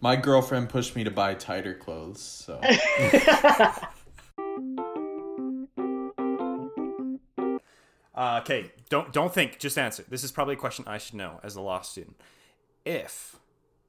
My 0.00 0.16
girlfriend 0.16 0.70
pushed 0.70 0.96
me 0.96 1.04
to 1.04 1.10
buy 1.10 1.34
tighter 1.34 1.74
clothes, 1.74 2.20
so 2.20 2.60
Uh, 8.14 8.38
okay, 8.42 8.70
don't 8.88 9.12
don't 9.12 9.34
think. 9.34 9.58
Just 9.58 9.76
answer. 9.76 10.04
This 10.08 10.22
is 10.22 10.30
probably 10.30 10.54
a 10.54 10.58
question 10.58 10.84
I 10.86 10.98
should 10.98 11.16
know 11.16 11.40
as 11.42 11.56
a 11.56 11.60
law 11.60 11.80
student. 11.80 12.16
If 12.84 13.36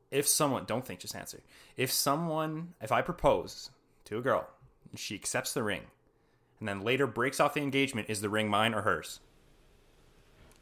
if 0.10 0.28
someone 0.28 0.66
don't 0.66 0.86
think, 0.86 1.00
just 1.00 1.16
answer. 1.16 1.42
If 1.78 1.92
someone, 1.92 2.74
if 2.82 2.92
I 2.92 3.02
propose 3.02 3.70
to 4.06 4.18
a 4.18 4.22
girl, 4.22 4.48
and 4.55 4.55
she 4.96 5.16
accepts 5.16 5.54
the 5.54 5.64
ring, 5.64 5.82
and 6.60 6.68
then 6.68 6.82
later 6.82 7.08
breaks 7.08 7.40
off 7.40 7.54
the 7.54 7.62
engagement, 7.62 8.10
is 8.10 8.22
the 8.22 8.30
ring 8.30 8.50
mine 8.50 8.74
or 8.74 8.82
hers? 8.82 9.20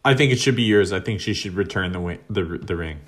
I 0.06 0.14
think 0.14 0.32
it 0.32 0.40
should 0.40 0.56
be 0.56 0.64
yours. 0.64 0.92
I 0.92 1.00
think 1.00 1.22
she 1.22 1.34
should 1.34 1.54
return 1.54 1.92
the 1.92 2.00
wi- 2.00 2.20
the 2.30 2.44
the 2.44 2.76
ring 2.76 3.00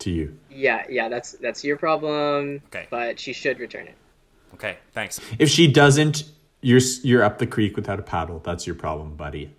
to 0.00 0.10
you. 0.10 0.38
Yeah, 0.50 0.84
yeah, 0.88 1.08
that's 1.08 1.32
that's 1.32 1.64
your 1.64 1.76
problem. 1.76 2.62
Okay. 2.66 2.86
But 2.90 3.18
she 3.18 3.32
should 3.32 3.58
return 3.58 3.86
it. 3.86 3.94
Okay, 4.54 4.76
thanks. 4.92 5.20
If 5.38 5.48
she 5.48 5.66
doesn't, 5.66 6.24
you're 6.60 6.80
you're 7.02 7.22
up 7.22 7.38
the 7.38 7.46
creek 7.46 7.74
without 7.76 7.98
a 7.98 8.02
paddle. 8.02 8.40
That's 8.44 8.66
your 8.66 8.76
problem, 8.76 9.16
buddy. 9.16 9.54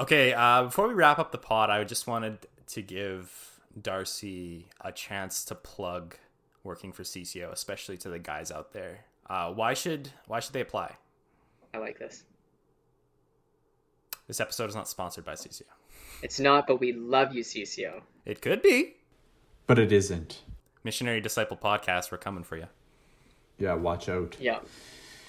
Okay, 0.00 0.32
uh, 0.32 0.62
before 0.64 0.88
we 0.88 0.94
wrap 0.94 1.18
up 1.18 1.32
the 1.32 1.38
pod, 1.38 1.70
I 1.70 1.82
just 1.84 2.06
wanted 2.06 2.38
to 2.68 2.82
give 2.82 3.60
D'Arcy 3.80 4.68
a 4.80 4.92
chance 4.92 5.44
to 5.46 5.54
plug 5.54 6.16
working 6.64 6.92
for 6.92 7.02
CCO, 7.02 7.52
especially 7.52 7.96
to 7.98 8.08
the 8.08 8.18
guys 8.18 8.50
out 8.50 8.72
there. 8.72 9.04
Uh, 9.28 9.52
why 9.52 9.74
should 9.74 10.10
why 10.26 10.40
should 10.40 10.52
they 10.52 10.60
apply? 10.60 10.96
I 11.74 11.78
like 11.78 11.98
this. 11.98 12.24
This 14.26 14.40
episode 14.40 14.68
is 14.68 14.74
not 14.74 14.88
sponsored 14.88 15.24
by 15.24 15.34
CCO. 15.34 15.62
It's 16.22 16.38
not, 16.40 16.66
but 16.66 16.80
we 16.80 16.92
love 16.92 17.34
you, 17.34 17.42
CCO. 17.42 18.02
It 18.26 18.42
could 18.42 18.62
be. 18.62 18.96
But 19.66 19.78
it 19.78 19.92
isn't. 19.92 20.42
Missionary 20.84 21.20
Disciple 21.20 21.56
Podcast, 21.56 22.10
we're 22.10 22.18
coming 22.18 22.44
for 22.44 22.56
you. 22.56 22.66
Yeah, 23.58 23.74
watch 23.74 24.08
out. 24.08 24.36
Yeah. 24.40 24.60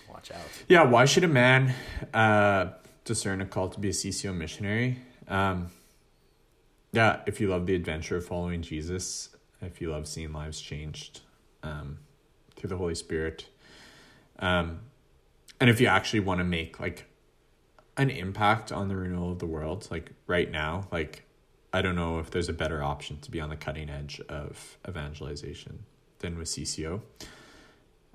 Watch 0.09 0.31
out. 0.31 0.41
Yeah, 0.67 0.83
why 0.83 1.05
should 1.05 1.23
a 1.23 1.27
man 1.27 1.73
uh, 2.13 2.71
discern 3.05 3.41
a 3.41 3.45
call 3.45 3.69
to 3.69 3.79
be 3.79 3.89
a 3.89 3.93
CCO 3.93 4.35
missionary? 4.35 4.99
Um, 5.27 5.67
yeah, 6.91 7.21
if 7.25 7.39
you 7.39 7.47
love 7.49 7.65
the 7.65 7.75
adventure 7.75 8.17
of 8.17 8.25
following 8.25 8.61
Jesus, 8.61 9.29
if 9.61 9.81
you 9.81 9.91
love 9.91 10.07
seeing 10.07 10.33
lives 10.33 10.59
changed 10.59 11.21
um, 11.63 11.99
through 12.55 12.69
the 12.69 12.77
Holy 12.77 12.95
Spirit, 12.95 13.47
um, 14.39 14.79
and 15.59 15.69
if 15.69 15.81
you 15.81 15.87
actually 15.87 16.21
want 16.21 16.39
to 16.39 16.43
make 16.43 16.79
like 16.79 17.05
an 17.97 18.09
impact 18.09 18.71
on 18.71 18.87
the 18.87 18.95
renewal 18.95 19.31
of 19.31 19.39
the 19.39 19.45
world, 19.45 19.87
like 19.91 20.11
right 20.25 20.49
now, 20.49 20.87
like 20.91 21.23
I 21.73 21.81
don't 21.81 21.95
know 21.95 22.19
if 22.19 22.31
there's 22.31 22.49
a 22.49 22.53
better 22.53 22.81
option 22.81 23.19
to 23.21 23.31
be 23.31 23.39
on 23.39 23.49
the 23.49 23.57
cutting 23.57 23.89
edge 23.89 24.21
of 24.29 24.77
evangelization 24.87 25.83
than 26.19 26.37
with 26.37 26.47
CCO. 26.47 27.01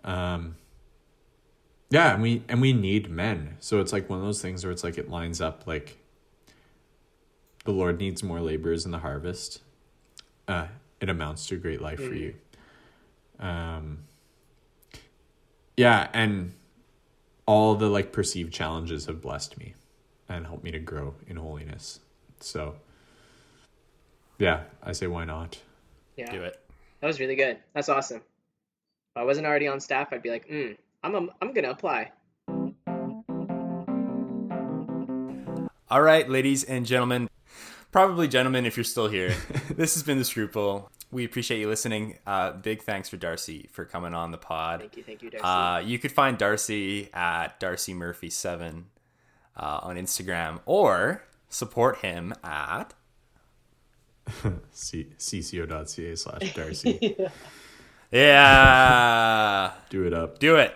Um, 0.03 0.57
yeah, 1.91 2.15
and 2.15 2.23
we 2.23 2.43
and 2.49 2.61
we 2.61 2.73
need 2.73 3.11
men. 3.11 3.57
So 3.61 3.81
it's 3.81 3.93
like 3.93 4.11
one 4.11 4.19
of 4.19 4.25
those 4.25 4.43
things 4.43 4.65
where 4.65 4.73
it's 4.73 4.83
like 4.83 4.99
it 4.99 5.09
lines 5.11 5.41
up 5.41 5.67
like 5.67 5.99
the 7.65 7.73
Lord 7.73 7.99
needs 7.99 8.23
more 8.23 8.41
laborers 8.41 8.85
in 8.85 8.93
the 8.93 8.99
harvest. 8.99 9.61
Uh, 10.47 10.67
it 11.01 11.09
amounts 11.09 11.47
to 11.47 11.57
a 11.57 11.59
great 11.59 11.81
life 11.81 11.99
for 11.99 12.15
you. 12.15 12.35
Um, 13.41 13.99
yeah, 15.77 16.09
and 16.13 16.53
all 17.47 17.75
the 17.75 17.89
like 17.89 18.13
perceived 18.13 18.53
challenges 18.53 19.07
have 19.07 19.21
blessed 19.21 19.59
me 19.59 19.75
and 20.29 20.47
helped 20.47 20.65
me 20.65 20.71
to 20.71 20.79
grow 20.79 21.15
in 21.27 21.37
holiness. 21.37 22.01
So 22.41 22.77
yeah, 24.39 24.61
I 24.83 24.93
say 24.93 25.07
why 25.07 25.25
not? 25.25 25.59
Yeah. 26.17 26.31
Do 26.31 26.43
it. 26.43 26.61
That 27.01 27.07
was 27.07 27.21
really 27.21 27.37
good. 27.37 27.59
That's 27.75 27.89
awesome. 27.89 28.19
If 28.19 29.17
I 29.17 29.25
wasn't 29.25 29.47
already 29.47 29.69
on 29.69 29.81
staff, 29.81 30.13
I'd 30.13 30.23
be 30.23 30.31
like, 30.31 30.49
mm, 30.49 30.77
I'm 31.03 31.15
a, 31.15 31.29
I'm 31.43 31.53
gonna 31.53 31.71
apply. 31.71 32.13
All 35.91 36.03
right, 36.03 36.29
ladies 36.29 36.65
and 36.65 36.87
gentlemen, 36.87 37.29
probably 37.95 38.27
gentlemen 38.27 38.67
if 38.67 38.77
you're 38.77 38.83
still 38.83 39.07
here. 39.07 39.33
this 39.71 39.95
has 39.95 40.03
been 40.03 40.19
the 40.19 40.25
Scruple. 40.25 40.91
We 41.13 41.25
appreciate 41.25 41.61
you 41.61 41.69
listening. 41.69 42.19
Uh, 42.27 42.51
big 42.51 42.83
thanks 42.83 43.09
for 43.09 43.17
D'Arcy 43.17 43.69
for 43.71 43.85
coming 43.85 44.15
on 44.15 44.33
the 44.33 44.37
pod. 44.37 44.81
Thank 44.81 44.97
you, 44.97 45.05
thank 45.05 45.23
you, 45.23 45.31
D'Arcy. 45.31 45.45
Uh, 45.45 45.79
you 45.79 46.01
could 46.01 46.11
find 46.11 46.37
D'Arcy 46.37 47.09
at 47.15 47.61
Darcy 47.61 47.95
Murphy 47.95 48.31
seven 48.31 48.87
uh, 49.57 49.79
on 49.85 49.95
Instagram 49.95 50.59
or 50.67 51.23
support 51.49 51.99
him 51.99 52.35
at 52.43 52.95
C- 54.73 55.11
cco.ca 55.17 56.17
slash 56.17 56.53
Darcy. 56.53 57.17
yeah. 58.11 59.73
Do 59.89 60.05
it 60.05 60.13
up. 60.13 60.41
Do 60.41 60.57
it. 60.57 60.75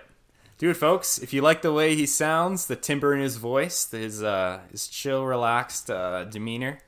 Do 0.59 0.71
it, 0.71 0.75
folks. 0.75 1.19
If 1.19 1.33
you 1.33 1.43
like 1.43 1.63
the 1.63 1.73
way 1.73 1.97
he 1.97 2.07
sounds, 2.07 2.67
the 2.67 2.77
timbre 2.77 3.13
in 3.13 3.21
his 3.21 3.39
voice, 3.39 3.91
his 3.91 4.23
uh, 4.23 4.61
his 4.71 4.87
chill, 4.87 5.25
relaxed 5.25 5.91
uh, 5.91 6.23
demeanor, 6.25 6.79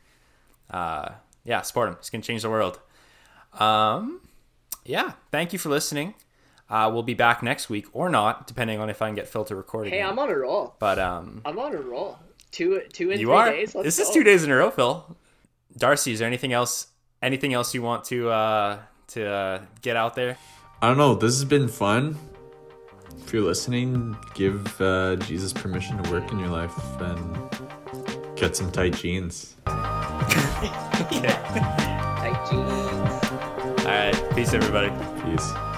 uh, 0.70 1.12
yeah, 1.44 1.62
support 1.62 1.88
him. 1.88 1.96
He's 2.00 2.10
gonna 2.10 2.22
change 2.22 2.42
the 2.42 2.50
world. 2.50 2.80
Um, 3.58 4.20
yeah. 4.84 5.12
Thank 5.30 5.52
you 5.52 5.58
for 5.58 5.68
listening. 5.68 6.14
Uh, 6.68 6.88
we'll 6.92 7.02
be 7.02 7.14
back 7.14 7.42
next 7.42 7.68
week 7.68 7.86
or 7.92 8.08
not, 8.08 8.46
depending 8.46 8.78
on 8.78 8.88
if 8.88 9.02
I 9.02 9.08
can 9.08 9.16
get 9.16 9.26
Phil 9.28 9.44
to 9.46 9.56
record 9.56 9.88
hey, 9.88 9.98
again. 9.98 10.10
I'm 10.10 10.18
on 10.18 10.30
a 10.30 10.36
roll. 10.36 10.76
But 10.78 10.98
um, 10.98 11.42
I'm 11.44 11.58
on 11.58 11.74
a 11.74 11.78
roll. 11.78 12.18
Two, 12.52 12.82
two 12.92 13.10
in 13.10 13.18
you 13.18 13.26
three 13.26 13.34
are. 13.34 13.50
days. 13.50 13.74
Let's 13.74 13.86
this 13.86 13.98
go. 13.98 14.08
is 14.08 14.14
two 14.14 14.24
days 14.24 14.44
in 14.44 14.50
a 14.50 14.56
row, 14.56 14.70
Phil. 14.70 15.16
D'Arcy, 15.76 16.12
is 16.12 16.20
there 16.20 16.28
anything 16.28 16.52
else? 16.52 16.88
Anything 17.22 17.54
else 17.54 17.74
you 17.74 17.82
want 17.82 18.04
to 18.04 18.30
uh, 18.30 18.78
to 19.08 19.26
uh, 19.26 19.62
get 19.82 19.96
out 19.96 20.14
there? 20.14 20.38
I 20.80 20.88
don't 20.88 20.96
know. 20.96 21.14
This 21.14 21.34
has 21.34 21.44
been 21.44 21.68
fun. 21.68 22.16
If 23.24 23.32
you're 23.32 23.42
listening, 23.42 24.16
give 24.34 24.80
uh, 24.80 25.16
Jesus 25.16 25.52
permission 25.52 26.02
to 26.02 26.10
work 26.10 26.32
in 26.32 26.38
your 26.38 26.48
life 26.48 26.72
and 27.00 28.36
get 28.36 28.56
some 28.56 28.72
tight 28.72 28.94
jeans. 28.94 29.56
Tight 32.20 32.46
jeans. 32.50 33.80
All 33.80 33.92
right. 33.92 34.34
Peace, 34.34 34.52
everybody. 34.52 34.90
Peace. 35.24 35.69